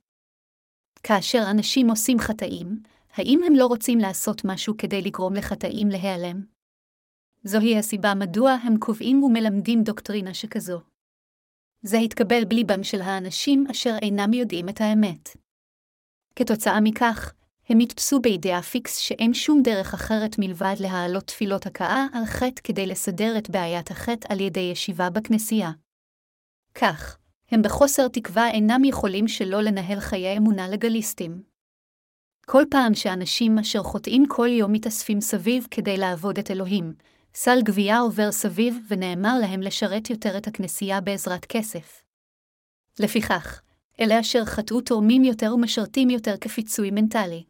כאשר 1.02 1.42
אנשים 1.50 1.90
עושים 1.90 2.18
חטאים, 2.18 2.82
האם 3.14 3.40
הם 3.46 3.54
לא 3.54 3.66
רוצים 3.66 3.98
לעשות 3.98 4.44
משהו 4.44 4.74
כדי 4.78 5.02
לגרום 5.02 5.34
לחטאים 5.34 5.88
להיעלם? 5.88 6.40
זוהי 7.44 7.78
הסיבה 7.78 8.14
מדוע 8.14 8.50
הם 8.50 8.78
קובעים 8.78 9.22
ומלמדים 9.22 9.82
דוקטרינה 9.82 10.34
שכזו. 10.34 10.80
זה 11.82 11.98
התקבל 11.98 12.44
בליבם 12.44 12.82
של 12.82 13.00
האנשים 13.00 13.64
אשר 13.70 13.96
אינם 14.02 14.32
יודעים 14.32 14.68
את 14.68 14.80
האמת. 14.80 15.28
כתוצאה 16.36 16.80
מכך, 16.80 17.32
הם 17.70 17.78
נתפסו 17.80 18.20
בידיעה 18.20 18.62
פיקס 18.62 18.96
שאין 18.96 19.34
שום 19.34 19.62
דרך 19.62 19.94
אחרת 19.94 20.38
מלבד 20.38 20.74
להעלות 20.80 21.26
תפילות 21.26 21.66
הכאה 21.66 22.06
על 22.12 22.24
חטא 22.24 22.62
כדי 22.64 22.86
לסדר 22.86 23.38
את 23.38 23.50
בעיית 23.50 23.90
החטא 23.90 24.32
על 24.32 24.40
ידי 24.40 24.60
ישיבה 24.60 25.10
בכנסייה. 25.10 25.70
כך, 26.74 27.18
הם 27.50 27.62
בחוסר 27.62 28.08
תקווה 28.08 28.50
אינם 28.50 28.84
יכולים 28.84 29.28
שלא 29.28 29.62
לנהל 29.62 30.00
חיי 30.00 30.36
אמונה 30.36 30.68
לגליסטים. 30.68 31.42
כל 32.46 32.62
פעם 32.70 32.94
שאנשים 32.94 33.58
אשר 33.58 33.82
חוטאים 33.82 34.24
כל 34.28 34.48
יום 34.48 34.72
מתאספים 34.72 35.20
סביב 35.20 35.66
כדי 35.70 35.96
לעבוד 35.96 36.38
את 36.38 36.50
אלוהים, 36.50 36.94
סל 37.34 37.58
גבייה 37.62 37.98
עובר 37.98 38.32
סביב 38.32 38.78
ונאמר 38.88 39.38
להם 39.40 39.60
לשרת 39.60 40.10
יותר 40.10 40.36
את 40.36 40.46
הכנסייה 40.46 41.00
בעזרת 41.00 41.44
כסף. 41.44 42.02
לפיכך, 43.00 43.62
אלה 44.00 44.20
אשר 44.20 44.44
חטאו 44.44 44.80
תורמים 44.80 45.24
יותר 45.24 45.54
ומשרתים 45.54 46.10
יותר 46.10 46.36
כפיצוי 46.36 46.90
מנטלי. 46.90 47.49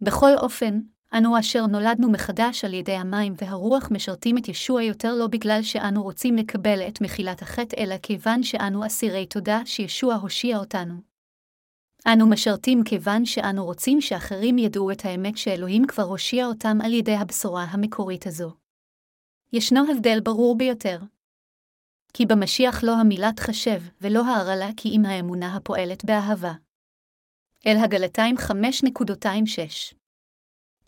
בכל 0.00 0.30
אופן, 0.36 0.80
אנו 1.12 1.38
אשר 1.38 1.66
נולדנו 1.66 2.10
מחדש 2.10 2.64
על 2.64 2.74
ידי 2.74 2.92
המים 2.92 3.34
והרוח 3.36 3.88
משרתים 3.90 4.38
את 4.38 4.48
ישוע 4.48 4.82
יותר 4.82 5.14
לא 5.14 5.26
בגלל 5.26 5.62
שאנו 5.62 6.02
רוצים 6.02 6.36
לקבל 6.36 6.88
את 6.88 7.00
מחילת 7.00 7.42
החטא, 7.42 7.76
אלא 7.76 7.94
כיוון 8.02 8.42
שאנו 8.42 8.86
אסירי 8.86 9.26
תודה 9.26 9.60
שישוע 9.64 10.14
הושיע 10.14 10.58
אותנו. 10.58 10.94
אנו 12.06 12.28
משרתים 12.28 12.84
כיוון 12.84 13.24
שאנו 13.24 13.64
רוצים 13.64 14.00
שאחרים 14.00 14.58
ידעו 14.58 14.90
את 14.90 15.04
האמת 15.04 15.36
שאלוהים 15.36 15.86
כבר 15.86 16.02
הושיע 16.02 16.46
אותם 16.46 16.78
על 16.84 16.92
ידי 16.92 17.14
הבשורה 17.14 17.64
המקורית 17.64 18.26
הזו. 18.26 18.52
ישנו 19.52 19.84
הבדל 19.90 20.20
ברור 20.20 20.58
ביותר. 20.58 20.98
כי 22.12 22.26
במשיח 22.26 22.84
לא 22.84 22.96
המילה 22.96 23.32
תחשב, 23.32 23.82
ולא 24.00 24.26
ההרעלה 24.26 24.68
כי 24.76 24.88
אם 24.88 25.04
האמונה 25.04 25.56
הפועלת 25.56 26.04
באהבה. 26.04 26.52
אל 27.66 27.76
הגלתיים 27.76 28.36
5.26 28.36 29.94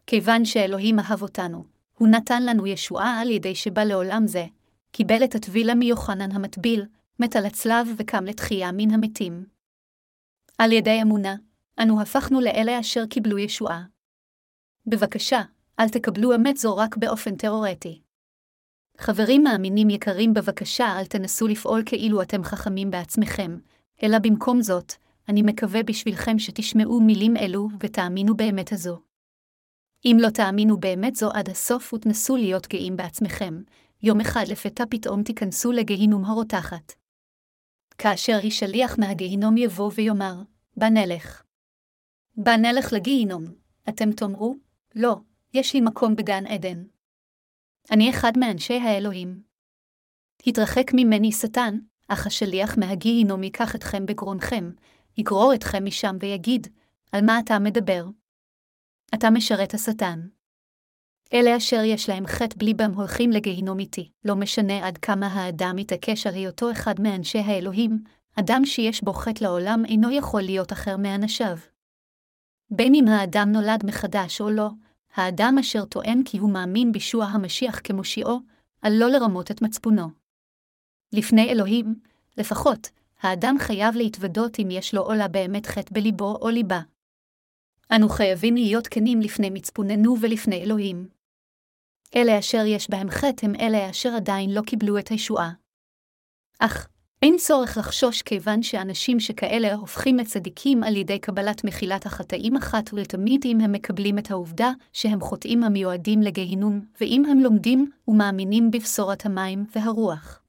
כיוון 0.06 0.44
שאלוהים 0.44 0.98
אהב 0.98 1.22
אותנו, 1.22 1.64
הוא 1.98 2.08
נתן 2.08 2.42
לנו 2.42 2.66
ישועה 2.66 3.20
על 3.20 3.30
ידי 3.30 3.54
שבא 3.54 3.84
לעולם 3.84 4.26
זה, 4.26 4.46
קיבל 4.92 5.24
את 5.24 5.34
הטבילה 5.34 5.74
מיוחנן 5.74 6.32
המטביל, 6.32 6.86
מת 7.18 7.36
על 7.36 7.46
הצלב 7.46 7.88
וקם 7.96 8.24
לתחייה 8.24 8.72
מן 8.72 8.90
המתים. 8.90 9.46
על 10.58 10.72
ידי 10.72 11.02
אמונה, 11.02 11.34
אנו 11.82 12.02
הפכנו 12.02 12.40
לאלה 12.40 12.80
אשר 12.80 13.06
קיבלו 13.06 13.38
ישועה. 13.38 13.84
בבקשה, 14.86 15.40
אל 15.80 15.88
תקבלו 15.88 16.34
אמת 16.34 16.56
זו 16.56 16.76
רק 16.76 16.96
באופן 16.96 17.36
תאורטי. 17.36 18.00
חברים 18.98 19.42
מאמינים 19.42 19.90
יקרים, 19.90 20.34
בבקשה 20.34 20.98
אל 20.98 21.06
תנסו 21.06 21.46
לפעול 21.46 21.82
כאילו 21.86 22.22
אתם 22.22 22.44
חכמים 22.44 22.90
בעצמכם, 22.90 23.58
אלא 24.02 24.18
במקום 24.18 24.62
זאת, 24.62 24.92
אני 25.30 25.42
מקווה 25.42 25.82
בשבילכם 25.82 26.38
שתשמעו 26.38 27.00
מילים 27.00 27.36
אלו 27.36 27.68
ותאמינו 27.80 28.36
באמת 28.36 28.72
הזו. 28.72 29.00
אם 30.04 30.16
לא 30.20 30.30
תאמינו 30.30 30.80
באמת 30.80 31.16
זו 31.16 31.30
עד 31.30 31.48
הסוף 31.48 31.92
ותנסו 31.94 32.36
להיות 32.36 32.66
גאים 32.66 32.96
בעצמכם, 32.96 33.62
יום 34.02 34.20
אחד 34.20 34.44
לפתע 34.48 34.84
פתאום 34.90 35.22
תיכנסו 35.22 35.72
לגיהינום 35.72 36.24
הרותחת. 36.24 36.92
כאשר 37.98 38.38
היא 38.42 38.50
שליח 38.50 38.98
מהגיהינום 38.98 39.56
יבוא 39.56 39.90
ויאמר, 39.94 40.42
בה 40.76 40.88
נלך. 40.90 41.42
בה 42.36 42.56
נלך 42.56 42.92
לגיהינום, 42.92 43.44
אתם 43.88 44.12
תאמרו, 44.12 44.56
לא, 44.94 45.16
יש 45.54 45.74
לי 45.74 45.80
מקום 45.80 46.16
בגן 46.16 46.46
עדן. 46.46 46.82
אני 47.90 48.10
אחד 48.10 48.32
מאנשי 48.38 48.78
האלוהים. 48.78 49.42
התרחק 50.46 50.90
ממני 50.94 51.32
שטן, 51.32 51.78
אך 52.08 52.26
השליח 52.26 52.78
מהגיהינום 52.78 53.42
ייקח 53.42 53.74
אתכם 53.74 54.06
בגרונכם, 54.06 54.70
יגרור 55.18 55.54
אתכם 55.54 55.84
משם 55.84 56.16
ויגיד, 56.20 56.66
על 57.12 57.24
מה 57.24 57.38
אתה 57.38 57.58
מדבר? 57.58 58.04
אתה 59.14 59.30
משרת 59.30 59.74
השטן. 59.74 60.20
אלה 61.32 61.56
אשר 61.56 61.80
יש 61.84 62.08
להם 62.08 62.26
חטא 62.26 62.54
בליבם 62.58 62.94
הולכים 62.94 63.30
לגיהינום 63.30 63.78
איתי, 63.78 64.10
לא 64.24 64.36
משנה 64.36 64.86
עד 64.86 64.98
כמה 64.98 65.26
האדם 65.26 65.76
מתעקש 65.76 66.26
על 66.26 66.34
היותו 66.34 66.72
אחד 66.72 67.00
מאנשי 67.00 67.38
האלוהים, 67.38 67.98
אדם 68.40 68.62
שיש 68.64 69.04
בו 69.04 69.12
חטא 69.12 69.44
לעולם 69.44 69.84
אינו 69.84 70.10
יכול 70.10 70.42
להיות 70.42 70.72
אחר 70.72 70.96
מאנשיו. 70.96 71.56
בין 72.70 72.94
אם 72.94 73.04
האדם 73.08 73.48
נולד 73.52 73.86
מחדש 73.86 74.40
או 74.40 74.50
לא, 74.50 74.68
האדם 75.14 75.56
אשר 75.60 75.84
טוען 75.84 76.22
כי 76.24 76.38
הוא 76.38 76.50
מאמין 76.50 76.92
בישוע 76.92 77.24
המשיח 77.24 77.80
כמושיעו, 77.84 78.40
על 78.82 78.92
לא 78.92 79.10
לרמות 79.10 79.50
את 79.50 79.62
מצפונו. 79.62 80.08
לפני 81.12 81.48
אלוהים, 81.48 81.94
לפחות, 82.38 82.90
האדם 83.22 83.56
חייב 83.58 83.94
להתוודות 83.96 84.58
אם 84.58 84.68
יש 84.70 84.94
לו 84.94 85.02
או 85.02 85.12
לה 85.12 85.28
באמת 85.28 85.66
חטא 85.66 85.94
בליבו 85.94 86.38
או 86.40 86.48
ליבה. 86.48 86.80
אנו 87.96 88.08
חייבים 88.08 88.54
להיות 88.54 88.86
כנים 88.86 89.20
לפני 89.20 89.50
מצפוננו 89.50 90.16
ולפני 90.20 90.62
אלוהים. 90.62 91.08
אלה 92.16 92.38
אשר 92.38 92.62
יש 92.66 92.90
בהם 92.90 93.10
חטא 93.10 93.46
הם 93.46 93.52
אלה 93.60 93.90
אשר 93.90 94.08
עדיין 94.16 94.50
לא 94.50 94.60
קיבלו 94.66 94.98
את 94.98 95.08
הישועה. 95.08 95.52
אך, 96.58 96.88
אין 97.22 97.36
צורך 97.38 97.76
לחשוש 97.78 98.22
כיוון 98.22 98.62
שאנשים 98.62 99.20
שכאלה 99.20 99.74
הופכים 99.74 100.16
לצדיקים 100.16 100.82
על 100.82 100.96
ידי 100.96 101.18
קבלת 101.18 101.64
מחילת 101.64 102.06
החטאים 102.06 102.56
אחת 102.56 102.92
ולתמיד 102.92 103.42
אם 103.44 103.60
הם 103.60 103.72
מקבלים 103.72 104.18
את 104.18 104.30
העובדה 104.30 104.72
שהם 104.92 105.20
חוטאים 105.20 105.62
המיועדים 105.62 106.22
לגיהינום, 106.22 106.80
ואם 107.00 107.22
הם 107.30 107.38
לומדים 107.38 107.90
ומאמינים 108.08 108.70
בבשורת 108.70 109.26
המים 109.26 109.66
והרוח. 109.74 110.39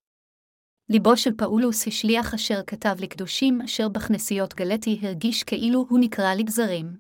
ליבו 0.92 1.18
של 1.18 1.32
פאולוס 1.38 1.88
השליח 1.88 2.34
אשר 2.34 2.62
כתב 2.68 2.96
לקדושים 3.00 3.62
אשר 3.62 3.90
בכנסיות 3.90 4.54
גלתי 4.54 5.00
הרגיש 5.02 5.44
כאילו 5.44 5.86
הוא 5.90 6.00
נקרא 6.00 6.34
לגזרים. 6.34 6.98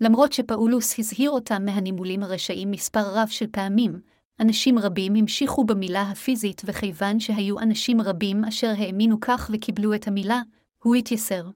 למרות 0.00 0.32
שפאולוס 0.32 0.98
הזהיר 0.98 1.30
אותם 1.30 1.64
מהנימולים 1.64 2.22
הרשעים 2.22 2.70
מספר 2.70 3.00
רב 3.14 3.28
של 3.28 3.46
פעמים, 3.50 4.00
אנשים 4.40 4.78
רבים 4.78 5.14
המשיכו 5.14 5.64
במילה 5.64 6.02
הפיזית, 6.02 6.62
וכיוון 6.64 7.20
שהיו 7.20 7.58
אנשים 7.58 8.00
רבים 8.00 8.44
אשר 8.44 8.72
האמינו 8.78 9.20
כך 9.20 9.50
וקיבלו 9.52 9.94
את 9.94 10.08
המילה, 10.08 10.42
הוא 10.82 10.94
התייסר. 10.94 11.50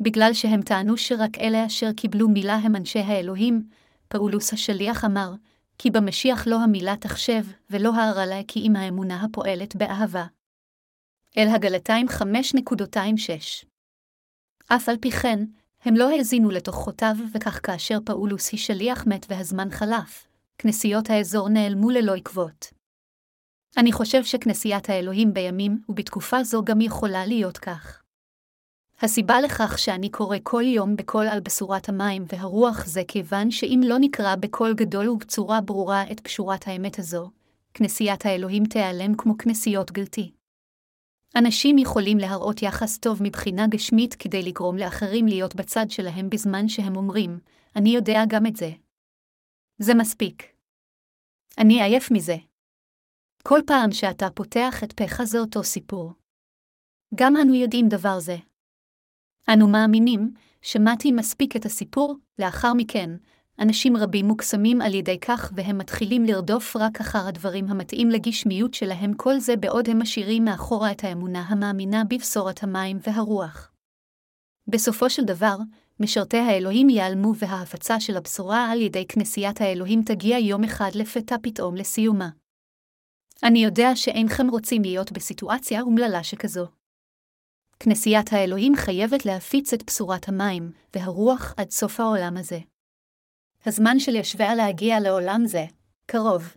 בגלל 0.00 0.32
שהם 0.32 0.62
טענו 0.62 0.96
שרק 0.96 1.38
אלה 1.38 1.66
אשר 1.66 1.92
קיבלו 1.92 2.28
מילה 2.28 2.54
הם 2.54 2.76
אנשי 2.76 2.98
האלוהים, 2.98 3.62
פאולוס 4.08 4.52
השליח 4.52 5.04
אמר, 5.04 5.34
כי 5.78 5.90
במשיח 5.90 6.46
לא 6.46 6.60
המילה 6.60 6.96
תחשב, 6.96 7.44
ולא 7.70 7.94
הערלה 7.94 8.40
כי 8.48 8.60
אם 8.60 8.76
האמונה 8.76 9.22
הפועלת 9.22 9.76
באהבה. 9.76 10.24
אל 11.38 11.48
הגלתיים 11.48 12.06
5.26 12.08 13.66
אף 14.68 14.88
על 14.88 14.96
פי 15.00 15.10
כן, 15.10 15.44
הם 15.82 15.96
לא 15.96 16.10
האזינו 16.10 16.50
לתוכחותיו, 16.50 17.14
וכך 17.34 17.60
כאשר 17.62 17.98
פאולוס 18.04 18.52
היא 18.52 18.60
שליח 18.60 19.06
מת 19.06 19.26
והזמן 19.28 19.70
חלף, 19.70 20.26
כנסיות 20.58 21.10
האזור 21.10 21.48
נעלמו 21.48 21.90
ללא 21.90 22.14
עקבות. 22.14 22.72
אני 23.76 23.92
חושב 23.92 24.24
שכנסיית 24.24 24.90
האלוהים 24.90 25.34
בימים 25.34 25.78
ובתקופה 25.88 26.44
זו 26.44 26.64
גם 26.64 26.80
יכולה 26.80 27.26
להיות 27.26 27.58
כך. 27.58 28.02
הסיבה 29.00 29.40
לכך 29.40 29.78
שאני 29.78 30.10
קורא 30.10 30.36
כל 30.42 30.62
יום 30.62 30.96
בקול 30.96 31.26
על 31.26 31.40
בשורת 31.40 31.88
המים 31.88 32.24
והרוח 32.28 32.86
זה 32.86 33.02
כיוון 33.08 33.50
שאם 33.50 33.80
לא 33.84 33.96
נקרא 34.00 34.36
בקול 34.36 34.74
גדול 34.74 35.08
ובצורה 35.08 35.60
ברורה 35.60 36.02
את 36.12 36.20
פשורת 36.20 36.68
האמת 36.68 36.98
הזו, 36.98 37.30
כנסיית 37.74 38.26
האלוהים 38.26 38.64
תיעלם 38.64 39.14
כמו 39.14 39.38
כנסיות 39.38 39.92
גלתי. 39.92 40.30
אנשים 41.38 41.78
יכולים 41.78 42.18
להראות 42.18 42.62
יחס 42.62 42.98
טוב 42.98 43.22
מבחינה 43.22 43.66
גשמית 43.66 44.14
כדי 44.14 44.42
לגרום 44.42 44.76
לאחרים 44.76 45.26
להיות 45.26 45.54
בצד 45.54 45.86
שלהם 45.88 46.30
בזמן 46.30 46.68
שהם 46.68 46.96
אומרים, 46.96 47.38
אני 47.76 47.90
יודע 47.90 48.20
גם 48.28 48.46
את 48.46 48.56
זה. 48.56 48.70
זה 49.78 49.94
מספיק. 49.94 50.42
אני 51.58 51.82
עייף 51.82 52.10
מזה. 52.10 52.36
כל 53.42 53.60
פעם 53.66 53.92
שאתה 53.92 54.30
פותח 54.34 54.84
את 54.84 54.92
פך 54.92 55.24
זה 55.24 55.38
אותו 55.38 55.64
סיפור. 55.64 56.12
גם 57.14 57.36
אנו 57.36 57.54
יודעים 57.54 57.88
דבר 57.88 58.20
זה. 58.20 58.36
אנו 59.54 59.68
מאמינים, 59.68 60.34
שמעתי 60.62 61.12
מספיק 61.12 61.56
את 61.56 61.64
הסיפור, 61.64 62.16
לאחר 62.38 62.72
מכן, 62.76 63.10
אנשים 63.58 63.96
רבים 63.96 64.26
מוקסמים 64.26 64.80
על 64.80 64.94
ידי 64.94 65.20
כך 65.20 65.52
והם 65.56 65.78
מתחילים 65.78 66.24
לרדוף 66.24 66.76
רק 66.76 67.00
אחר 67.00 67.28
הדברים 67.28 67.68
המתאים 67.68 68.10
לגשמיות 68.10 68.74
שלהם 68.74 69.14
כל 69.14 69.38
זה 69.38 69.56
בעוד 69.56 69.88
הם 69.88 70.02
משאירים 70.02 70.44
מאחורה 70.44 70.90
את 70.92 71.04
האמונה 71.04 71.40
המאמינה 71.48 72.02
בבשורת 72.10 72.62
המים 72.62 72.98
והרוח. 73.06 73.70
בסופו 74.68 75.10
של 75.10 75.24
דבר, 75.24 75.56
משרתי 76.00 76.36
האלוהים 76.36 76.88
ייעלמו 76.88 77.32
וההפצה 77.36 78.00
של 78.00 78.16
הבשורה 78.16 78.70
על 78.70 78.80
ידי 78.80 79.06
כנסיית 79.06 79.60
האלוהים 79.60 80.02
תגיע 80.02 80.38
יום 80.38 80.64
אחד 80.64 80.90
לפתע 80.94 81.36
פתאום 81.42 81.74
לסיומה. 81.74 82.28
אני 83.42 83.64
יודע 83.64 83.88
שאינכם 83.94 84.48
רוצים 84.48 84.82
להיות 84.82 85.12
בסיטואציה 85.12 85.80
אומללה 85.80 86.24
שכזו. 86.24 86.66
כנסיית 87.80 88.32
האלוהים 88.32 88.76
חייבת 88.76 89.26
להפיץ 89.26 89.72
את 89.72 89.84
בשורת 89.86 90.28
המים 90.28 90.72
והרוח 90.96 91.54
עד 91.56 91.70
סוף 91.70 92.00
העולם 92.00 92.36
הזה. 92.36 92.58
הזמן 93.66 93.98
של 93.98 94.14
ישביה 94.14 94.54
להגיע 94.54 95.00
לעולם 95.00 95.42
זה, 95.46 95.64
קרוב. 96.06 96.56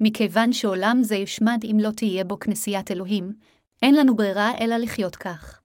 מכיוון 0.00 0.52
שעולם 0.52 0.98
זה 1.02 1.16
יושמד 1.16 1.64
אם 1.64 1.76
לא 1.80 1.90
תהיה 1.90 2.24
בו 2.24 2.38
כנסיית 2.38 2.90
אלוהים, 2.90 3.32
אין 3.82 3.94
לנו 3.94 4.16
ברירה 4.16 4.50
אלא 4.60 4.76
לחיות 4.76 5.16
כך. 5.16 5.60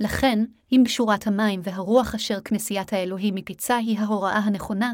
לכן, 0.00 0.44
אם 0.72 0.82
בשורת 0.84 1.26
המים 1.26 1.60
והרוח 1.64 2.14
אשר 2.14 2.40
כנסיית 2.40 2.92
האלוהים 2.92 3.34
מפיצה 3.34 3.76
היא 3.76 3.98
ההוראה 3.98 4.38
הנכונה, 4.38 4.92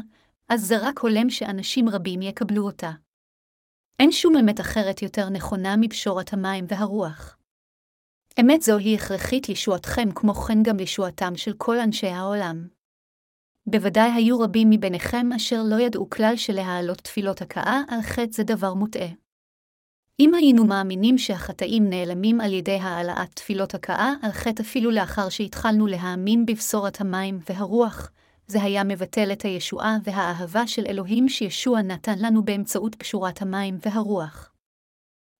אז 0.49 0.67
זה 0.67 0.75
רק 0.81 0.99
הולם 0.99 1.29
שאנשים 1.29 1.89
רבים 1.89 2.21
יקבלו 2.21 2.65
אותה. 2.65 2.91
אין 3.99 4.11
שום 4.11 4.37
אמת 4.37 4.59
אחרת 4.59 5.01
יותר 5.01 5.29
נכונה 5.29 5.75
מבשורת 5.77 6.33
המים 6.33 6.65
והרוח. 6.67 7.37
אמת 8.41 8.61
זו 8.61 8.77
היא 8.77 8.97
הכרחית 8.97 9.49
לישועתכם 9.49 10.11
כמו 10.15 10.33
כן 10.33 10.63
גם 10.63 10.77
לישועתם 10.77 11.35
של 11.35 11.53
כל 11.57 11.79
אנשי 11.79 12.07
העולם. 12.07 12.74
בוודאי 13.67 14.11
היו 14.11 14.39
רבים 14.39 14.69
מביניכם 14.69 15.29
אשר 15.35 15.63
לא 15.63 15.79
ידעו 15.79 16.09
כלל 16.09 16.35
שלהעלות 16.35 16.97
תפילות 16.97 17.41
הכאה 17.41 17.81
על 17.87 18.01
חטא 18.01 18.31
זה 18.31 18.43
דבר 18.43 18.73
מוטעה. 18.73 19.07
אם 20.19 20.33
היינו 20.33 20.65
מאמינים 20.65 21.17
שהחטאים 21.17 21.89
נעלמים 21.89 22.41
על 22.41 22.53
ידי 22.53 22.77
העלאת 22.81 23.35
תפילות 23.35 23.73
הכאה 23.73 24.13
על 24.21 24.31
חטא 24.31 24.61
אפילו 24.61 24.91
לאחר 24.91 25.29
שהתחלנו 25.29 25.87
להאמין 25.87 26.45
בבשורת 26.45 27.01
המים 27.01 27.39
והרוח, 27.49 28.11
זה 28.47 28.63
היה 28.63 28.83
מבטל 28.83 29.31
את 29.31 29.41
הישועה 29.41 29.97
והאהבה 30.03 30.67
של 30.67 30.85
אלוהים 30.87 31.29
שישוע 31.29 31.81
נתן 31.81 32.19
לנו 32.19 32.45
באמצעות 32.45 32.95
פשורת 32.95 33.41
המים 33.41 33.77
והרוח. 33.85 34.53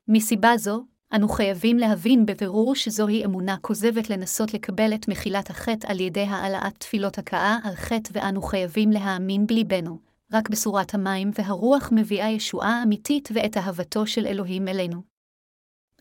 מסיבה 0.07 0.57
זו, 0.57 0.83
אנו 1.15 1.29
חייבים 1.29 1.77
להבין 1.77 2.25
בבירור 2.25 2.75
שזוהי 2.75 3.25
אמונה 3.25 3.57
כוזבת 3.61 4.09
לנסות 4.09 4.53
לקבל 4.53 4.93
את 4.93 5.07
מחילת 5.07 5.49
החטא 5.49 5.87
על 5.91 5.99
ידי 5.99 6.21
העלאת 6.21 6.77
תפילות 6.77 7.17
הכאה 7.17 7.57
על 7.63 7.75
חטא 7.75 8.09
ואנו 8.13 8.41
חייבים 8.41 8.91
להאמין 8.91 9.47
בליבנו, 9.47 9.99
רק 10.33 10.49
בשורת 10.49 10.93
המים 10.93 11.31
והרוח 11.33 11.89
מביאה 11.91 12.29
ישועה 12.29 12.83
אמיתית 12.83 13.29
ואת 13.33 13.57
אהבתו 13.57 14.07
של 14.07 14.25
אלוהים 14.25 14.67
אלינו. 14.67 15.01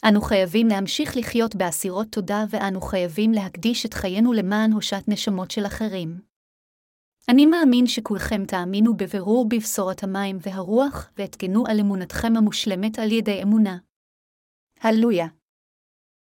אנו 0.09 0.21
חייבים 0.21 0.69
להמשיך 0.69 1.17
לחיות 1.17 1.57
באסירות 1.57 2.07
תודה 2.11 2.45
ואנו 2.51 2.81
חייבים 2.81 3.33
להקדיש 3.33 3.87
את 3.87 3.95
חיינו 3.95 4.33
למען 4.33 4.73
הושת 4.73 5.03
נשמות 5.09 5.51
של 5.51 5.67
אחרים. 5.67 6.21
אני 7.29 7.47
מאמין 7.47 7.87
שכולכם 7.87 8.45
תאמינו 8.45 8.97
בבירור 8.97 9.49
בבשורת 9.49 10.03
המים 10.03 10.39
והרוח, 10.41 11.11
ואתגנו 11.19 11.65
על 11.67 11.81
אמונתכם 11.81 12.37
המושלמת 12.37 12.99
על 12.99 13.13
ידי 13.13 13.43
אמונה. 13.43 13.77
Aleluya. 14.85 15.35